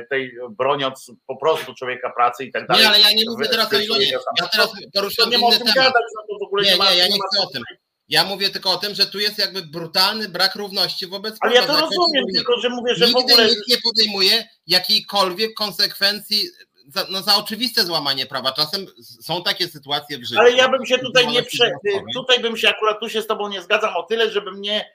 [0.09, 2.83] tej broniąc po prostu człowieka pracy i tak dalej.
[2.83, 4.11] Nie, ale ja nie mówię teraz o Ilonie.
[4.39, 5.75] Ja teraz poruszam nie inny temat.
[5.75, 7.63] Gadać, no to w ogóle nie, nie, ma, nie, ja nie ma chcę o tym.
[8.07, 11.65] Ja mówię tylko o tym, że tu jest jakby brutalny brak równości wobec Ale ja
[11.65, 13.45] to rozumiem, tylko że mówię, że Nigdy w ogóle...
[13.45, 16.49] nikt nie podejmuje jakiejkolwiek konsekwencji
[16.87, 18.51] za, no za oczywiste złamanie prawa.
[18.51, 18.85] Czasem
[19.21, 20.39] są takie sytuacje w życiu.
[20.39, 21.71] Ale ja bym się tutaj nie prze...
[22.13, 24.85] Tutaj bym się akurat tu się z tobą nie zgadzam o tyle, żebym nie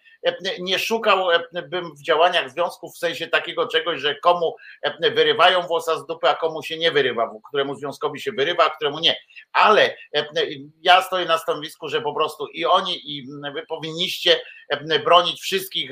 [0.61, 4.57] nie szukałbym w działaniach związków w sensie takiego czegoś, że komu
[5.01, 8.99] wyrywają włosa z dupy, a komu się nie wyrywa, któremu związkowi się wyrywa, a któremu
[8.99, 9.17] nie.
[9.53, 9.97] Ale
[10.83, 14.41] ja stoję na stanowisku, że po prostu i oni, i wy powinniście
[15.05, 15.91] bronić wszystkich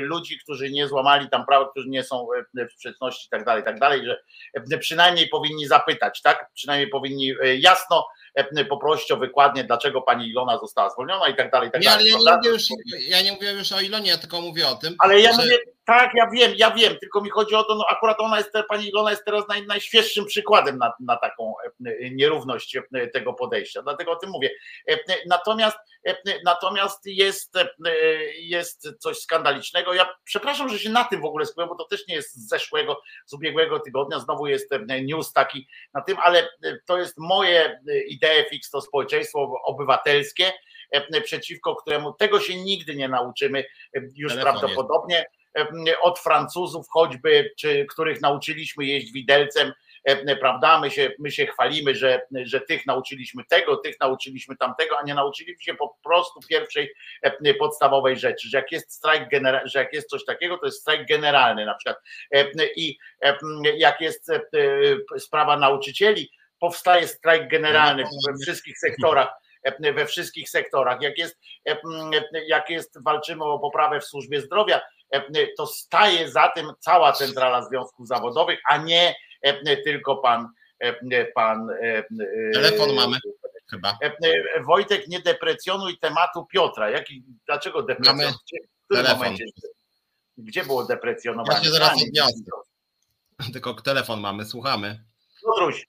[0.00, 2.26] ludzi, którzy nie złamali tam prawa, którzy nie są
[2.68, 4.06] w sprzeczności i tak dalej, tak dalej,
[4.70, 6.50] że przynajmniej powinni zapytać, tak?
[6.54, 8.06] Przynajmniej powinni jasno
[8.68, 11.68] poprosić o wykładnię, dlaczego pani Ilona została zwolniona i tak dalej.
[11.68, 12.62] I tak nie, dalej, ale ja nie, mówię już,
[13.08, 14.94] ja nie mówię już o Ilonie, ja tylko mówię o tym.
[14.98, 15.42] Ale ja że...
[15.42, 18.52] mówię, tak, ja wiem, ja wiem, tylko mi chodzi o to, no akurat ona jest,
[18.68, 21.54] pani Ilona jest teraz naj, najświeższym przykładem na, na taką
[22.12, 22.78] nierówność
[23.12, 24.50] tego podejścia, dlatego o tym mówię.
[25.26, 25.76] Natomiast
[26.44, 27.54] natomiast jest,
[28.38, 29.94] jest coś skandalicznego.
[29.94, 32.48] Ja przepraszam, że się na tym w ogóle skupiam, bo to też nie jest z
[32.48, 34.70] zeszłego, z ubiegłego tygodnia, znowu jest
[35.02, 36.48] news taki na tym, ale
[36.86, 40.52] to jest moje idee fix, to społeczeństwo obywatelskie,
[41.24, 43.64] przeciwko któremu tego się nigdy nie nauczymy
[44.14, 44.60] już Telefonie.
[44.60, 45.26] prawdopodobnie
[46.02, 49.72] od Francuzów choćby, czy których nauczyliśmy jeść widelcem,
[50.40, 50.80] prawda?
[50.80, 55.14] My się, my się chwalimy, że, że tych nauczyliśmy tego, tych nauczyliśmy tamtego, a nie
[55.14, 56.92] nauczyliśmy się po prostu pierwszej
[57.58, 59.28] podstawowej rzeczy, że jak jest strajk
[59.64, 61.96] że jak jest coś takiego, to jest strajk generalny na przykład.
[62.76, 62.98] I
[63.76, 64.30] jak jest
[65.18, 66.30] sprawa nauczycieli,
[66.60, 69.28] powstaje strajk generalny we wszystkich sektorach
[69.80, 71.02] we wszystkich sektorach.
[71.02, 71.40] Jak jest,
[72.46, 74.80] jak jest walczymy o poprawę w służbie zdrowia,
[75.56, 79.14] to staje za tym cała centrala związków zawodowych, a nie
[79.84, 80.48] tylko pan
[81.34, 81.68] pan
[82.52, 83.18] telefon mamy
[83.70, 83.98] chyba.
[84.66, 86.90] Wojtek, nie deprecjonuj tematu Piotra.
[86.90, 88.16] Jaki, dlaczego telefon.
[89.18, 89.44] momencie?
[90.38, 91.58] Gdzie było deprecjonowanie?
[91.58, 92.40] Ja się zaraz odniosę.
[93.52, 95.04] Tylko telefon mamy, słuchamy.
[95.44, 95.86] Piotruś.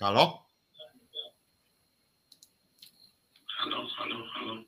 [0.00, 0.49] Halo?
[3.60, 4.64] Halo, halo, halo.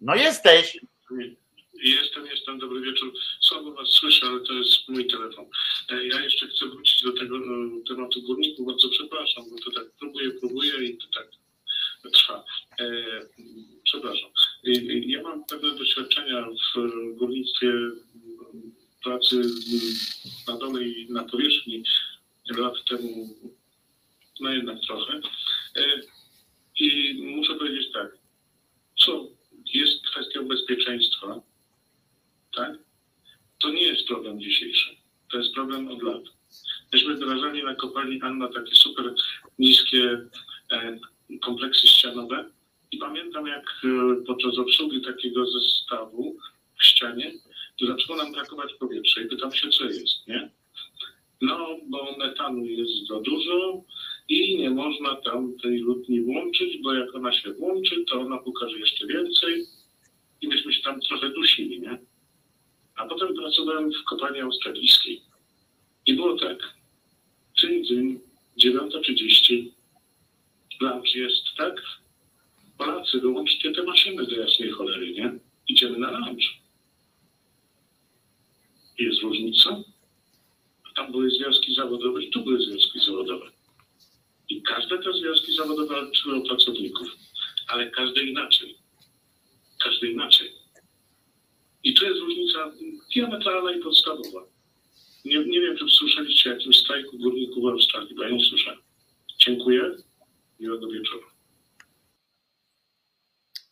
[0.00, 0.78] No jesteś.
[1.74, 3.12] Jestem, jestem, dobry wieczór.
[3.40, 5.44] Słabo was słyszę, ale to jest mój telefon.
[5.88, 7.40] E, ja jeszcze chcę wrócić do tego e,
[7.88, 8.66] tematu górników.
[8.66, 11.28] Bardzo przepraszam, bo to tak próbuję, próbuję i to tak
[12.12, 12.44] trwa.
[12.80, 12.86] E,
[13.84, 14.30] przepraszam.
[15.06, 17.72] Ja mam pewne doświadczenia w górnictwie
[19.04, 19.42] pracy
[20.48, 21.82] na dole i na powierzchni
[22.48, 23.28] lat temu,
[24.40, 25.20] no jednak trochę.
[26.78, 28.18] I muszę powiedzieć tak,
[28.98, 29.28] co
[29.74, 31.40] jest kwestią bezpieczeństwa,
[32.54, 32.78] tak?
[33.58, 34.96] To nie jest problem dzisiejszy.
[35.32, 36.22] To jest problem od lat.
[36.92, 39.14] Myśmy wdrażali na kopalni Anna takie super
[39.58, 40.26] niskie
[40.72, 40.98] e,
[41.42, 42.50] kompleksy ścianowe
[42.92, 46.36] i pamiętam jak e, podczas obsługi takiego zestawu
[46.78, 47.32] w ścianie
[47.80, 50.50] zaczęło nam brakować powietrza i pytam się co jest, nie?
[51.40, 53.84] No, bo metanu jest za dużo
[54.28, 58.78] i nie można tam tej lutni włączyć, bo jak ona się włączy, to ona pokaże
[58.78, 59.66] jeszcze więcej
[60.42, 61.98] i myśmy się tam trochę dusili, nie?
[62.96, 65.20] A potem pracowałem w kopalni australijskiej
[66.06, 66.74] i było tak,
[67.60, 68.20] dzień, dzień,
[68.58, 69.70] 9.30,
[70.80, 71.82] lunch jest, tak?
[72.78, 75.38] Polacy, wyłączcie te maszyny do jasnej cholery, nie?
[75.68, 76.44] Idziemy na lunch.
[78.98, 79.82] Jest różnica?
[80.96, 83.55] Tam były związki zawodowe i tu były związki zawodowe.
[84.48, 87.08] I każde te związki zawodowe walczyły o pracowników,
[87.68, 88.78] ale każdy inaczej.
[89.84, 90.52] Każdy inaczej.
[91.84, 92.72] I to jest różnica
[93.14, 94.46] diametralna i podstawowa.
[95.24, 98.80] Nie, nie wiem, czy słyszeliście o jakimś strajku górników w Australii, bo ja nie słyszałem.
[99.38, 99.96] Dziękuję.
[100.60, 101.36] Miłego wieczoru.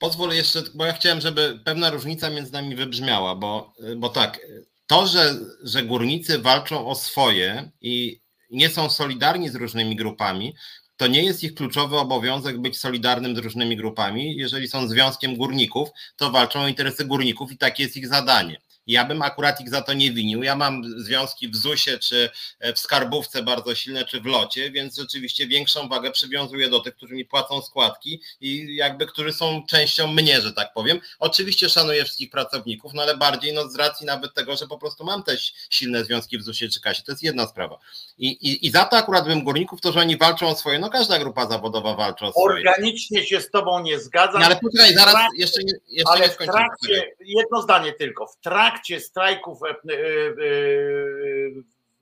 [0.05, 4.41] pozwól jeszcze, bo ja chciałem, żeby pewna różnica między nami wybrzmiała, bo, bo tak,
[4.87, 8.21] to, że, że górnicy walczą o swoje i
[8.55, 10.55] nie są solidarni z różnymi grupami,
[10.97, 14.37] to nie jest ich kluczowy obowiązek być solidarnym z różnymi grupami.
[14.37, 18.61] Jeżeli są związkiem górników, to walczą o interesy górników i takie jest ich zadanie.
[18.87, 20.43] Ja bym akurat ich za to nie winił.
[20.43, 22.31] Ja mam związki w ZUS-ie, czy
[22.75, 27.15] w skarbówce bardzo silne, czy w locie, więc rzeczywiście większą wagę przywiązuję do tych, którzy
[27.15, 31.01] mi płacą składki i jakby, którzy są częścią mnie, że tak powiem.
[31.19, 35.05] Oczywiście szanuję wszystkich pracowników, no ale bardziej no z racji nawet tego, że po prostu
[35.05, 37.03] mam też silne związki w ZUS-ie czy kasie.
[37.03, 37.79] To jest jedna sprawa.
[38.19, 40.91] I, i, I za to akurat bym górników, to, że oni walczą o swoje, no
[40.91, 42.57] każda grupa zawodowa walczy o swoje.
[42.57, 44.41] Organicznie się z tobą nie zgadzam.
[44.41, 48.37] No ale poczekaj, zaraz jeszcze nie, jeszcze ale nie w trakcie, jedno zdanie tylko, w
[48.41, 50.35] trakcie strajków e, e, e,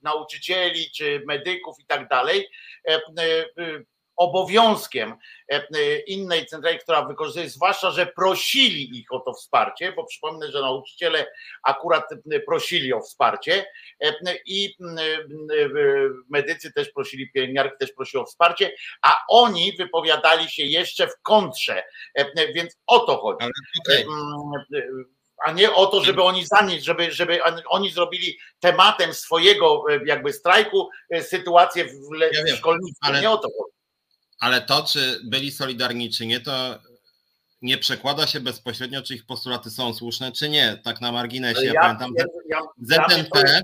[0.02, 2.48] nauczycieli czy medyków i tak dalej,
[4.16, 5.14] obowiązkiem
[6.06, 11.26] innej centrali, która wykorzystuje, zwłaszcza, że prosili ich o to wsparcie, bo przypomnę, że nauczyciele
[11.62, 12.08] akurat
[12.46, 13.66] prosili o wsparcie
[14.46, 14.76] i
[16.28, 18.72] medycy też prosili, pielęgniarki też prosili o wsparcie,
[19.02, 21.82] a oni wypowiadali się jeszcze w kontrze,
[22.54, 23.46] więc o to chodzi.
[23.88, 24.04] Okay
[25.44, 27.38] a nie o to, żeby oni zanieść, żeby, żeby
[27.68, 30.88] oni zrobili tematem swojego jakby strajku
[31.20, 31.90] sytuację w,
[32.32, 33.08] ja w szkolnictwie.
[33.08, 33.48] Ale, nie o to.
[34.40, 36.78] Ale to, czy byli solidarni, czy nie, to
[37.62, 40.80] nie przekłada się bezpośrednio, czy ich postulaty są słuszne, czy nie.
[40.84, 41.64] Tak na marginesie.
[41.64, 42.12] Ja, ja pamiętam,
[42.48, 43.62] ja, ZNP,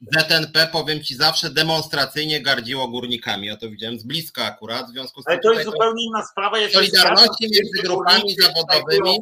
[0.00, 3.46] ZNP, powiem ci, zawsze demonstracyjnie gardziło górnikami.
[3.46, 4.86] Ja to widziałem z bliska akurat.
[4.86, 6.58] W związku z tym Ale to jest zupełnie inna sprawa.
[6.58, 9.18] Ja solidarności między grupami zawodowymi.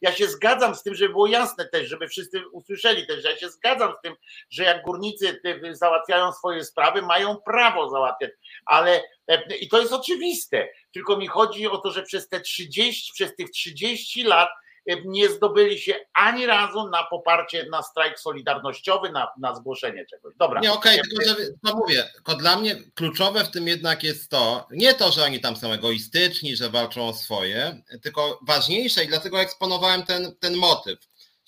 [0.00, 3.48] Ja się zgadzam z tym, żeby było jasne też, żeby wszyscy usłyszeli też, ja się
[3.48, 4.14] zgadzam z tym,
[4.50, 5.40] że jak górnicy
[5.72, 8.30] załatwiają swoje sprawy, mają prawo załatwiać,
[8.66, 10.68] ale e, i to jest oczywiste.
[10.92, 14.48] Tylko mi chodzi o to, że przez te 30, przez tych 30 lat
[15.04, 20.34] nie zdobyli się ani razu na poparcie, na strajk solidarnościowy, na, na zgłoszenie czegoś.
[20.36, 20.60] Dobra.
[20.60, 24.30] Nie, okej, okay, tylko że no mówię, tylko dla mnie kluczowe w tym jednak jest
[24.30, 29.08] to, nie to, że oni tam są egoistyczni, że walczą o swoje, tylko ważniejsze i
[29.08, 30.98] dlatego eksponowałem ten, ten motyw,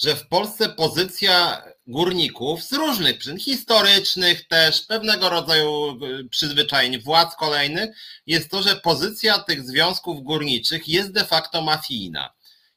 [0.03, 7.37] że w Polsce pozycja górników z różnych przyczyn, historycznych też, pewnego rodzaju y, przyzwyczajeń władz
[7.37, 7.91] kolejnych,
[8.27, 12.31] jest to, że pozycja tych związków górniczych jest de facto mafijna.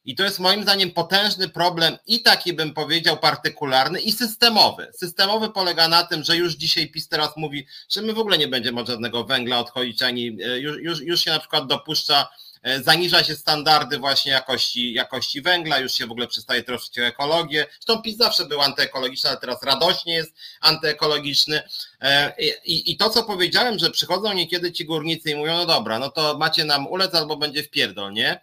[0.05, 4.91] I to jest moim zdaniem potężny problem i taki bym powiedział partykularny i systemowy.
[4.93, 8.47] Systemowy polega na tym, że już dzisiaj PiS teraz mówi, że my w ogóle nie
[8.47, 12.27] będziemy od żadnego węgla odchodzić, ani e, już, już, już się na przykład dopuszcza,
[12.63, 17.05] e, zaniża się standardy właśnie jakości, jakości węgla, już się w ogóle przestaje troszczyć o
[17.05, 17.65] ekologię.
[17.71, 21.61] Zresztą PiS zawsze był antyekologiczny, ale teraz radośnie jest antyekologiczny.
[22.01, 22.33] E,
[22.65, 26.09] I, I to, co powiedziałem, że przychodzą niekiedy ci górnicy i mówią, no dobra, no
[26.09, 28.41] to macie nam ulec albo będzie w pierdol, nie?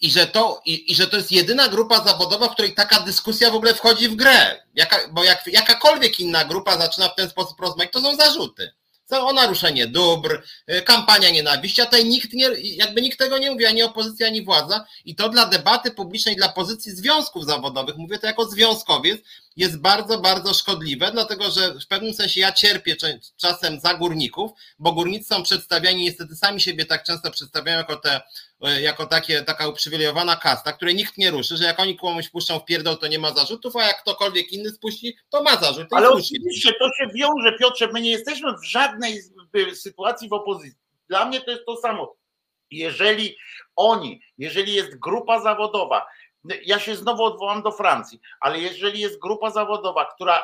[0.00, 3.50] I że, to, i, i, że to jest jedyna grupa zawodowa, w której taka dyskusja
[3.50, 4.62] w ogóle wchodzi w grę.
[4.74, 8.72] Jaka, bo jak jakakolwiek inna grupa zaczyna w ten sposób rozmawiać, to są zarzuty.
[9.10, 13.50] Są o naruszenie dóbr, y, kampania nienawiści, a tutaj nikt nie, jakby nikt tego nie
[13.50, 14.84] mówi, ani opozycja, ani władza.
[15.04, 19.20] I to dla debaty publicznej, dla pozycji związków zawodowych, mówię to jako związkowiec,
[19.56, 22.96] jest bardzo, bardzo szkodliwe, dlatego że w pewnym sensie ja cierpię
[23.36, 28.20] czasem za górników, bo górnicy są przedstawiani, niestety sami siebie tak często przedstawiają jako te
[28.60, 32.64] jako takie, taka uprzywilejowana kasta, której nikt nie ruszy, że jak oni komuś puszczą w
[32.64, 35.86] pierdol, to nie ma zarzutów, a jak ktokolwiek inny spuści, to ma zarzut.
[35.90, 39.20] Ale oczywiście to się wiąże, Piotrze, my nie jesteśmy w żadnej
[39.74, 40.80] sytuacji w opozycji.
[41.08, 42.16] Dla mnie to jest to samo.
[42.70, 43.36] Jeżeli
[43.76, 46.06] oni, jeżeli jest grupa zawodowa,
[46.64, 50.42] ja się znowu odwołam do Francji, ale jeżeli jest grupa zawodowa, która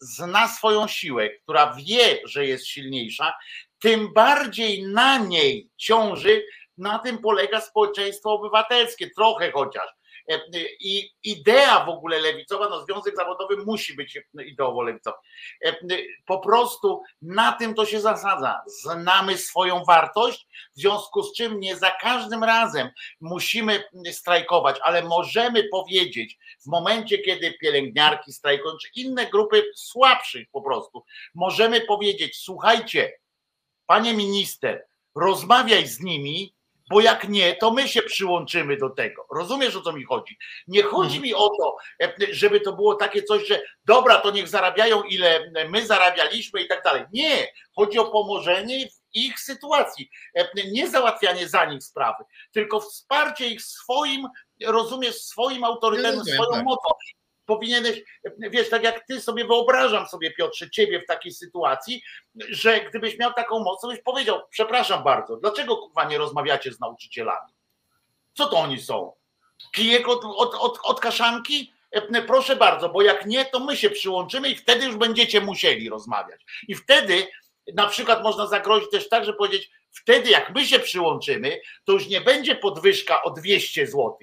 [0.00, 3.32] zna swoją siłę, która wie, że jest silniejsza,
[3.78, 6.44] tym bardziej na niej ciąży
[6.80, 10.00] na tym polega społeczeństwo obywatelskie, trochę chociaż.
[10.30, 10.40] E,
[10.80, 15.16] I idea w ogóle lewicowa, no związek zawodowy musi być ideowo lewicowy.
[15.64, 15.76] E,
[16.26, 18.62] po prostu na tym to się zasadza.
[18.66, 20.46] Znamy swoją wartość,
[20.76, 22.90] w związku z czym nie za każdym razem
[23.20, 30.62] musimy strajkować, ale możemy powiedzieć w momencie, kiedy pielęgniarki strajkują, czy inne grupy słabszych po
[30.62, 31.04] prostu,
[31.34, 33.12] możemy powiedzieć, słuchajcie,
[33.86, 36.54] panie minister, rozmawiaj z nimi,
[36.90, 39.26] bo jak nie, to my się przyłączymy do tego.
[39.34, 40.38] Rozumiesz o co mi chodzi?
[40.68, 41.22] Nie chodzi mhm.
[41.22, 45.52] mi o to, e, żeby to było takie coś, że dobra, to niech zarabiają ile
[45.68, 47.04] my zarabialiśmy i tak dalej.
[47.12, 47.46] Nie,
[47.76, 53.62] chodzi o pomożenie w ich sytuacji, e, nie załatwianie za nich sprawy, tylko wsparcie ich
[53.62, 54.28] swoim,
[54.66, 56.64] rozumiesz, swoim autorytetem, swoją tak.
[56.64, 56.88] mocą
[57.50, 58.02] powinieneś,
[58.38, 62.02] wiesz, tak jak ty sobie wyobrażam sobie, Piotrze, ciebie w takiej sytuacji,
[62.48, 66.80] że gdybyś miał taką moc, to byś powiedział, przepraszam bardzo, dlaczego kurwa nie rozmawiacie z
[66.80, 67.52] nauczycielami?
[68.34, 69.12] Co to oni są?
[69.74, 71.72] Kijek od, od, od, od kaszanki?
[71.90, 75.88] E, Proszę bardzo, bo jak nie, to my się przyłączymy i wtedy już będziecie musieli
[75.88, 76.40] rozmawiać.
[76.68, 77.26] I wtedy
[77.74, 82.08] na przykład można zagrozić też tak, że powiedzieć, wtedy jak my się przyłączymy, to już
[82.08, 84.16] nie będzie podwyżka o 200 zł,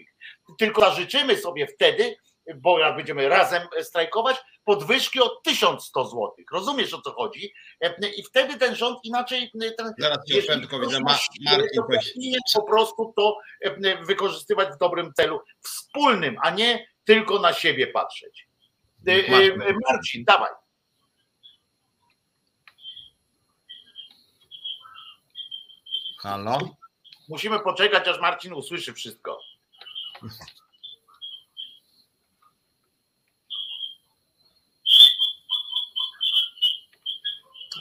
[0.58, 2.16] tylko zażyczymy sobie wtedy,
[2.56, 6.32] bo jak będziemy razem strajkować, podwyżki o 1100 zł.
[6.54, 7.54] Rozumiesz o co chodzi?
[7.82, 9.52] E, I wtedy ten rząd inaczej.
[9.64, 12.40] e, Ten, Zaraz ci jeśli opowiem, tylko widzę, ma Ma, siłę, Marcin to ktoś, powinien
[12.54, 18.48] po prostu to e, wykorzystywać w dobrym celu, wspólnym, a nie tylko na siebie patrzeć.
[19.08, 19.78] Marcin.
[19.90, 20.52] Marcin, dawaj.
[26.22, 26.58] Halo?
[27.30, 29.40] Musimy poczekać, aż Marcin usłyszy wszystko.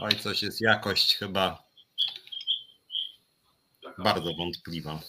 [0.01, 1.63] Oj, coś jest jakość chyba
[3.99, 5.01] bardzo wątpliwa.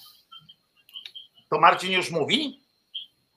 [1.49, 2.59] To Marcin już mówi?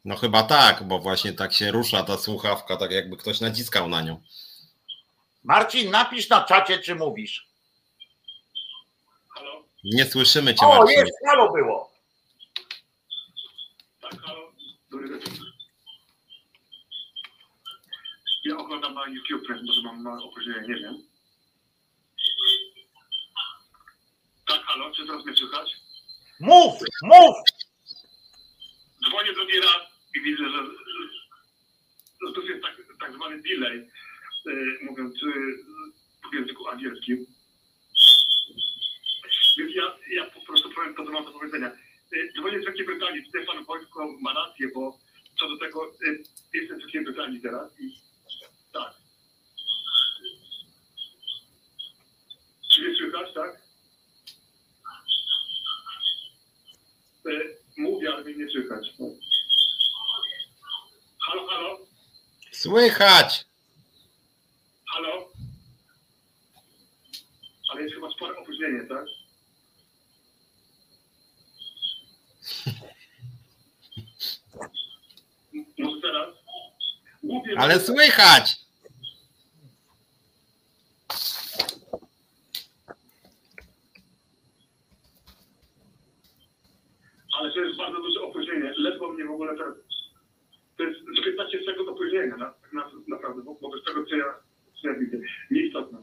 [0.05, 4.03] No chyba tak, bo właśnie tak się rusza ta słuchawka, tak jakby ktoś naciskał na
[4.03, 4.23] nią.
[5.45, 7.47] Marcin, napisz na czacie, czy mówisz.
[9.35, 9.65] Halo?
[9.85, 10.99] Nie słyszymy cię, O, Marcin.
[10.99, 11.93] jest, halo było.
[14.01, 14.53] Tak, halo?
[14.91, 15.33] Dobry wieczór.
[18.45, 21.03] Ja oglądam na YouTube, może mam opóźnienie, nie wiem.
[24.49, 25.77] Tak, halo, czy teraz mnie słychać?
[26.41, 26.73] Mów,
[27.03, 27.37] mów.
[29.09, 29.83] Dzwonię drugi raz
[30.17, 30.63] i widzę, że,
[32.27, 33.89] że to jest tak, tak zwany delay,
[34.47, 35.15] y, mówiąc
[36.31, 37.27] w języku angielskim.
[39.59, 41.71] Więc ja, ja po prostu powiem to, co mam do powiedzenia.
[42.13, 44.99] Y, Dzwonię z Wielkiej Brytanii, pan Wojtko ma rację, bo
[45.39, 46.23] co do tego y,
[46.55, 47.95] jestem w Wielkiej Brytanii teraz i
[48.73, 48.95] tak.
[52.73, 53.70] Czy mnie słychać, tak?
[57.79, 58.87] Mówię, ale mnie nie słychać.
[61.21, 61.79] Halo, halo,
[62.53, 63.45] Słychać!
[64.93, 65.29] halo.
[67.73, 69.03] Ale jest chyba spore opóźnienie, tak?
[75.79, 76.29] Może teraz?
[77.23, 78.57] Mówię, Ale słychać!
[87.41, 88.73] Ale to jest bardzo duże opóźnienie.
[88.77, 89.75] Ledwo mnie w ogóle teraz...
[90.77, 94.35] To jest 15 sekund opóźnienia, na, na, naprawdę, wo- wobec tego, co ja,
[94.83, 95.17] co ja widzę.
[95.51, 95.99] Nieistotne.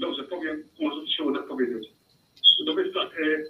[0.00, 1.88] Dobrze, powiem, może się uda powiedzieć.
[2.66, 3.42] To jest tak, e,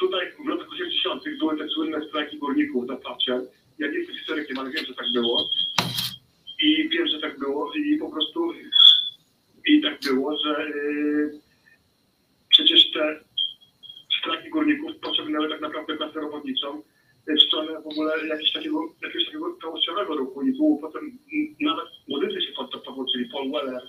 [0.00, 1.22] tutaj w latach 80.
[1.38, 3.40] były te słynne strajki górników za Thatcher.
[3.78, 5.48] Ja nie jestem historykiem, ale wiem, że tak było.
[6.62, 8.52] I wiem, że tak było i po prostu
[9.66, 10.70] i tak było, że e,
[12.48, 13.27] przecież te
[14.20, 16.82] strajki górników pociągnęły tak naprawdę klasę robotniczą
[17.36, 21.18] w stronę w ogóle jakiegoś takiego, jakiegoś takiego całościowego ruchu i było potem
[21.60, 23.82] nawet młodycy się pod to powrócili, Paul Weller,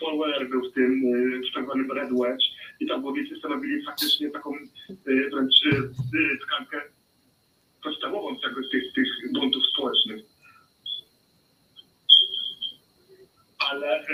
[0.00, 2.44] Paul Weller był w tym, y, w tak zwanym Red Wedge
[2.80, 5.54] i tam górnicy stanowili faktycznie taką y, wręcz
[6.46, 6.82] tkankę
[7.82, 10.24] podstawową tego, tych, tych buntów społecznych.
[13.70, 14.06] Ale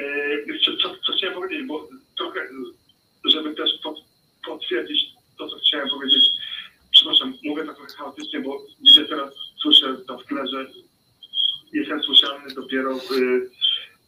[0.64, 1.88] co, co, co chciałem powiedzieć, bo
[2.18, 2.40] trochę,
[3.24, 4.05] żeby też pod,
[4.47, 5.01] potwierdzić
[5.39, 6.31] to, co chciałem powiedzieć.
[6.90, 10.66] Przepraszam, mówię tak trochę chaotycznie, bo widzę teraz, słyszę tam w tle, że
[11.73, 13.10] jestem słyszalny dopiero w,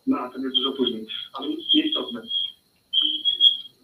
[0.07, 1.07] na antenie dużo później.
[1.33, 2.23] Ale nieistotne.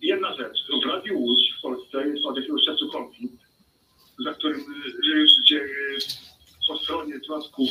[0.02, 0.58] Jedna rzecz.
[0.84, 3.42] W Radiu Łódź w Polsce jest od jakiegoś czasu konflikt,
[4.24, 5.98] za którym, y, gdzie y,
[6.68, 7.70] po stronie związków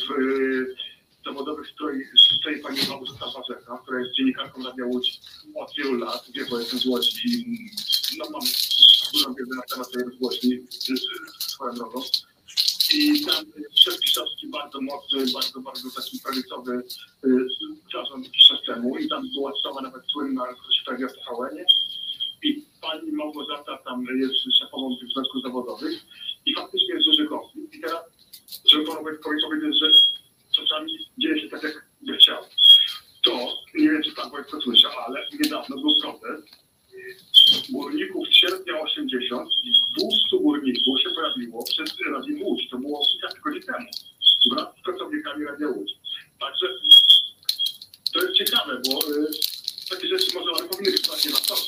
[1.27, 2.01] y, zawodowych stoi,
[2.39, 5.19] stoi pani Małgorzata Warzecha, która jest dziennikarką Radia Łódź
[5.55, 7.69] od wielu lat, wie, bo jestem z Łodzi i
[8.17, 8.41] no, mam
[9.13, 10.59] dużą wiedzę na temat tej rozgłośni
[11.39, 12.01] swoją drogą.
[12.93, 13.45] I tam
[13.75, 16.83] szef pisowski bardzo mocny, bardzo, bardzo taki prawicowy
[17.25, 17.47] y,
[17.93, 21.65] zarząd czas temu i tam była słowa nawet słynna, która się pojawia w TVN-ie.
[22.43, 26.05] I pani Małgorzata tam jest szefową tych związków zawodowych
[26.45, 27.75] i faktycznie jest konflikt.
[27.75, 28.03] I teraz,
[28.65, 29.87] żeby panu powiedzieć, że
[30.55, 32.43] czasami dzieje się tak, jak by chciał.
[33.23, 36.63] To, nie wiem, czy pan Wojtko słyszał, ale niedawno był protest
[37.69, 42.69] górników z sierpnia 80 i 200 górników się pojawiło przed Radiem Łódź.
[42.69, 43.89] To było kilka tygodni temu.
[44.51, 45.91] Wraz z pracownikami Radia Łódź.
[46.39, 46.67] Także
[48.13, 49.25] to jest ciekawe, bo y,
[49.89, 51.61] takie rzeczy może one powinny być właśnie na stole,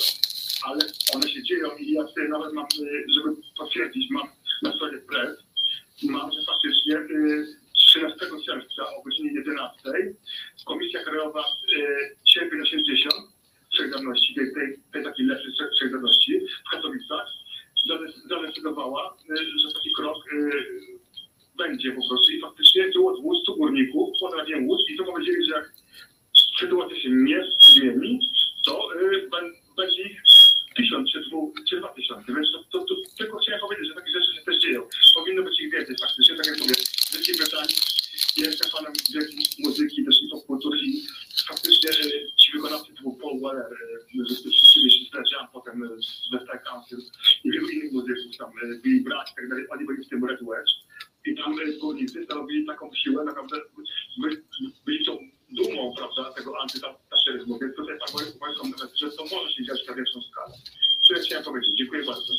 [0.63, 0.79] ale
[1.15, 4.27] one się dzieją i ja tutaj nawet mam, y, żeby potwierdzić, mam
[4.61, 5.37] na stronie press,
[6.03, 7.64] mam, że faktycznie y,
[7.95, 9.91] 13 czerwca o godzinie 11
[10.65, 11.43] Komisja Krajowa
[11.77, 13.13] y, Sierpień 80
[13.77, 17.27] Solidarności, tej, tej, tej takiej lepszej Solidarności w Katowicach
[18.25, 20.17] zdecydowała, że taki krok
[21.57, 25.73] będzie po prostu i faktycznie było 200 górników, potrafię łódź i to powiedzieli, że jak
[26.59, 28.19] sytuacja się nie zmieni,
[28.65, 28.89] to
[29.77, 30.21] będzie ich
[30.75, 32.33] tysiąc czy, dwu, czy dwa tysiące.
[32.33, 34.87] Więc to, to, to, tylko chciałem powiedzieć, że takie rzeczy się też dzieją.
[35.13, 36.75] Powinno być ich więcej faktycznie, tak jak mówię,
[37.15, 37.75] w Wielkiej Brytanii
[38.37, 41.07] jestem fanem wielkiej muzyki, też i popkultury i
[41.47, 44.25] faktycznie e, ci wykonawcy typu Paul Weller, e,
[44.73, 45.89] kiedyś Jam, potem
[46.31, 46.99] The Star Council
[47.43, 50.25] i wielu innych muzyków, tam e, Billy Bragg i tak dalej, oni byli w tym
[50.25, 50.71] Red Wedge.
[51.25, 53.57] I tam górnicy stanowili taką siłę, naprawdę
[54.17, 54.37] byli,
[54.85, 55.17] byli tą
[55.49, 60.21] dumą, prawda, tego antytaszeryzmu, więc tutaj tak moją że to może się dziać na większą
[60.21, 60.53] skalę.
[61.07, 61.77] Co ja chciałem powiedzieć.
[61.77, 62.33] Dziękuję bardzo.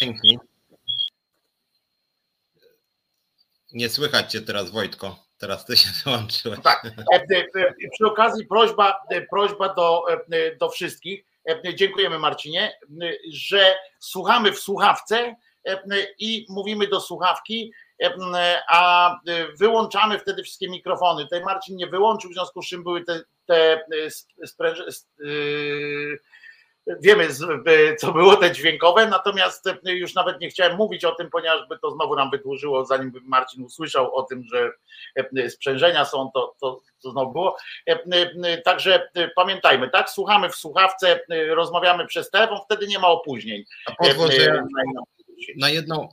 [0.00, 0.38] Dzięki.
[3.86, 5.16] Nie słychać Cię teraz, Wojtko.
[5.38, 6.60] Teraz Ty się wyłączyłeś.
[6.62, 6.84] Tak.
[7.14, 10.04] E, e, przy okazji prośba, e, prośba do,
[10.60, 11.24] do wszystkich.
[11.74, 12.78] Dziękujemy Marcinie,
[13.32, 15.36] że słuchamy w słuchawce
[16.18, 17.72] i mówimy do słuchawki
[18.68, 19.10] a
[19.58, 21.22] wyłączamy wtedy wszystkie mikrofony.
[21.24, 23.80] Tutaj Marcin nie wyłączył, w związku z czym były te, te
[24.46, 24.84] spręże,
[27.00, 27.28] wiemy
[27.98, 31.90] co było te dźwiękowe, natomiast już nawet nie chciałem mówić o tym, ponieważ by to
[31.90, 34.70] znowu nam wydłużyło, zanim by Marcin usłyszał o tym, że
[35.48, 37.56] sprzężenia są, to, to, to znowu było.
[38.64, 43.64] Także pamiętajmy, tak, słuchamy w słuchawce, rozmawiamy przez telefon, wtedy nie ma opóźnień.
[43.86, 44.62] A pozwól, że ja
[45.56, 46.08] na jedną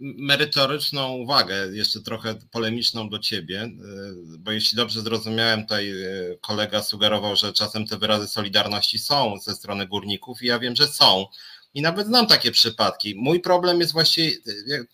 [0.00, 3.70] merytoryczną uwagę, jeszcze trochę polemiczną do ciebie, e,
[4.38, 9.54] bo jeśli dobrze zrozumiałem, tutaj e, kolega sugerował, że czasem te wyrazy solidarności są ze
[9.54, 11.26] strony górników i ja wiem, że są.
[11.74, 13.14] I nawet znam takie przypadki.
[13.14, 14.36] Mój problem jest właściwie,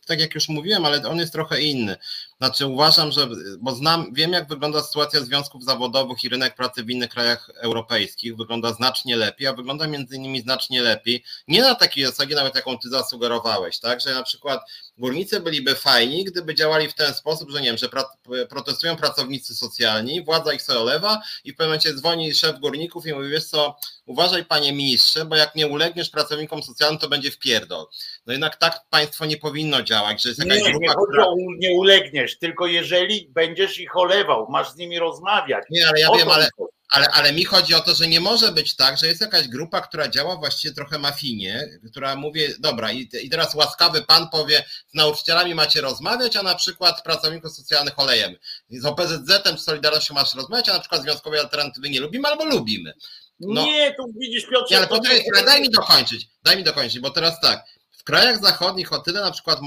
[0.06, 1.96] tak jak już mówiłem, ale on jest trochę inny.
[2.42, 3.28] Znaczy uważam, że,
[3.58, 8.36] bo znam, wiem jak wygląda sytuacja związków zawodowych i rynek pracy w innych krajach europejskich,
[8.36, 12.78] wygląda znacznie lepiej, a wygląda między innymi znacznie lepiej, nie na takiej zasadzie nawet jaką
[12.78, 14.60] ty zasugerowałeś, tak, że na przykład
[14.98, 18.04] górnicy byliby fajni, gdyby działali w ten sposób, że nie wiem, że pra,
[18.48, 23.12] protestują pracownicy socjalni, władza ich sobie olewa i w pewnym momencie dzwoni szef górników i
[23.12, 27.86] mówi, wiesz co, uważaj panie ministrze, bo jak nie ulegniesz pracownikom socjalnym, to będzie wpierdol.
[28.26, 31.26] No jednak tak państwo nie powinno działać, że jest jakaś nie, grupa, nie która...
[31.58, 35.64] nie ulegniesz, tylko jeżeli będziesz ich olewał, masz z nimi rozmawiać.
[35.70, 36.48] Nie, ale ja wiem, ale,
[36.90, 39.80] ale, ale mi chodzi o to, że nie może być tak, że jest jakaś grupa,
[39.80, 44.94] która działa właściwie trochę mafijnie, która mówi, dobra, i, i teraz łaskawy pan powie, z
[44.94, 48.38] nauczycielami macie rozmawiać, a na przykład pracowników socjalnych olejemy.
[48.70, 52.92] Z OPZZ-em, z Solidarnością masz rozmawiać, a na przykład Związkowej Alternatywy nie lubimy albo lubimy.
[53.40, 54.70] No, nie, tu widzisz Piotr.
[54.70, 57.64] Nie, ale poczekaj, daj mi dokończyć, daj mi dokończyć, bo teraz tak,
[58.02, 59.58] w krajach zachodnich o tyle na przykład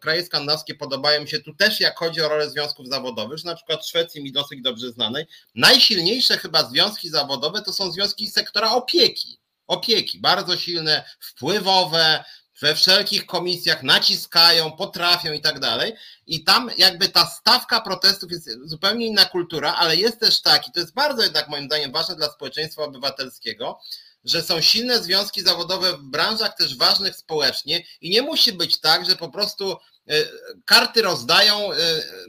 [0.00, 3.82] kraje skandynawskie podobają się tu też jak chodzi o rolę związków zawodowych, że na przykład
[3.82, 9.38] w Szwecji mi dosyć dobrze znanej, najsilniejsze chyba związki zawodowe to są związki sektora opieki.
[9.66, 12.24] Opieki, bardzo silne, wpływowe,
[12.60, 15.92] we wszelkich komisjach naciskają, potrafią i tak dalej.
[16.26, 20.72] I tam jakby ta stawka protestów jest zupełnie inna kultura, ale jest też tak, i
[20.72, 23.80] to jest bardzo jednak moim zdaniem ważne dla społeczeństwa obywatelskiego,
[24.24, 29.06] że są silne związki zawodowe w branżach też ważnych społecznie i nie musi być tak,
[29.06, 29.76] że po prostu
[30.64, 31.76] karty rozdają e,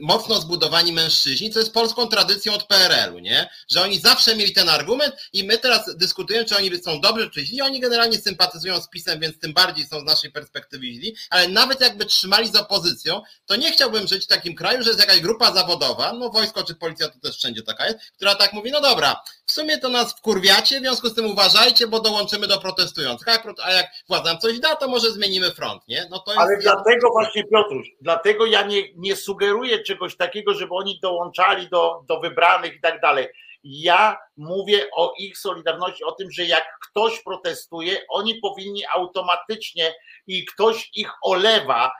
[0.00, 3.48] mocno zbudowani mężczyźni, co jest polską tradycją od PRL-u, nie?
[3.70, 7.46] Że oni zawsze mieli ten argument i my teraz dyskutujemy, czy oni są dobrzy, czy
[7.46, 7.62] źli.
[7.62, 11.80] Oni generalnie sympatyzują z PiSem, więc tym bardziej są z naszej perspektywy źli, ale nawet
[11.80, 15.52] jakby trzymali z opozycją, to nie chciałbym żyć w takim kraju, że jest jakaś grupa
[15.52, 19.20] zawodowa, no wojsko czy policja to też wszędzie taka jest, która tak mówi, no dobra,
[19.46, 23.28] w sumie to nas wkurwiacie, w związku z tym uważajcie, bo dołączymy do protestujących.
[23.62, 26.06] A jak władza nam coś da, to może zmienimy front, nie?
[26.10, 26.40] No to jest...
[26.40, 32.02] Ale dlatego właśnie, Piotruś, dlatego ja nie, nie sugeruję czegoś takiego, żeby oni dołączali do,
[32.08, 33.26] do wybranych i tak dalej.
[33.64, 39.94] Ja mówię o ich solidarności, o tym, że jak ktoś protestuje, oni powinni automatycznie
[40.26, 41.92] i ktoś ich olewa,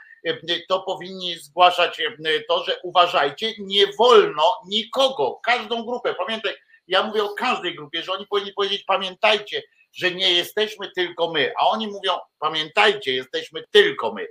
[0.68, 2.02] to powinni zgłaszać
[2.48, 6.14] to, że uważajcie, nie wolno nikogo, każdą grupę.
[6.14, 6.52] Pamiętaj,
[6.88, 9.62] ja mówię o każdej grupie, że oni powinni powiedzieć: pamiętajcie,
[9.94, 14.26] że nie jesteśmy tylko my, a oni mówią: pamiętajcie, jesteśmy tylko my.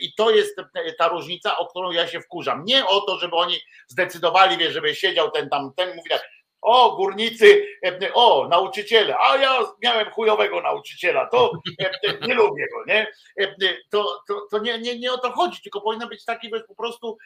[0.00, 0.56] I to jest
[0.98, 2.64] ta różnica, o którą ja się wkurzam.
[2.64, 6.28] Nie o to, żeby oni zdecydowali, wie, żeby siedział ten tam, ten mówi tak.
[6.60, 7.66] O, górnicy,
[8.14, 11.52] o, nauczyciele, a ja miałem chujowego nauczyciela, to
[12.26, 13.06] nie lubię go, nie?
[13.90, 17.18] To, to, to nie, nie, nie o to chodzi, tylko powinno być taki, po prostu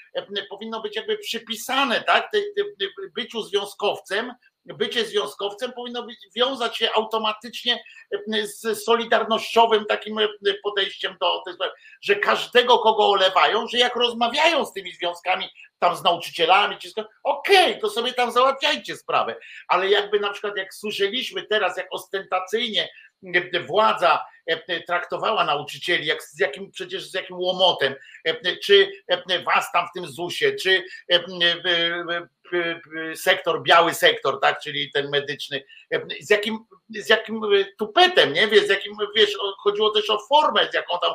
[0.50, 2.30] powinno być jakby przypisane, tak,
[3.16, 4.32] byciu związkowcem,
[4.66, 7.84] bycie związkowcem powinno być, wiązać się automatycznie
[8.34, 10.28] e, z solidarnościowym takim e,
[10.62, 11.42] podejściem do
[12.00, 15.48] że każdego, kogo olewają, że jak rozmawiają z tymi związkami,
[15.78, 16.76] tam z nauczycielami,
[17.22, 19.36] okej, okay, to sobie tam załatwiajcie sprawę,
[19.68, 22.88] ale jakby na przykład jak słyszeliśmy teraz, jak ostentacyjnie
[23.66, 24.24] władza
[24.86, 27.94] traktowała nauczycieli jak z jakim przecież z jakim łomotem,
[28.64, 28.90] czy
[29.44, 30.84] was tam w tym ZUS-ie, czy
[33.14, 35.64] sektor, biały sektor, tak, czyli ten medyczny,
[36.20, 36.58] z jakim,
[36.90, 37.40] z jakim
[37.78, 38.48] tupetem, nie?
[38.48, 41.14] Wiesz, z jakim, wiesz, chodziło też o formę, z jaką tam,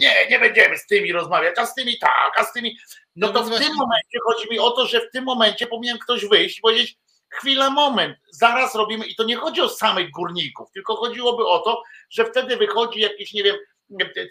[0.00, 2.78] nie, nie będziemy z tymi rozmawiać, a z tymi tak, a z tymi,
[3.16, 6.26] no to w tym momencie chodzi mi o to, że w tym momencie powinien ktoś
[6.26, 6.96] wyjść i powiedzieć,
[7.28, 11.82] chwila, moment, zaraz robimy, i to nie chodzi o samych górników, tylko chodziłoby o to,
[12.10, 13.56] że wtedy wychodzi jakiś, nie wiem,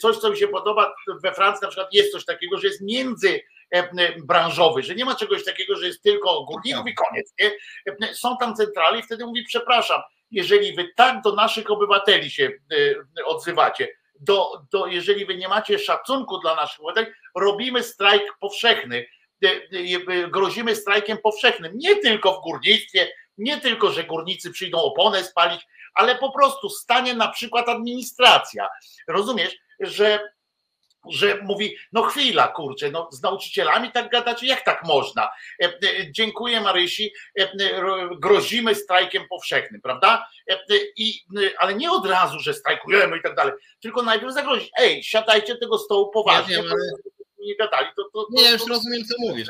[0.02, 0.94] coś, co mi się podoba,
[1.24, 2.82] we Francji na przykład jest coś takiego, że jest
[3.94, 7.52] międzybranżowy, że nie ma czegoś takiego, że jest tylko górników i koniec, nie?
[8.14, 10.02] Są tam centrale i wtedy mówi, przepraszam,
[10.32, 12.52] jeżeli wy tak do naszych obywateli się
[13.26, 13.88] odzywacie,
[14.20, 19.06] do, do, jeżeli wy nie macie szacunku dla naszych obywateli, robimy strajk powszechny,
[20.28, 26.16] grozimy strajkiem powszechnym, nie tylko w górnictwie, nie tylko, że górnicy przyjdą oponę spalić, ale
[26.16, 28.70] po prostu stanie na przykład administracja.
[29.08, 30.32] Rozumiesz, że
[31.12, 35.30] że mówi, no chwila, kurczę, no z nauczycielami tak gadacie, jak tak można?
[35.64, 37.52] E, e, dziękuję Marysi, e,
[38.20, 40.28] grozimy strajkiem powszechnym, prawda?
[40.98, 41.14] I,
[41.60, 45.78] ale nie od razu, że strajkujemy i tak dalej, tylko najpierw zagrozić, ej, siadajcie tego
[45.78, 46.82] stołu poważnie, ja wiem, ale
[47.45, 49.49] nie gadali, to, to, to, Nie, ja już rozumiem, co mówisz.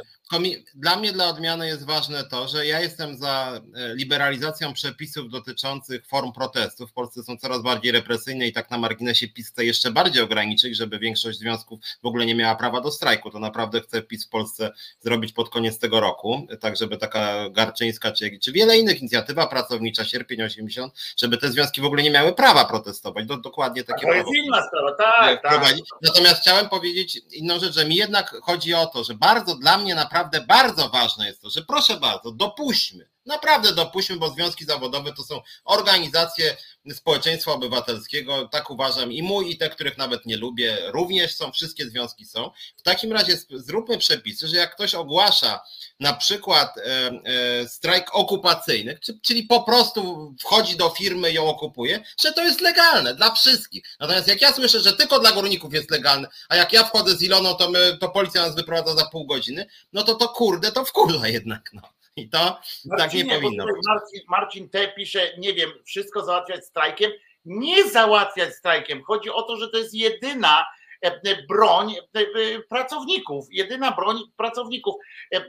[0.76, 6.07] Dla mnie dla odmiany jest ważne to, że ja jestem za e, liberalizacją przepisów dotyczących
[6.07, 6.88] form protestu.
[6.88, 10.78] W Polsce są coraz bardziej represyjne i tak na marginesie PiS chce jeszcze bardziej ograniczyć,
[10.78, 13.32] żeby większość związków w ogóle nie miała prawa do strajku.
[13.32, 18.11] To naprawdę chce PiS w Polsce zrobić pod koniec tego roku, tak żeby taka Garczyńska
[18.11, 22.34] czy, czy wiele innych inicjatywa pracownicza, sierpień 80, żeby te związki w ogóle nie miały
[22.34, 23.26] prawa protestować.
[23.26, 25.76] Do, dokładnie takie To jest inna sprawa, tak, tak.
[26.02, 29.95] Natomiast chciałem powiedzieć inną rzecz, że mi jednak chodzi o to, że bardzo dla mnie
[29.95, 35.24] naprawdę bardzo ważne jest to, że proszę bardzo, dopuśćmy, naprawdę dopuśćmy, bo związki zawodowe to
[35.24, 36.58] są organizacje
[36.94, 41.86] społeczeństwa obywatelskiego, tak uważam i mój i te, których nawet nie lubię, również są, wszystkie
[41.86, 42.52] związki są.
[42.78, 45.62] W takim razie zróbmy przepisy, że jak ktoś ogłasza
[46.00, 52.04] na przykład e, e, strajk okupacyjny, czyli po prostu wchodzi do firmy i ją okupuje,
[52.22, 53.84] że to jest legalne dla wszystkich.
[54.00, 57.22] Natomiast jak ja słyszę, że tylko dla górników jest legalne, a jak ja wchodzę z
[57.22, 60.86] Iloną, to, my, to policja nas wyprowadza za pół godziny, no to to kurde, to
[60.86, 61.70] wkurza jednak.
[61.74, 61.82] No.
[62.18, 63.76] I to Marcinie, tak nie powinno być.
[63.88, 64.88] Marcin, Marcin T.
[64.88, 67.11] pisze, nie wiem, wszystko załatwiać strajkiem.
[67.45, 69.03] Nie załatwiać strajkiem.
[69.03, 70.65] Chodzi o to, że to jest jedyna
[71.02, 74.95] e, broń e, pracowników, jedyna broń pracowników.
[75.31, 75.44] E,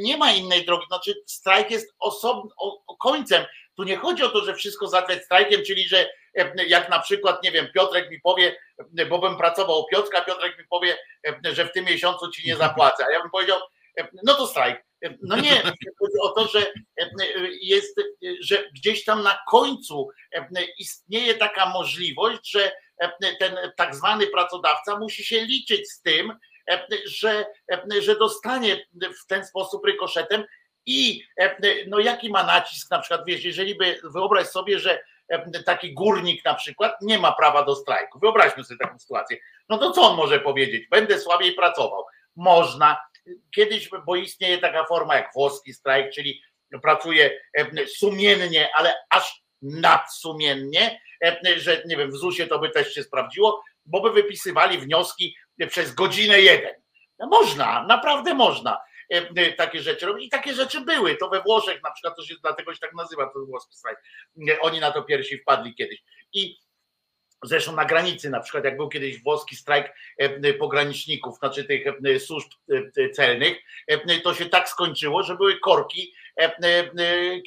[0.00, 0.86] nie ma innej drogi.
[0.86, 2.52] Znaczy, strajk jest osobnym
[2.98, 3.44] końcem.
[3.76, 6.08] Tu nie chodzi o to, że wszystko załatwiać strajkiem, czyli że
[6.66, 8.56] jak na przykład, nie wiem, Piotrek mi powie,
[9.10, 10.96] bo bym pracował u Piotrka, Piotrek mi powie,
[11.42, 13.06] że w tym miesiącu ci nie zapłacę.
[13.06, 13.58] A ja bym powiedział,
[14.24, 14.86] no to strajk.
[15.22, 15.62] No nie,
[15.98, 16.72] chodzi o to, że
[17.62, 18.00] jest,
[18.40, 20.08] że gdzieś tam na końcu
[20.78, 22.72] istnieje taka możliwość, że
[23.38, 26.32] ten tak zwany pracodawca musi się liczyć z tym,
[27.06, 27.46] że,
[28.00, 28.86] że dostanie
[29.24, 30.44] w ten sposób rykoszetem
[30.86, 31.24] i
[31.86, 35.00] no jaki ma nacisk na przykład, wiesz, jeżeli by wyobraź sobie, że
[35.66, 38.18] taki górnik na przykład nie ma prawa do strajku.
[38.18, 39.36] Wyobraźmy sobie taką sytuację.
[39.68, 40.88] No to co on może powiedzieć?
[40.90, 42.04] Będę słabiej pracował.
[42.36, 42.96] Można,
[43.54, 46.42] kiedyś, bo istnieje taka forma jak włoski strajk, czyli
[46.82, 47.40] pracuje
[47.86, 51.00] sumiennie, ale aż nadsumiennie,
[51.56, 55.36] że nie wiem, w ZUS-ie to by też się sprawdziło, bo by wypisywali wnioski
[55.68, 56.74] przez godzinę jeden.
[57.18, 58.80] No można, naprawdę można
[59.56, 60.26] takie rzeczy robić.
[60.26, 61.16] I takie rzeczy były.
[61.16, 63.98] To we Włoszech na przykład, to się dlatego się tak nazywa, to włoski strajk.
[64.60, 66.02] Oni na to pierwsi wpadli kiedyś.
[66.32, 66.56] I
[67.44, 72.20] Zresztą na granicy, na przykład jak był kiedyś włoski strajk e, pograniczników, znaczy tych e,
[72.20, 72.50] służb
[72.98, 73.56] e, celnych,
[74.24, 76.14] to się tak skończyło, że były korki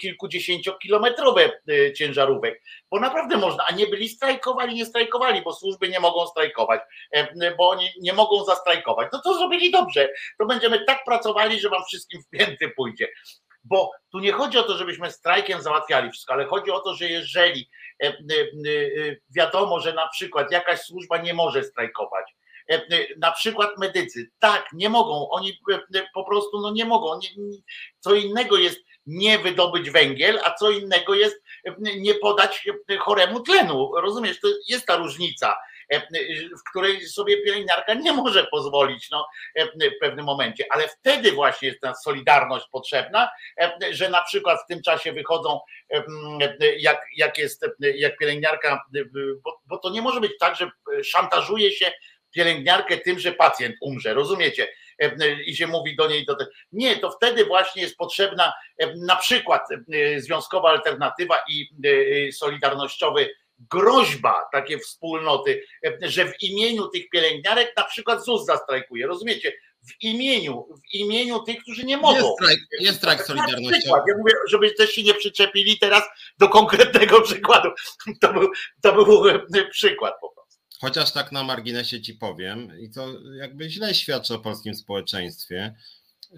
[0.02, 1.52] kilkudziesięciokilometrowe
[1.96, 2.62] ciężarówek,
[2.92, 6.82] bo naprawdę można, a nie byli strajkowali, nie strajkowali, bo służby nie mogą strajkować,
[7.58, 9.10] bo oni nie mogą zastrajkować.
[9.14, 10.10] No to zrobili dobrze,
[10.40, 13.08] to będziemy tak pracowali, że wam wszystkim w pięty pójdzie
[13.70, 17.06] bo tu nie chodzi o to, żebyśmy strajkiem załatwiali wszystko, ale chodzi o to, że
[17.06, 17.70] jeżeli
[18.04, 22.36] e, e, e, wiadomo, że na przykład jakaś służba nie może strajkować,
[23.18, 25.60] na przykład medycy, tak, nie mogą, oni
[26.14, 27.20] po prostu no nie mogą.
[28.00, 31.44] Co innego jest nie wydobyć węgiel, a co innego jest
[31.78, 32.68] nie podać
[33.00, 33.92] choremu tlenu.
[33.96, 35.56] Rozumiesz, to jest ta różnica.
[35.90, 36.02] E,
[36.58, 41.68] w której sobie pielęgniarka nie może pozwolić no, e, w pewnym momencie, ale wtedy właśnie
[41.68, 43.30] jest ta solidarność potrzebna,
[43.62, 45.60] e, że na przykład w tym czasie wychodzą,
[46.78, 48.84] jak, jak jest, jak pielęgniarka,
[49.44, 50.72] bo, bo to nie może być tak, że
[51.04, 51.92] szantażuje się
[52.32, 54.68] pielęgniarkę tym, że pacjent umrze, rozumiecie?
[55.46, 56.46] I się mówi do niej, do te...
[56.72, 58.54] nie, to wtedy właśnie jest potrzebna
[58.96, 59.62] na przykład
[60.18, 61.70] związkowa alternatywa i
[62.34, 63.30] solidarnościowy
[63.60, 65.64] groźba takie wspólnoty,
[66.02, 69.54] że w imieniu tych pielęgniarek na przykład ZUS zastrajkuje, rozumiecie?
[69.82, 72.18] W imieniu, w imieniu tych, którzy nie mogą.
[72.18, 74.02] Jest strajk, jest strajk solidarnościowy.
[74.08, 76.04] Ja mówię, żeby też się nie przyczepili teraz
[76.40, 77.70] do konkretnego przykładu.
[78.22, 78.50] To był,
[78.82, 79.24] to był
[79.72, 80.60] przykład po prostu.
[80.82, 85.76] Chociaż tak na marginesie ci powiem, i to jakby źle świadczy o polskim społeczeństwie.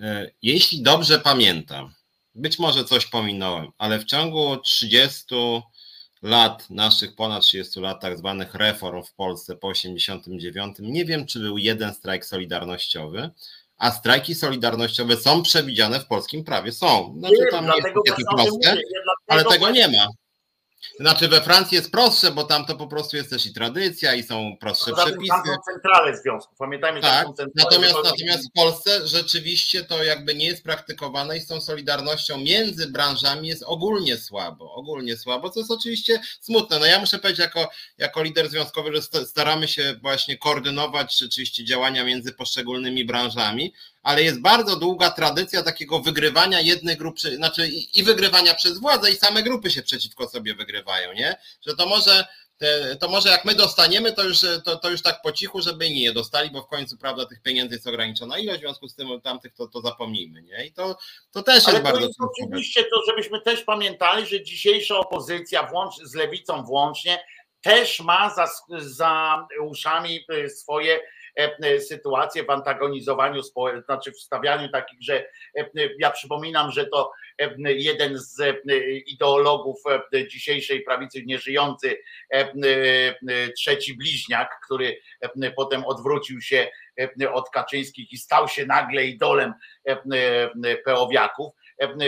[0.02, 1.94] E, jeśli dobrze pamiętam,
[2.36, 5.36] być może coś pominąłem, ale w ciągu 30
[6.22, 11.40] lat, naszych ponad 30 lat tak zwanych reform w Polsce po 89, nie wiem, czy
[11.40, 13.30] był jeden strajk solidarnościowy,
[13.78, 16.72] a strajki solidarnościowe są przewidziane w polskim prawie.
[16.72, 17.16] Są.
[17.18, 18.78] Znaczy, tam nie jest takie proste,
[19.28, 20.08] ale tego nie ma.
[21.00, 24.24] Znaczy we Francji jest prostsze, bo tam to po prostu jest też i tradycja i
[24.24, 25.30] są prostsze Poza przepisy.
[25.30, 27.70] Tam są centrale związków, pamiętajmy, tak, są centrale.
[27.72, 32.92] Natomiast, natomiast w Polsce rzeczywiście to jakby nie jest praktykowane i z tą solidarnością między
[32.92, 36.80] branżami jest ogólnie słabo, ogólnie słabo, co jest oczywiście smutne.
[36.80, 42.04] No ja muszę powiedzieć jako, jako lider związkowy, że staramy się właśnie koordynować rzeczywiście działania
[42.04, 48.54] między poszczególnymi branżami, ale jest bardzo długa tradycja takiego wygrywania jednej grupy, znaczy i wygrywania
[48.54, 51.36] przez władzę i same grupy się przeciwko sobie wygrywają, nie?
[51.68, 52.26] Że to może
[53.00, 56.02] to może jak my dostaniemy, to już, to, to już tak po cichu, żeby inni
[56.02, 59.22] nie dostali, bo w końcu prawda tych pieniędzy jest ograniczona ilość, w związku z tym
[59.22, 60.66] tamtych to, to zapomnijmy, nie?
[60.66, 60.98] I to,
[61.32, 65.64] to też Ale jest to bardzo jest Oczywiście to, żebyśmy też pamiętali, że dzisiejsza opozycja,
[65.64, 67.24] włącz, z lewicą włącznie,
[67.62, 68.48] też ma za,
[68.78, 71.00] za uszami y, swoje
[71.80, 73.42] sytuację w antagonizowaniu,
[73.86, 75.26] znaczy w stawianiu takich, że
[75.58, 77.12] e, ja przypominam, że to
[77.66, 78.42] jeden z
[79.08, 79.84] ideologów
[80.28, 81.98] dzisiejszej prawicy nieżyjący,
[83.58, 84.98] trzeci bliźniak, który
[85.56, 86.68] potem odwrócił się
[87.34, 89.54] od Kaczyńskich i stał się nagle idolem
[90.86, 91.61] peowiaków, E,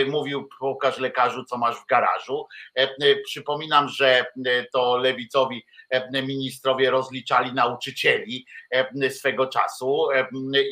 [0.06, 2.46] mówił pokaż lekarzu, co masz w garażu.
[2.74, 4.26] E, przypominam, że
[4.72, 8.46] to lewicowi e, ministrowie rozliczali nauczycieli
[9.10, 10.08] swego czasu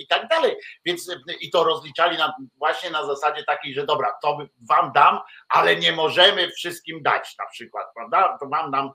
[0.01, 0.57] i tak dalej.
[0.85, 4.39] Więc i to rozliczali na, właśnie na zasadzie takiej, że dobra, to
[4.69, 8.39] wam dam, ale nie możemy wszystkim dać na przykład, prawda?
[8.41, 8.91] To wam dam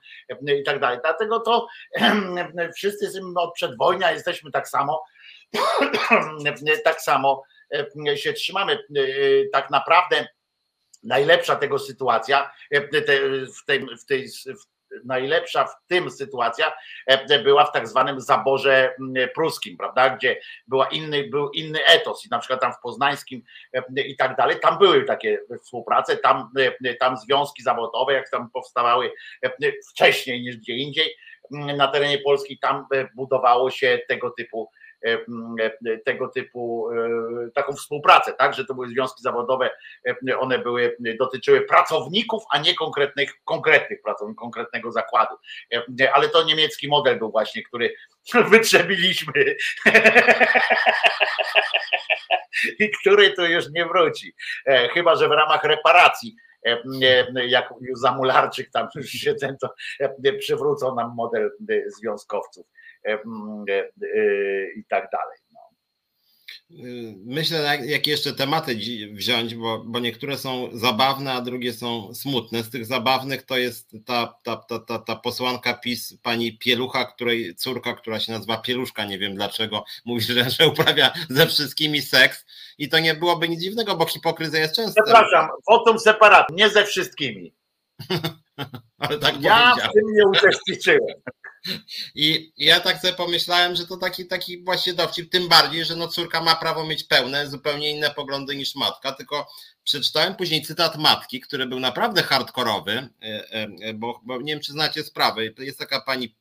[0.60, 1.00] i tak dalej.
[1.04, 1.68] Dlatego to
[2.76, 5.04] wszyscy od przedwojnia jesteśmy tak samo
[6.84, 7.57] tak samo E,
[8.16, 8.74] się trzymamy.
[8.74, 8.80] E,
[9.54, 10.28] tak naprawdę
[11.04, 16.74] najlepsza tego sytuacja, e, w tej, w tej, w najlepsza w tym sytuacja
[17.44, 18.96] była w tak zwanym zaborze
[19.36, 23.42] pruskim, prawda, gdzie była inny, był inny etos i na przykład tam w poznańskim
[23.96, 26.52] i tak dalej, tam były takie współprace, tam,
[27.00, 29.12] tam związki zawodowe, jak tam powstawały
[29.90, 31.16] wcześniej niż gdzie indziej
[31.52, 32.86] na terenie Polski, tam
[33.16, 34.77] budowało się tego typu E, e,
[36.06, 39.70] tego typu e, taką współpracę, tak, że to były związki zawodowe,
[40.40, 45.36] one były, dotyczyły pracowników, a nie konkretnych, konkretnych pracowników, konkretnego zakładu.
[46.14, 47.96] Ale to niemiecki model był właśnie, który
[48.52, 49.34] wytrzebiliśmy
[52.80, 54.34] i który tu już nie wróci.
[54.94, 56.36] Chyba, że w ramach reparacji
[57.48, 59.74] jak Zamularczyk tam się ten, to
[60.40, 61.52] przywrócą nam model
[61.88, 62.66] związkowców.
[63.06, 65.38] E, e, e, i tak dalej.
[65.54, 65.60] No.
[67.26, 68.76] Myślę, jakie jeszcze tematy
[69.14, 72.64] wziąć, bo, bo niektóre są zabawne, a drugie są smutne.
[72.64, 77.56] Z tych zabawnych to jest ta, ta, ta, ta, ta posłanka PiS, pani Pielucha, której
[77.56, 82.46] córka, która się nazywa Pieluszka, nie wiem dlaczego, mówi, że, że uprawia ze wszystkimi seks.
[82.78, 85.04] I to nie byłoby nic dziwnego, bo hipokryzja jest często.
[85.04, 85.50] Przepraszam,
[85.86, 87.54] tym separat, nie ze wszystkimi.
[88.98, 91.00] Ale tak ja w tym nie uczestniczyłem.
[92.16, 96.08] I ja tak sobie pomyślałem, że to taki, taki właśnie dowcip, tym bardziej, że no
[96.08, 99.48] córka ma prawo mieć pełne, zupełnie inne poglądy niż matka, tylko
[99.84, 104.72] przeczytałem później cytat matki, który był naprawdę hardkorowy, e, e, bo, bo nie wiem, czy
[104.72, 105.42] znacie sprawę.
[105.58, 106.36] Jest taka pani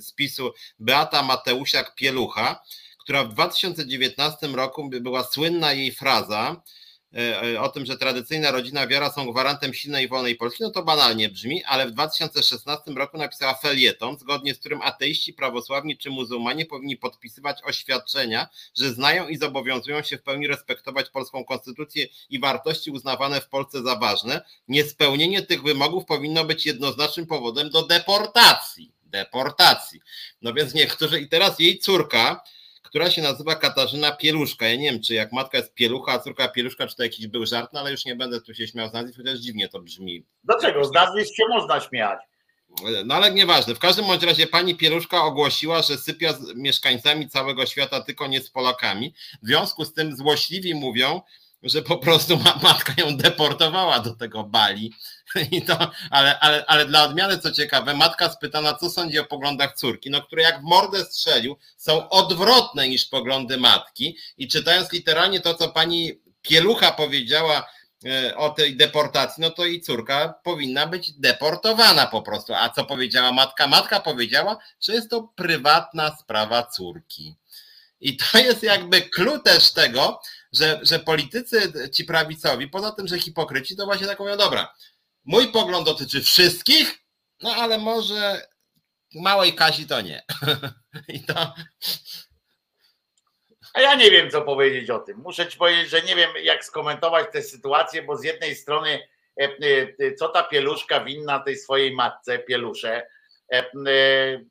[0.00, 2.56] z PiSu Beata Mateusiak-Pielucha,
[2.98, 6.87] która w 2019 roku była słynna jej fraza, E, e,
[7.60, 11.28] o tym, że tradycyjna rodzina wiara są gwarantem silnej i wolnej Polski, no to banalnie
[11.28, 16.96] brzmi, ale w 2016 roku napisała felieton, zgodnie z którym ateiści, prawosławni czy muzułmanie powinni
[16.96, 23.40] podpisywać oświadczenia, że znają i zobowiązują się w pełni respektować polską konstytucję i wartości uznawane
[23.40, 24.40] w Polsce za ważne.
[24.68, 28.92] Niespełnienie tych wymogów powinno być jednoznacznym powodem do deportacji.
[29.04, 30.00] Deportacji.
[30.42, 32.42] No więc niektórzy, i teraz jej córka,
[32.82, 34.68] która się nazywa Katarzyna Pieluszka.
[34.68, 37.46] Ja nie wiem, czy jak matka jest Pielucha, a córka Pieluszka, czy to jakiś był
[37.46, 40.24] żart, no ale już nie będę tu się śmiał z nazwisk, chociaż dziwnie to brzmi.
[40.44, 40.84] Dlaczego?
[40.84, 42.18] Z nazwisk się można śmiać.
[43.04, 43.74] No ale nieważne.
[43.74, 48.40] W każdym bądź razie pani Pieluszka ogłosiła, że sypia z mieszkańcami całego świata, tylko nie
[48.40, 49.14] z Polakami.
[49.42, 51.20] W związku z tym złośliwi mówią,
[51.62, 54.92] że po prostu matka ją deportowała do tego Bali.
[55.50, 59.74] I to, ale, ale, ale dla odmiany, co ciekawe, matka spytana, co sądzi o poglądach
[59.74, 64.16] córki, no, które jak w mordę strzelił, są odwrotne niż poglądy matki.
[64.38, 67.70] I czytając literalnie to, co pani Pielucha powiedziała
[68.04, 72.54] e, o tej deportacji, no to i córka powinna być deportowana po prostu.
[72.54, 73.66] A co powiedziała matka?
[73.66, 77.36] Matka powiedziała, że jest to prywatna sprawa córki.
[78.00, 80.20] I to jest jakby klucz też tego,
[80.52, 84.74] że, że politycy ci prawicowi, poza tym, że hipokryci, to właśnie tak mówią, dobra,
[85.24, 86.98] mój pogląd dotyczy wszystkich,
[87.42, 88.48] no ale może
[89.14, 90.22] małej Kasi to nie.
[91.08, 91.54] I to...
[93.74, 95.18] A ja nie wiem, co powiedzieć o tym.
[95.18, 99.08] Muszę ci powiedzieć, że nie wiem, jak skomentować tę sytuację, bo z jednej strony,
[99.40, 99.44] e,
[99.98, 103.17] e, co ta pieluszka winna tej swojej matce, pielusze, E, e,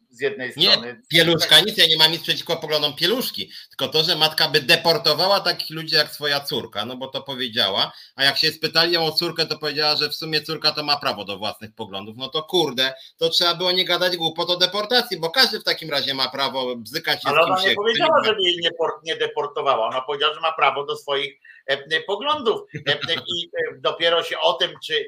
[0.09, 0.87] z jednej strony.
[0.87, 4.61] Nie, pieluszka nic, ja nie mam nic przeciwko poglądom pieluszki, tylko to, że matka by
[4.61, 9.05] deportowała takich ludzi jak swoja córka, no bo to powiedziała, a jak się spytali ją
[9.05, 12.29] o córkę, to powiedziała, że w sumie córka to ma prawo do własnych poglądów, no
[12.29, 16.13] to kurde, to trzeba było nie gadać głupot o deportacji, bo każdy w takim razie
[16.13, 18.71] ma prawo bzykać się Ale ona nie powiedziała, żeby jej nie,
[19.03, 21.39] nie deportowała, ona powiedziała, że ma prawo do swoich
[22.07, 25.05] poglądów i dopiero się o tym, czy,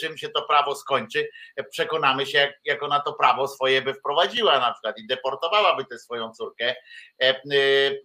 [0.00, 1.28] czym się to prawo skończy,
[1.70, 5.98] przekonamy się, jak, jak ona to prawo swoje by wprowadziła na przykład i deportowałaby tę
[5.98, 6.74] swoją córkę, e,
[7.22, 7.34] e,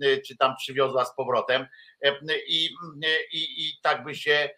[0.01, 1.67] e, czy tam przywiozła z powrotem
[2.47, 2.69] i,
[3.31, 4.49] i, i tak by się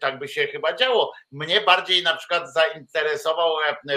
[0.00, 1.12] tak by się chyba działo.
[1.32, 3.56] Mnie bardziej na przykład zainteresował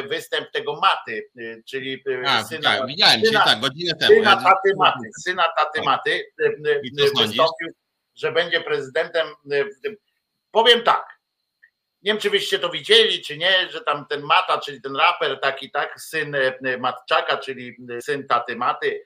[0.09, 1.29] występ tego Maty,
[1.69, 4.15] czyli A, syna, tak, widziałem syna, tak, godzinę temu.
[4.15, 6.31] Syna taty Maty, syna taty Maty
[7.17, 7.73] wystąpił,
[8.15, 9.27] że będzie prezydentem.
[10.51, 11.15] Powiem tak,
[12.05, 15.39] nie wiem, czy wyście to widzieli, czy nie, że tam ten Mata, czyli ten raper,
[15.39, 19.03] taki, tak, syn e, Matczaka, czyli syn taty Maty,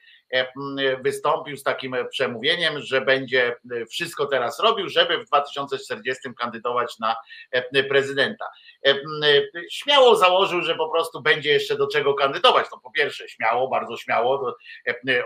[1.03, 3.55] wystąpił z takim przemówieniem, że będzie
[3.91, 7.15] wszystko teraz robił, żeby w 2040 kandydować na
[7.89, 8.45] prezydenta.
[9.71, 12.65] Śmiało założył, że po prostu będzie jeszcze do czego kandydować.
[12.71, 14.55] No po pierwsze, śmiało, bardzo śmiało, to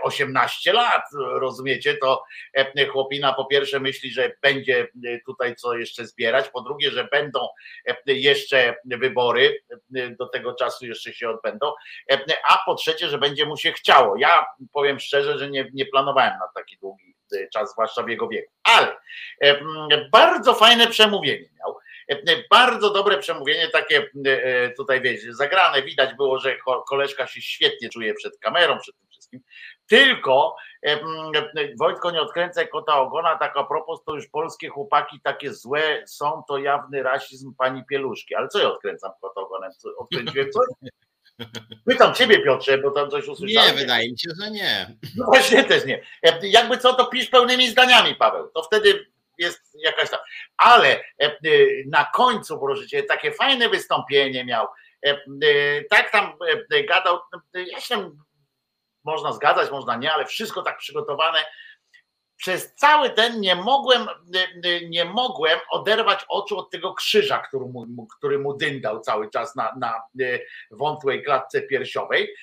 [0.02, 2.24] 18 lat, rozumiecie, to
[2.92, 4.88] chłopina po pierwsze myśli, że będzie
[5.26, 7.48] tutaj co jeszcze zbierać, po drugie, że będą
[8.06, 9.64] jeszcze wybory,
[10.18, 11.72] do tego czasu jeszcze się odbędą,
[12.48, 14.16] a po trzecie, że będzie mu się chciało.
[14.16, 17.14] Ja powiem szczerze, że nie, nie planowałem na taki długi
[17.52, 18.96] czas, zwłaszcza w jego wieku, ale
[20.12, 21.76] bardzo fajne przemówienie miał
[22.50, 26.56] bardzo dobre przemówienie, takie e, tutaj wiecie, zagrane, widać było, że
[26.88, 29.40] koleżka się świetnie czuje przed kamerą, przed tym wszystkim.
[29.88, 30.56] Tylko
[31.78, 36.42] Wojtko nie odkręcaj kota ogona, tak a propos, to już polskie chłopaki takie złe są,
[36.48, 38.34] to jawny rasizm pani Pieluszki.
[38.34, 39.70] Ale co ja odkręcam kota ogonem?
[39.98, 40.66] Odkręciłem coś?
[41.86, 43.74] Pytam ciebie, Piotrze, bo tam coś usłyszałem.
[43.74, 44.96] Nie, wydaje mi się, że nie.
[45.16, 46.02] No właśnie też nie.
[46.42, 48.50] Jakby co, to pisz pełnymi zdaniami, Paweł.
[48.54, 49.06] To wtedy
[49.38, 50.20] jest jakaś tam.
[50.56, 51.36] Ale e, e,
[51.86, 54.66] na końcu, proszę takie fajne wystąpienie miał.
[55.06, 55.14] E,
[55.90, 56.32] tak tam
[56.88, 57.18] gadał.
[57.54, 58.10] Ja się
[59.04, 61.38] można zgadzać, można nie, ale wszystko tak przygotowane.
[62.36, 64.06] Przez cały ten nie mogłem,
[64.88, 69.74] nie mogłem oderwać oczu od tego krzyża, który mu, który mu dyndał cały czas na,
[69.78, 70.02] na
[70.70, 72.34] wątłej klatce piersiowej.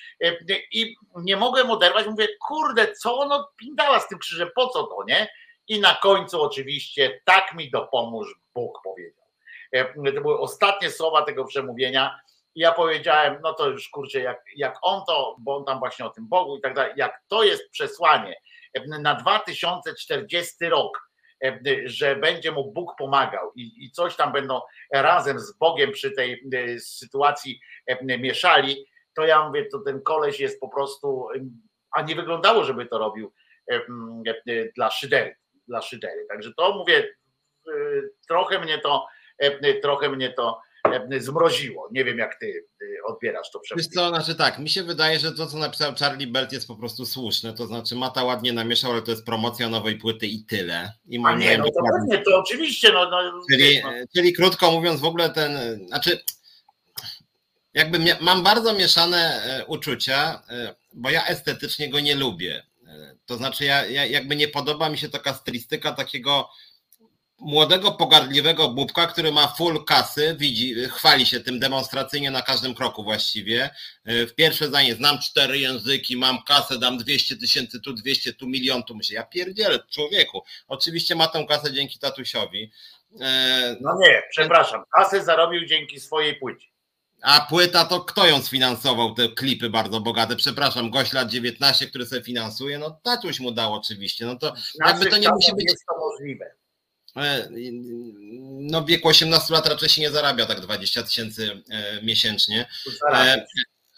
[0.72, 5.04] I nie mogłem oderwać, mówię, kurde, co ono pindala z tym krzyżem, po co to,
[5.06, 5.28] nie?
[5.68, 9.26] I na końcu oczywiście tak mi dopomóż Bóg powiedział.
[9.72, 12.20] E, to były ostatnie słowa tego przemówienia.
[12.54, 16.06] I ja powiedziałem, no to już kurczę, jak, jak on to, bo on tam właśnie
[16.06, 18.36] o tym Bogu i tak dalej, jak to jest przesłanie
[18.74, 21.10] e, na 2040 rok,
[21.44, 24.60] e, że będzie mu Bóg pomagał i, i coś tam będą
[24.92, 26.40] razem z Bogiem przy tej
[26.80, 27.60] sytuacji
[28.02, 31.28] mieszali, to ja mówię, to ten koleś jest po prostu,
[31.90, 33.32] a nie wyglądało, żeby to robił
[34.74, 35.36] dla szydery
[35.72, 36.26] dla szydery.
[36.28, 37.04] Także to mówię,
[37.68, 39.06] y, trochę mnie to,
[39.44, 40.60] y, trochę mnie to
[41.12, 41.88] y, zmroziło.
[41.92, 42.66] Nie wiem, jak ty
[43.04, 43.88] odbierasz to przemówienie.
[43.88, 46.76] Wiesz co, znaczy tak, mi się wydaje, że to, co napisał Charlie Belt jest po
[46.76, 50.92] prostu słuszne, to znaczy Mata ładnie namieszał, ale to jest promocja nowej płyty i tyle.
[51.08, 52.92] I A nie, no to pewnie, to oczywiście.
[52.92, 53.90] No, no, czyli, no.
[54.14, 56.20] czyli krótko mówiąc, w ogóle ten, znaczy
[57.74, 62.62] jakby mam bardzo mieszane e, uczucia, e, bo ja estetycznie go nie lubię.
[63.26, 66.48] To znaczy, ja, ja jakby nie podoba mi się taka stylistyka takiego
[67.38, 73.04] młodego, pogardliwego bubka, który ma full kasy, widzi, chwali się tym demonstracyjnie na każdym kroku
[73.04, 73.70] właściwie.
[74.04, 78.82] W pierwsze zdanie, znam cztery języki, mam kasę, dam 200 tysięcy tu, 200 tu, milion
[78.82, 78.94] tu.
[78.94, 80.42] Myślę, ja pierdzielę, człowieku.
[80.68, 82.70] Oczywiście ma tą kasę dzięki tatusiowi.
[83.80, 86.71] No nie, przepraszam, kasę zarobił dzięki swojej płycie.
[87.22, 90.36] A płyta to kto ją sfinansował, te klipy bardzo bogate?
[90.36, 94.26] Przepraszam, gość lat 19, który sobie finansuje, no tatuś mu dał oczywiście.
[94.26, 94.54] No to
[94.84, 95.64] jakby to nie musi być.
[95.64, 96.54] Jest to możliwe.
[97.16, 97.48] E,
[98.60, 102.66] no w wieku 18 lat raczej się nie zarabia tak 20 tysięcy e, miesięcznie.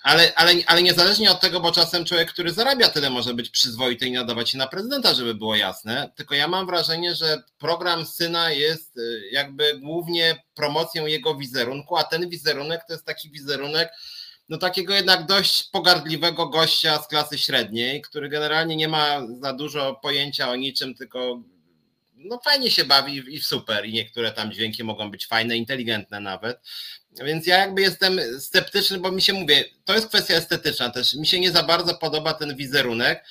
[0.05, 4.06] Ale, ale, ale niezależnie od tego, bo czasem człowiek, który zarabia tyle, może być przyzwoity
[4.06, 6.12] i nadawać się na prezydenta, żeby było jasne.
[6.16, 9.01] Tylko ja mam wrażenie, że program syna jest
[9.31, 13.93] jakby głównie promocją jego wizerunku, a ten wizerunek to jest taki wizerunek,
[14.48, 19.94] no takiego jednak dość pogardliwego gościa z klasy średniej, który generalnie nie ma za dużo
[20.02, 21.43] pojęcia o niczym, tylko
[22.14, 26.60] no fajnie się bawi i super i niektóre tam dźwięki mogą być fajne, inteligentne nawet.
[27.23, 31.15] Więc ja jakby jestem sceptyczny, bo mi się mówię, to jest kwestia estetyczna też.
[31.15, 33.24] Mi się nie za bardzo podoba ten wizerunek,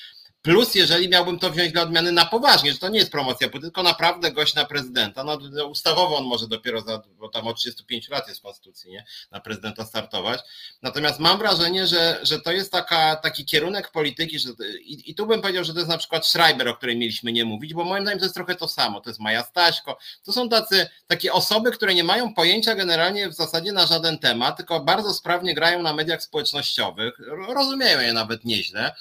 [0.44, 3.84] Plus, jeżeli miałbym to wziąć dla odmiany na poważnie, że to nie jest promocja, tylko
[3.84, 8.10] naprawdę gość na prezydenta, no, no ustawowo on może dopiero za, bo tam od 35
[8.10, 9.06] lat jest w konstytucji, nie?
[9.32, 10.40] Na prezydenta startować.
[10.82, 14.50] Natomiast mam wrażenie, że, że to jest taka, taki kierunek polityki, że,
[14.82, 17.46] i, i tu bym powiedział, że to jest na przykład Schreiber, o której mieliśmy nie
[17.46, 19.02] mówić, bo moim zdaniem to jest trochę to samo.
[19.02, 23.34] To jest Maja Staśko, to są tacy, takie osoby, które nie mają pojęcia generalnie w
[23.34, 27.14] zasadzie na żaden temat, tylko bardzo sprawnie grają na mediach społecznościowych,
[27.48, 28.96] rozumieją je nawet nieźle,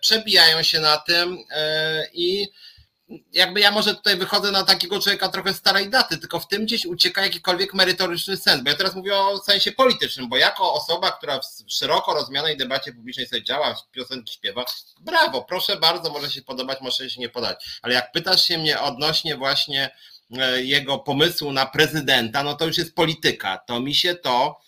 [0.00, 2.48] przebijają się na tym e, i
[3.32, 6.86] jakby ja może tutaj wychodzę na takiego człowieka trochę starej daty, tylko w tym gdzieś
[6.86, 11.40] ucieka jakikolwiek merytoryczny sens, bo ja teraz mówię o sensie politycznym, bo jako osoba, która
[11.40, 14.64] w szeroko rozumianej debacie publicznej sobie działa, piosenki śpiewa,
[15.00, 18.80] brawo, proszę bardzo, może się podobać, może się nie podać, ale jak pytasz się mnie
[18.80, 19.90] odnośnie właśnie
[20.38, 24.60] e, jego pomysłu na prezydenta, no to już jest polityka, to mi się to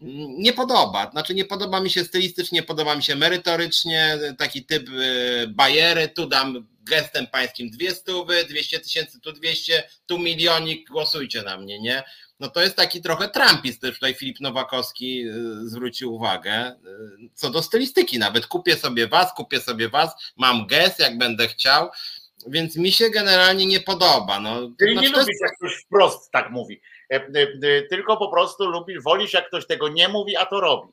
[0.00, 1.10] nie podoba.
[1.10, 6.26] Znaczy nie podoba mi się stylistycznie, podoba mi się merytorycznie, taki typ y, bajery, tu
[6.26, 12.02] dam gestem pańskim dwie stówy, 200 tysięcy, tu 200, tu milionik, głosujcie na mnie, nie?
[12.40, 16.76] No to jest taki trochę Trumpist, też tutaj Filip Nowakowski y, zwrócił uwagę, y,
[17.34, 21.88] co do stylistyki nawet, kupię sobie was, kupię sobie was, mam gest, jak będę chciał,
[22.46, 24.40] więc mi się generalnie nie podoba.
[24.40, 25.40] No, Czyli znaczy, nie lubisz, jest...
[25.40, 26.80] jak ktoś wprost tak mówi.
[27.12, 27.22] E, e,
[27.62, 30.92] e, tylko po prostu lubisz, wolisz jak ktoś tego nie mówi, a to robi.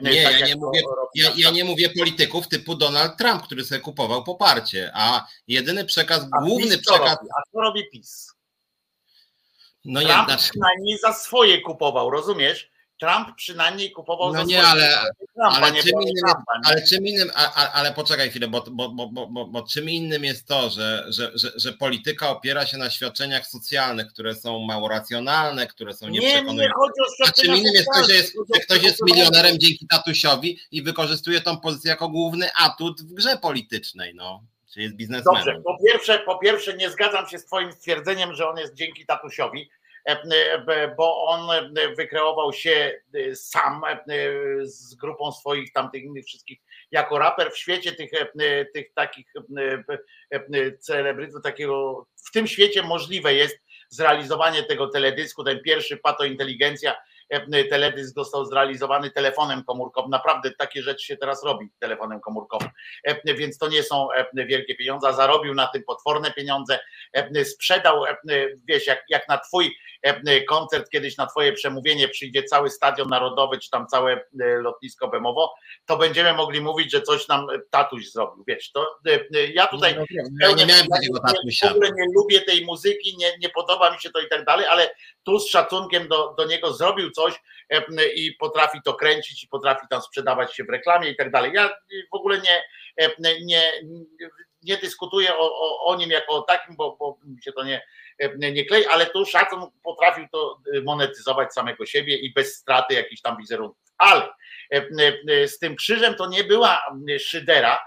[0.00, 0.82] Nie, tak ja, nie mówię,
[1.14, 6.26] ja, ja, nie mówię polityków typu Donald Trump, który sobie kupował poparcie, a jedyny przekaz,
[6.32, 7.16] a główny PiS przekaz.
[7.18, 7.28] Robi?
[7.38, 8.34] A co robi PiS?
[9.84, 10.38] No Trump jednak.
[10.38, 12.69] przynajmniej za swoje kupował, rozumiesz?
[13.00, 17.06] Trump przynajmniej kupował no nie, ale, Trumpa, ale, nie czym innym Trumpa, jest, ale czym
[17.06, 21.04] innym, ale, ale poczekaj chwilę, bo, bo, bo, bo, bo, czym innym jest to, że,
[21.08, 26.08] że, że, że polityka opiera się na świadczeniach socjalnych, które są mało racjonalne, które są
[26.08, 26.54] nieprzekonujące.
[26.54, 29.58] Nie, nie chodzi o A czym innym jest to, że, jest, że ktoś jest milionerem
[29.58, 34.42] dzięki tatusiowi i wykorzystuje tą pozycję jako główny atut w grze politycznej, no.
[34.74, 35.44] Czy jest biznesmenem.
[35.44, 39.06] Dobrze, po pierwsze, po pierwsze nie zgadzam się z twoim stwierdzeniem, że on jest dzięki
[39.06, 39.70] tatusiowi
[40.96, 41.48] bo on
[41.96, 43.00] wykreował się
[43.34, 43.82] sam
[44.62, 46.58] z grupą swoich tamtych innych wszystkich
[46.90, 48.10] jako raper w świecie tych,
[48.74, 49.26] tych takich
[50.78, 53.58] celebrytów, takiego w tym świecie możliwe jest
[53.88, 56.96] zrealizowanie tego teledysku, ten pierwszy Pato Inteligencja
[57.70, 60.10] teledysk został zrealizowany telefonem komórkowym.
[60.10, 62.68] Naprawdę takie rzeczy się teraz robi telefonem komórkowym.
[63.04, 65.14] E, więc to nie są e, wielkie pieniądze.
[65.14, 66.78] Zarobił na tym potworne pieniądze.
[67.44, 68.04] Sprzedał,
[68.68, 69.76] wiesz, jak, jak na twój
[70.48, 74.24] koncert, kiedyś na twoje przemówienie przyjdzie cały stadion narodowy, czy tam całe
[74.62, 75.54] lotnisko Bemowo,
[75.86, 78.44] to będziemy mogli mówić, że coś nam tatuś zrobił.
[78.48, 78.98] Wiesz, to
[79.54, 80.04] ja tutaj no,
[80.40, 80.66] no, ja nie.
[81.68, 84.66] W ogóle nie lubię tej muzyki, nie, nie podoba mi się to i tak dalej,
[84.66, 84.90] ale
[85.22, 87.19] tu z szacunkiem do, do niego zrobił coś
[87.70, 91.52] e, i potrafi to kręcić i potrafi tam sprzedawać się w reklamie i tak dalej.
[91.54, 91.68] Ja
[92.12, 92.62] w ogóle nie,
[92.96, 93.72] e, nie,
[94.62, 97.82] nie dyskutuję o, o, o nim jako o takim, bo, bo mi się to nie,
[98.18, 103.22] e, nie klei, ale tu szacun potrafił to monetyzować samego siebie i bez straty jakichś
[103.22, 103.92] tam wizerunków.
[103.98, 104.28] Ale
[105.46, 106.82] z tym krzyżem to nie była
[107.18, 107.78] szydera,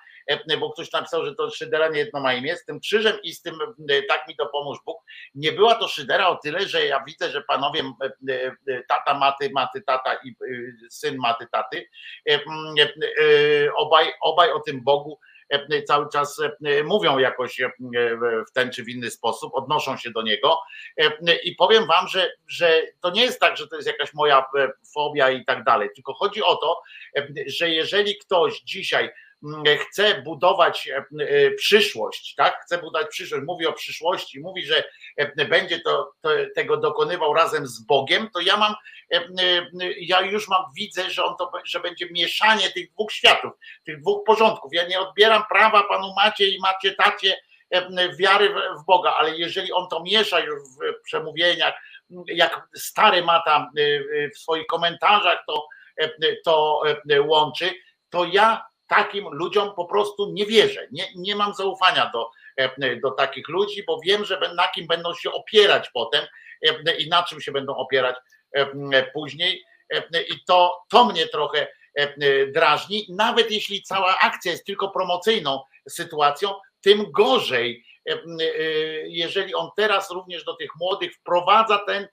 [0.60, 3.42] bo ktoś napisał, że to Szydera nie jedno ma imię, z tym krzyżem i z
[3.42, 3.56] tym
[3.90, 5.04] e, tak mi to pomóż Bóg.
[5.36, 7.84] Nie była to Szydera o tyle, że ja widzę, że panowie
[8.30, 10.36] e, tata maty, maty tata i
[10.90, 11.90] syn maty taty,
[13.76, 15.20] obaj, obaj o tym Bogu
[15.86, 16.42] cały czas
[16.84, 17.62] mówią jakoś
[18.50, 20.60] w ten czy w inny sposób, odnoszą się do niego.
[21.44, 24.46] I powiem wam, że, że to nie jest tak, że to jest jakaś moja
[24.94, 26.82] fobia i tak dalej, tylko chodzi o to,
[27.48, 29.10] że jeżeli ktoś dzisiaj
[29.80, 32.62] chce budować e, e, przyszłość, tak?
[32.62, 34.84] Chce budować przyszłość, mówi o przyszłości, mówi, że
[35.18, 38.76] e, będzie to, to, tego dokonywał razem z Bogiem, to ja mam,
[39.98, 43.52] ja już mam, widzę, że on to, że będzie mieszanie tych dwóch światów,
[43.86, 44.74] tych dwóch porządków.
[44.74, 47.38] Ja nie odbieram prawa panu Macie i Macie Tacie
[48.20, 51.74] wiary w Boga, ale jeżeli on to miesza już w przemówieniach,
[52.28, 53.72] jak stary Mata
[54.36, 55.68] w swoich komentarzach to,
[56.46, 56.82] to
[57.20, 57.72] łączy,
[58.10, 60.88] to ja takim ludziom po prostu nie wierzę.
[60.92, 62.30] Nie, nie mam zaufania do,
[63.04, 66.26] do takich ludzi, bo wiem, że na kim będą się opierać potem
[67.00, 68.16] i na czym się będą opierać
[69.14, 69.64] później.
[70.14, 71.68] I to, to mnie trochę
[72.54, 77.86] drażni, nawet jeśli cała akcja jest tylko promocyjną sytuacją, tym gorzej,
[79.06, 82.08] jeżeli on teraz również do tych młodych wprowadza ten,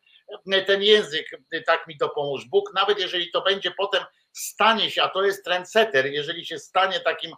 [0.67, 1.31] ten język,
[1.67, 6.07] tak mi dopomóż Bóg, nawet jeżeli to będzie potem stanie się, a to jest trendsetter,
[6.07, 7.33] jeżeli się stanie takim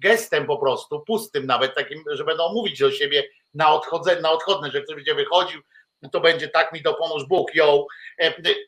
[0.00, 4.70] gestem po prostu, pustym nawet, takim, że będą mówić do siebie na, odchodze, na odchodne,
[4.70, 5.60] że ktoś będzie wychodził,
[6.12, 7.86] to będzie tak mi dopomóż Bóg, ją,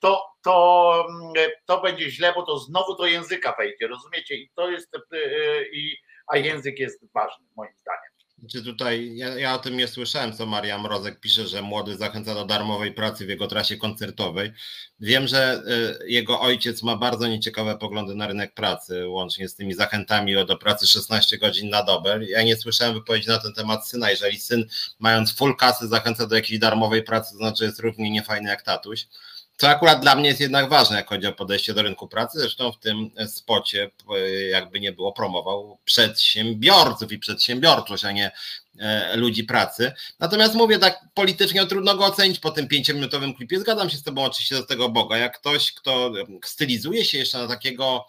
[0.01, 1.07] to, to,
[1.67, 4.35] to będzie źle, bo to znowu do języka wejdzie, rozumiecie?
[4.35, 4.99] I to jest, e,
[5.73, 5.97] i,
[6.27, 8.16] a język jest ważny, moim zdaniem.
[8.53, 12.35] Czy tutaj, ja, ja, o tym nie słyszałem, co Maria Mrozek pisze, że młody zachęca
[12.35, 14.53] do darmowej pracy w jego trasie koncertowej.
[15.01, 15.63] Wiem, że
[16.03, 20.57] y, jego ojciec ma bardzo nieciekawe poglądy na rynek pracy, łącznie z tymi zachętami do
[20.57, 22.21] pracy 16 godzin na dobę.
[22.29, 24.11] Ja nie słyszałem wypowiedzi na ten temat syna.
[24.11, 24.65] Jeżeli syn,
[24.99, 29.07] mając full kasy, zachęca do jakiejś darmowej pracy, to znaczy jest równie niefajny jak tatuś.
[29.57, 32.39] Co akurat dla mnie jest jednak ważne, jak chodzi o podejście do rynku pracy.
[32.39, 33.91] Zresztą w tym spocie,
[34.51, 38.31] jakby nie było, promował przedsiębiorców i przedsiębiorczość, a nie
[38.79, 39.93] e, ludzi pracy.
[40.19, 43.61] Natomiast mówię tak politycznie, trudno go ocenić po tym pięciominutowym klipie.
[43.61, 45.19] Zgadzam się z Tobą oczywiście do tego Boga.
[45.19, 46.13] Jak ktoś, kto
[46.45, 48.07] stylizuje się jeszcze na takiego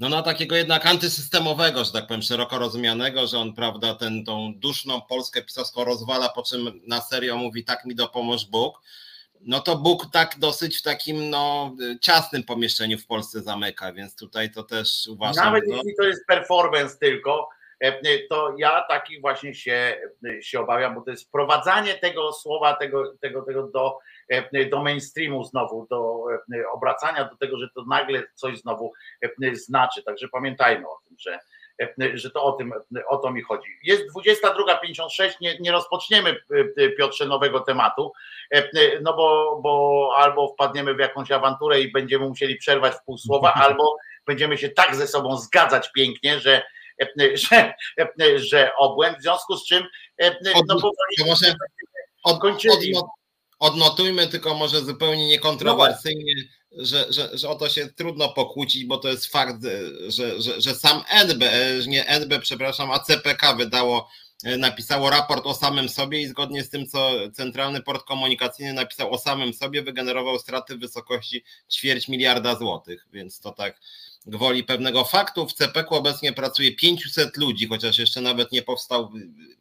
[0.00, 4.54] no na takiego jednak antysystemowego, że tak powiem, szeroko rozumianego, że on, prawda, ten, tą
[4.56, 8.82] duszną Polskę pisowską rozwala, po czym na serio mówi, tak mi dopomóż Bóg,
[9.46, 14.50] no to Bóg tak dosyć w takim no, ciasnym pomieszczeniu w Polsce zamyka, więc tutaj
[14.50, 15.44] to też uważam.
[15.44, 15.76] Nawet no...
[15.76, 17.48] jeśli to jest performance tylko,
[17.80, 20.00] e, to ja taki właśnie się,
[20.40, 23.98] się obawiam, bo to jest wprowadzanie tego słowa, tego, tego, tego do,
[24.28, 26.24] e, do mainstreamu znowu, do
[26.54, 28.92] e, obracania do tego, że to nagle coś znowu
[29.54, 30.02] znaczy.
[30.02, 31.38] Także pamiętajmy o tym, że E,
[32.14, 32.72] że to o tym,
[33.08, 33.68] o to mi chodzi.
[33.82, 36.36] Jest 22.56, nie, nie rozpoczniemy
[36.76, 38.12] e, Piotrze nowego tematu,
[38.54, 43.18] e, no bo, bo albo wpadniemy w jakąś awanturę i będziemy musieli przerwać w pół
[43.18, 43.96] słowa, albo
[44.26, 46.62] będziemy się tak ze sobą zgadzać pięknie, że
[47.34, 47.74] że,
[48.36, 49.84] że obłęd, w związku z czym
[50.44, 51.36] no powoli
[52.24, 52.96] od, kończyli.
[52.96, 53.06] Od,
[53.58, 58.98] odnotujmy tylko może zupełnie niekontrowersyjnie, no że, że, że o to się trudno pokłócić, bo
[58.98, 59.62] to jest fakt,
[60.08, 61.44] że, że, że sam NB,
[61.86, 64.08] nie NB, przepraszam, a CPK wydało,
[64.58, 69.18] napisało raport o samym sobie i zgodnie z tym, co Centralny Port Komunikacyjny napisał o
[69.18, 73.80] samym sobie, wygenerował straty w wysokości ćwierć miliarda złotych, więc to tak
[74.26, 75.46] gwoli pewnego faktu.
[75.46, 79.10] W CPK obecnie pracuje 500 ludzi, chociaż jeszcze nawet nie powstał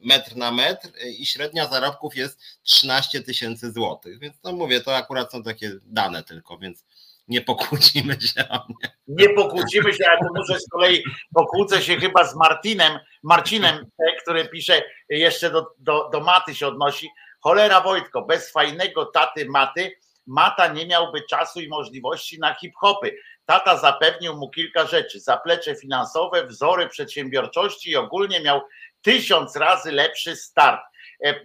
[0.01, 4.19] metr na metr i średnia zarobków jest 13 tysięcy złotych.
[4.19, 6.83] Więc no mówię, to akurat są takie dane tylko, więc
[7.31, 8.95] nie pokłócimy się o mnie.
[9.07, 11.03] Nie pokłócimy się, ale to może z kolei
[11.35, 13.85] pokłócę się chyba z Martinem, Marcinem,
[14.23, 17.09] który pisze jeszcze do, do, do Maty się odnosi.
[17.39, 19.91] Cholera Wojtko, bez fajnego taty Maty,
[20.27, 23.15] Mata nie miałby czasu i możliwości na hip-hopy.
[23.45, 28.61] Tata zapewnił mu kilka rzeczy: zaplecze finansowe, wzory przedsiębiorczości i ogólnie miał
[29.01, 30.81] tysiąc razy lepszy start
[31.25, 31.43] e, e,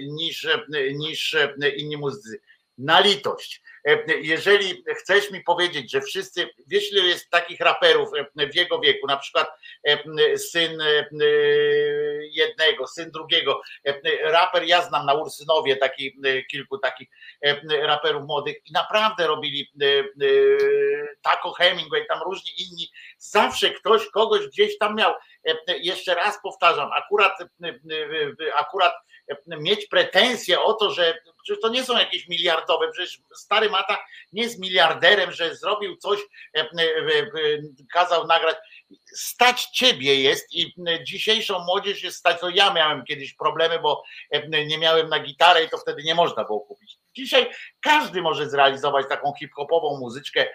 [0.00, 0.64] niż, e,
[0.94, 1.36] niż
[1.76, 2.40] inni muzycy.
[2.78, 3.62] Na litość.
[3.84, 8.80] E, jeżeli chcesz mi powiedzieć, że wszyscy, wiesz ile jest takich raperów e, w jego
[8.80, 9.48] wieku, na przykład
[9.84, 10.82] e, syn
[12.20, 13.60] jednego, syn drugiego,
[14.22, 17.08] raper, ja znam na Ursynowie taki, kilku takich
[17.82, 19.72] raperów młodych i naprawdę robili
[21.22, 25.14] Taco Hemingway, tam różni inni, zawsze ktoś kogoś gdzieś tam miał.
[25.68, 27.32] Jeszcze raz powtarzam, akurat,
[28.56, 28.94] akurat
[29.46, 33.98] mieć pretensje o to, że przecież to nie są jakieś miliardowe, przecież stary Mata
[34.32, 36.20] nie jest miliarderem, że zrobił coś,
[36.56, 37.28] e, e, e,
[37.92, 38.56] kazał nagrać.
[39.14, 44.02] Stać ciebie jest i dzisiejszą młodzież jest stać, to ja miałem kiedyś problemy, bo
[44.66, 46.97] nie miałem na gitarę i to wtedy nie można było kupić.
[47.18, 47.50] Dzisiaj
[47.80, 50.46] każdy może zrealizować taką hip-hopową muzyczkę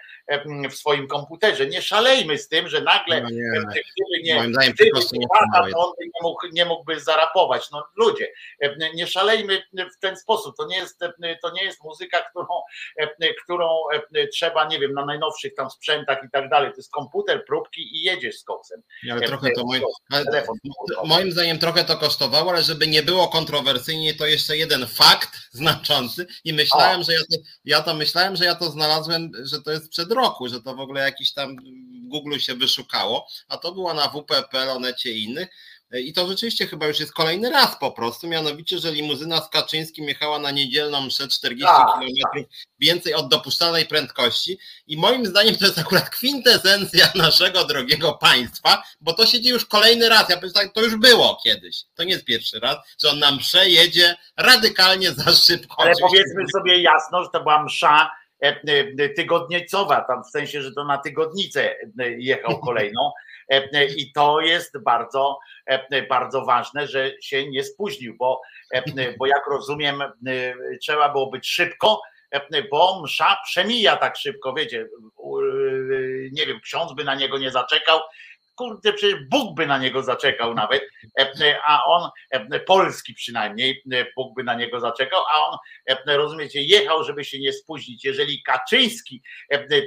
[0.70, 1.66] w swoim komputerze.
[1.66, 5.26] Nie szalejmy z tym, że nagle no nie, gdyby nie, moim zdaniem gdyby nie,
[5.74, 7.70] on nie, mógł, nie mógłby zarapować.
[7.70, 8.32] No ludzie,
[8.94, 9.62] nie szalejmy
[9.96, 10.56] w ten sposób.
[10.56, 10.98] To nie jest,
[11.42, 12.46] to nie jest muzyka, którą,
[13.44, 13.80] którą
[14.32, 16.70] trzeba, nie wiem, na najnowszych tam sprzętach i tak dalej.
[16.70, 18.82] To jest komputer, próbki i jedziesz z koksem.
[19.10, 19.82] Ale trochę to moim,
[21.04, 26.26] moim zdaniem trochę to kosztowało, ale żeby nie było kontrowersyjnie, to jeszcze jeden fakt znaczący
[26.44, 29.88] i myślałem, że ja to, ja to myślałem, że ja to znalazłem, że to jest
[29.88, 33.94] przed roku, że to w ogóle jakiś tam w Google się wyszukało, a to było
[33.94, 35.48] na WP.pl, Onecie i innych.
[36.00, 40.08] I to rzeczywiście chyba już jest kolejny raz po prostu, mianowicie, że limuzyna z Kaczyńskim
[40.08, 42.44] jechała na niedzielną mszę 40 Tak, km
[42.78, 49.12] więcej od dopuszczalnej prędkości i moim zdaniem to jest akurat kwintesencja naszego drogiego państwa, bo
[49.12, 50.28] to się dzieje już kolejny raz.
[50.28, 51.82] Ja powiem tak, to już było kiedyś.
[51.94, 55.82] To nie jest pierwszy raz, że on nam przejedzie radykalnie za szybko.
[55.82, 58.10] Ale powiedzmy sobie jasno, że to była msza
[58.42, 58.62] e,
[58.98, 63.10] e, tygodnicowa, tam w sensie, że to na tygodnicę e, jechał kolejną.
[63.52, 68.40] E, e, I to jest bardzo, e, bardzo ważne, że się nie spóźnił, bo,
[69.18, 70.02] bo jak rozumiem,
[70.82, 72.00] trzeba było być szybko,
[72.70, 74.88] bo msza przemija tak szybko, wiecie,
[76.32, 78.00] nie wiem, ksiądz by na niego nie zaczekał,
[78.54, 80.82] kurde, przecież Bóg by na niego zaczekał nawet,
[81.66, 82.10] a on,
[82.66, 83.82] polski przynajmniej,
[84.16, 85.58] Bóg by na niego zaczekał, a on,
[86.06, 88.04] rozumiecie, jechał, żeby się nie spóźnić.
[88.04, 89.22] Jeżeli Kaczyński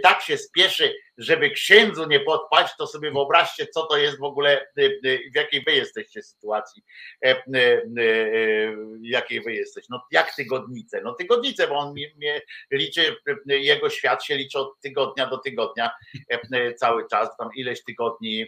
[0.03, 4.61] tak się spieszy, żeby księdzu nie podpaść, to sobie wyobraźcie, co to jest w ogóle,
[4.77, 6.83] e, e, w jakiej wy jesteście sytuacji,
[7.25, 7.43] e, e,
[9.01, 9.87] w jakiej wy jesteście.
[9.89, 11.01] No jak tygodnice?
[11.01, 12.41] No tygodnice, bo on mnie,
[12.71, 13.15] liczy,
[13.45, 15.91] jego świat się liczy od tygodnia do tygodnia
[16.29, 18.45] e, cały czas, tam ileś tygodni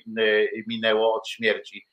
[0.67, 1.87] minęło od śmierci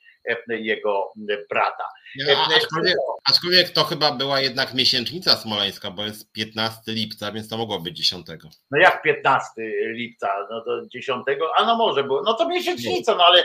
[0.49, 1.13] jego
[1.51, 1.85] brata.
[2.17, 7.57] Ja, aczkolwiek, aczkolwiek to chyba była jednak miesięcznica smoleńska, bo jest 15 lipca, więc to
[7.57, 8.27] mogło być 10.
[8.71, 9.51] No jak 15
[9.95, 11.25] lipca, no to 10,
[11.59, 13.45] a no może było, no to miesięcznica, no ale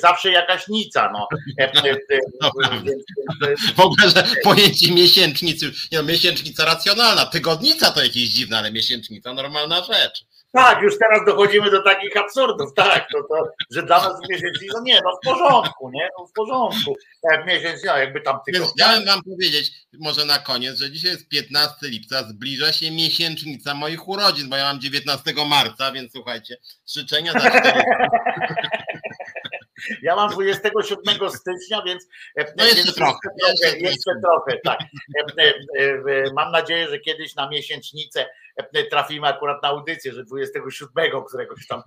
[0.00, 1.28] zawsze jakaś nica, no.
[1.74, 8.58] No, więc- więc- W ogóle, że pojęcie miesięcznicy, no, miesięcznica racjonalna, tygodnica to jakieś dziwne,
[8.58, 10.24] ale miesięcznica normalna rzecz.
[10.52, 15.00] Tak, już teraz dochodzimy do takich absurdów, tak, to, to, że dla nas miesięcznica, nie,
[15.04, 16.96] no w porządku, nie, no w porządku,
[17.30, 21.28] jak miesięcznica, jakby tam Więc tygodnia, chciałem wam powiedzieć, może na koniec, że dzisiaj jest
[21.28, 26.56] 15 lipca, zbliża się miesięcznica moich urodzin, bo ja mam 19 marca, więc słuchajcie,
[26.86, 27.62] życzenia za 4
[30.02, 32.08] Ja mam 27 stycznia, więc.
[32.36, 34.78] e, No jeszcze więc trochę, Jeszcze, jeszcze jeszcze trochę, tak.
[35.38, 38.26] E, e, Mam nadzieję, że kiedyś na miesięcznicę
[38.90, 41.82] trafimy akurat na audycję, że 27 któregoś tam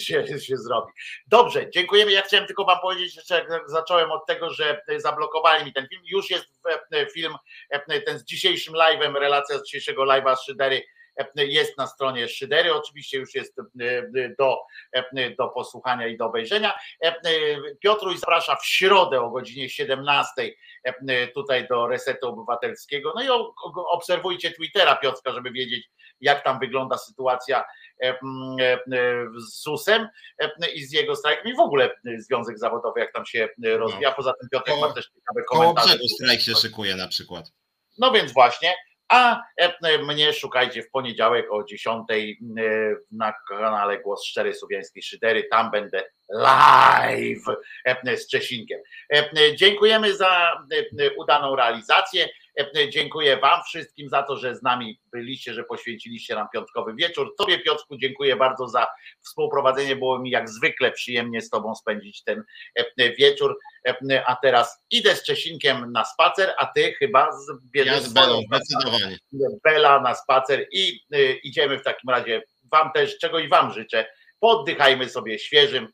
[0.00, 0.92] się, się zrobi.
[1.26, 2.12] Dobrze, dziękujemy.
[2.12, 6.02] Ja chciałem tylko Wam powiedzieć, jeszcze jak zacząłem od tego, że zablokowali mi ten film.
[6.04, 6.46] Już jest
[7.12, 7.34] film,
[8.06, 10.82] ten z dzisiejszym live'em, relacja z dzisiejszego live'a z Szydery
[11.36, 12.74] jest na stronie Szydery.
[12.74, 13.64] Oczywiście już jest e,
[14.38, 14.58] do,
[14.92, 16.78] e, do posłuchania i do obejrzenia.
[17.04, 17.16] E, e,
[17.80, 20.32] Piotruś zaprasza w środę o godzinie 17
[20.84, 23.12] e, tutaj do Resetu Obywatelskiego.
[23.16, 23.28] No i
[23.90, 25.90] obserwujcie Twittera Piotrka, żeby wiedzieć,
[26.20, 27.64] jak tam wygląda sytuacja
[28.02, 28.18] e, e,
[29.38, 33.26] z ZUS-em e, i z jego strajkiem i w ogóle e, związek zawodowy, jak tam
[33.26, 34.12] się e, rozwija.
[34.12, 35.88] Poza tym Piotrek Koło- ma też ciekawe Koło komentarze.
[35.88, 37.52] brzegu strajk się szykuje na przykład.
[37.98, 38.74] No więc właśnie,
[39.10, 42.14] a e, mnie szukajcie w poniedziałek o 10 e,
[43.10, 45.44] na kanale Głos Szczery Słowiańskiej Szydery.
[45.50, 47.44] Tam będę live
[47.84, 48.80] e, z Czesinkiem.
[49.12, 50.52] E, Dziękujemy za
[51.00, 52.28] e, udaną realizację.
[52.58, 57.34] E, Dziękuję Wam wszystkim za to, że z nami byliście, że poświęciliście nam piątkowy wieczór.
[57.38, 58.86] Tobie, Piotrku, dziękuję bardzo za
[59.20, 59.96] współprowadzenie.
[59.96, 62.44] Było mi jak zwykle przyjemnie z Tobą spędzić ten
[62.74, 63.58] e, wieczór.
[63.88, 68.40] E, A teraz idę z Czesinkiem na spacer, a Ty chyba zbierzesz Ja z Belą,
[68.42, 69.18] zdecydowanie.
[69.64, 71.00] Bela na spacer i
[71.42, 72.42] idziemy w takim razie.
[72.72, 74.06] Wam też, czego i Wam życzę.
[74.40, 75.88] Poddychajmy sobie świeżym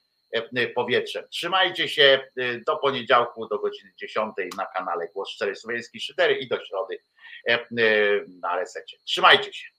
[0.74, 1.24] powietrzem.
[1.30, 6.48] Trzymajcie się y, do poniedziałku do godziny 10 na kanale Głos Szczery Słowiański Szydery i
[6.48, 6.98] do środy
[7.48, 7.58] e,
[8.40, 8.96] na resecie.
[9.04, 9.75] Trzymajcie się.